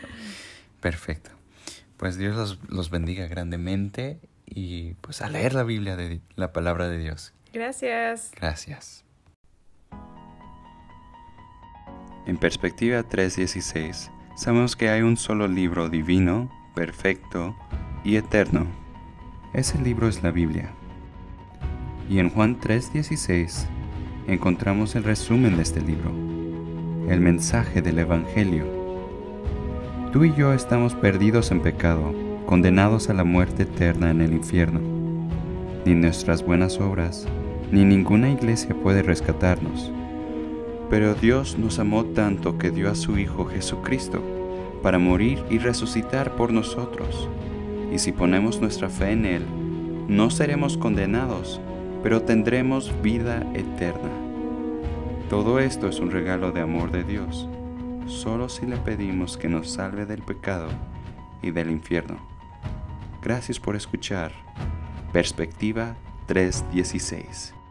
Perfecto. 0.81 1.31
Pues 1.97 2.19
Dios 2.19 2.37
los, 2.37 2.59
los 2.69 2.91
bendiga 2.91 3.27
grandemente 3.27 4.19
y 4.47 4.95
pues 4.95 5.23
a 5.23 5.31
leer 5.31 5.55
la 5.55 5.63
Biblia 5.63 5.97
de 5.97 6.21
la 6.37 6.53
palabra 6.53 6.89
de 6.89 6.99
Dios. 6.99 7.33
Gracias. 7.53 8.33
Gracias. 8.35 9.04
En 12.27 12.39
perspectiva 12.39 13.07
3.16, 13.07 14.11
sabemos 14.35 14.77
que 14.77 14.89
hay 14.89 15.03
un 15.03 15.19
solo 15.19 15.47
libro 15.47 15.91
divino, 15.91 16.49
perfecto 16.75 17.55
y 18.03 18.17
eterno. 18.17 18.67
Ese 19.53 19.79
libro 19.79 20.09
es 20.09 20.23
la 20.23 20.31
Biblia. 20.31 20.71
Y 22.09 22.21
en 22.21 22.31
Juan 22.31 22.59
3.16 22.59 23.67
encontramos 24.27 24.97
el 24.97 25.05
resumen 25.05 25.57
de 25.57 25.63
este 25.63 25.83
libro, 25.83 26.11
el 27.11 27.21
mensaje 27.21 27.83
del 27.83 27.99
Evangelio. 27.99 28.65
Tú 30.11 30.25
y 30.25 30.35
yo 30.35 30.55
estamos 30.55 30.95
perdidos 30.95 31.51
en 31.51 31.61
pecado 31.61 32.15
condenados 32.47 33.11
a 33.11 33.15
la 33.15 33.25
muerte 33.25 33.65
eterna 33.65 34.11
en 34.11 34.23
el 34.23 34.33
infierno. 34.33 34.81
Ni 35.85 35.95
nuestras 35.95 36.43
buenas 36.43 36.81
obras 36.81 37.27
ni 37.71 37.85
ninguna 37.85 38.31
iglesia 38.31 38.75
puede 38.75 39.03
rescatarnos. 39.03 39.93
Pero 40.91 41.15
Dios 41.15 41.59
nos 41.59 41.79
amó 41.79 42.05
tanto 42.05 42.59
que 42.59 42.71
dio 42.71 42.91
a 42.91 42.95
su 42.95 43.19
Hijo 43.19 43.47
Jesucristo 43.47 44.23
para 44.83 44.99
morir 44.99 45.43
y 45.51 45.59
resucitar 45.59 46.37
por 46.37 46.53
nosotros. 46.53 47.29
Y 47.93 47.99
si 47.99 48.13
ponemos 48.13 48.61
nuestra 48.61 48.91
fe 48.91 49.13
en 49.13 49.25
Él, 49.25 49.43
no 50.09 50.31
seremos 50.31 50.77
condenados, 50.77 51.61
pero 52.03 52.23
tendremos 52.23 52.93
vida 53.03 53.47
eterna. 53.55 54.11
Todo 55.31 55.59
esto 55.59 55.89
es 55.89 56.01
un 56.01 56.11
regalo 56.11 56.53
de 56.53 56.61
amor 56.61 56.91
de 56.93 57.03
Dios, 57.03 57.49
solo 58.07 58.51
si 58.51 58.67
le 58.67 58.77
pedimos 58.77 59.39
que 59.39 59.49
nos 59.49 59.71
salve 59.71 60.05
del 60.05 60.23
pecado 60.23 60.69
y 61.41 61.51
del 61.51 61.71
infierno. 61.71 62.19
Gracias 63.23 63.59
por 63.59 63.75
escuchar 63.75 64.33
Perspectiva 65.13 65.97
316. 66.27 67.64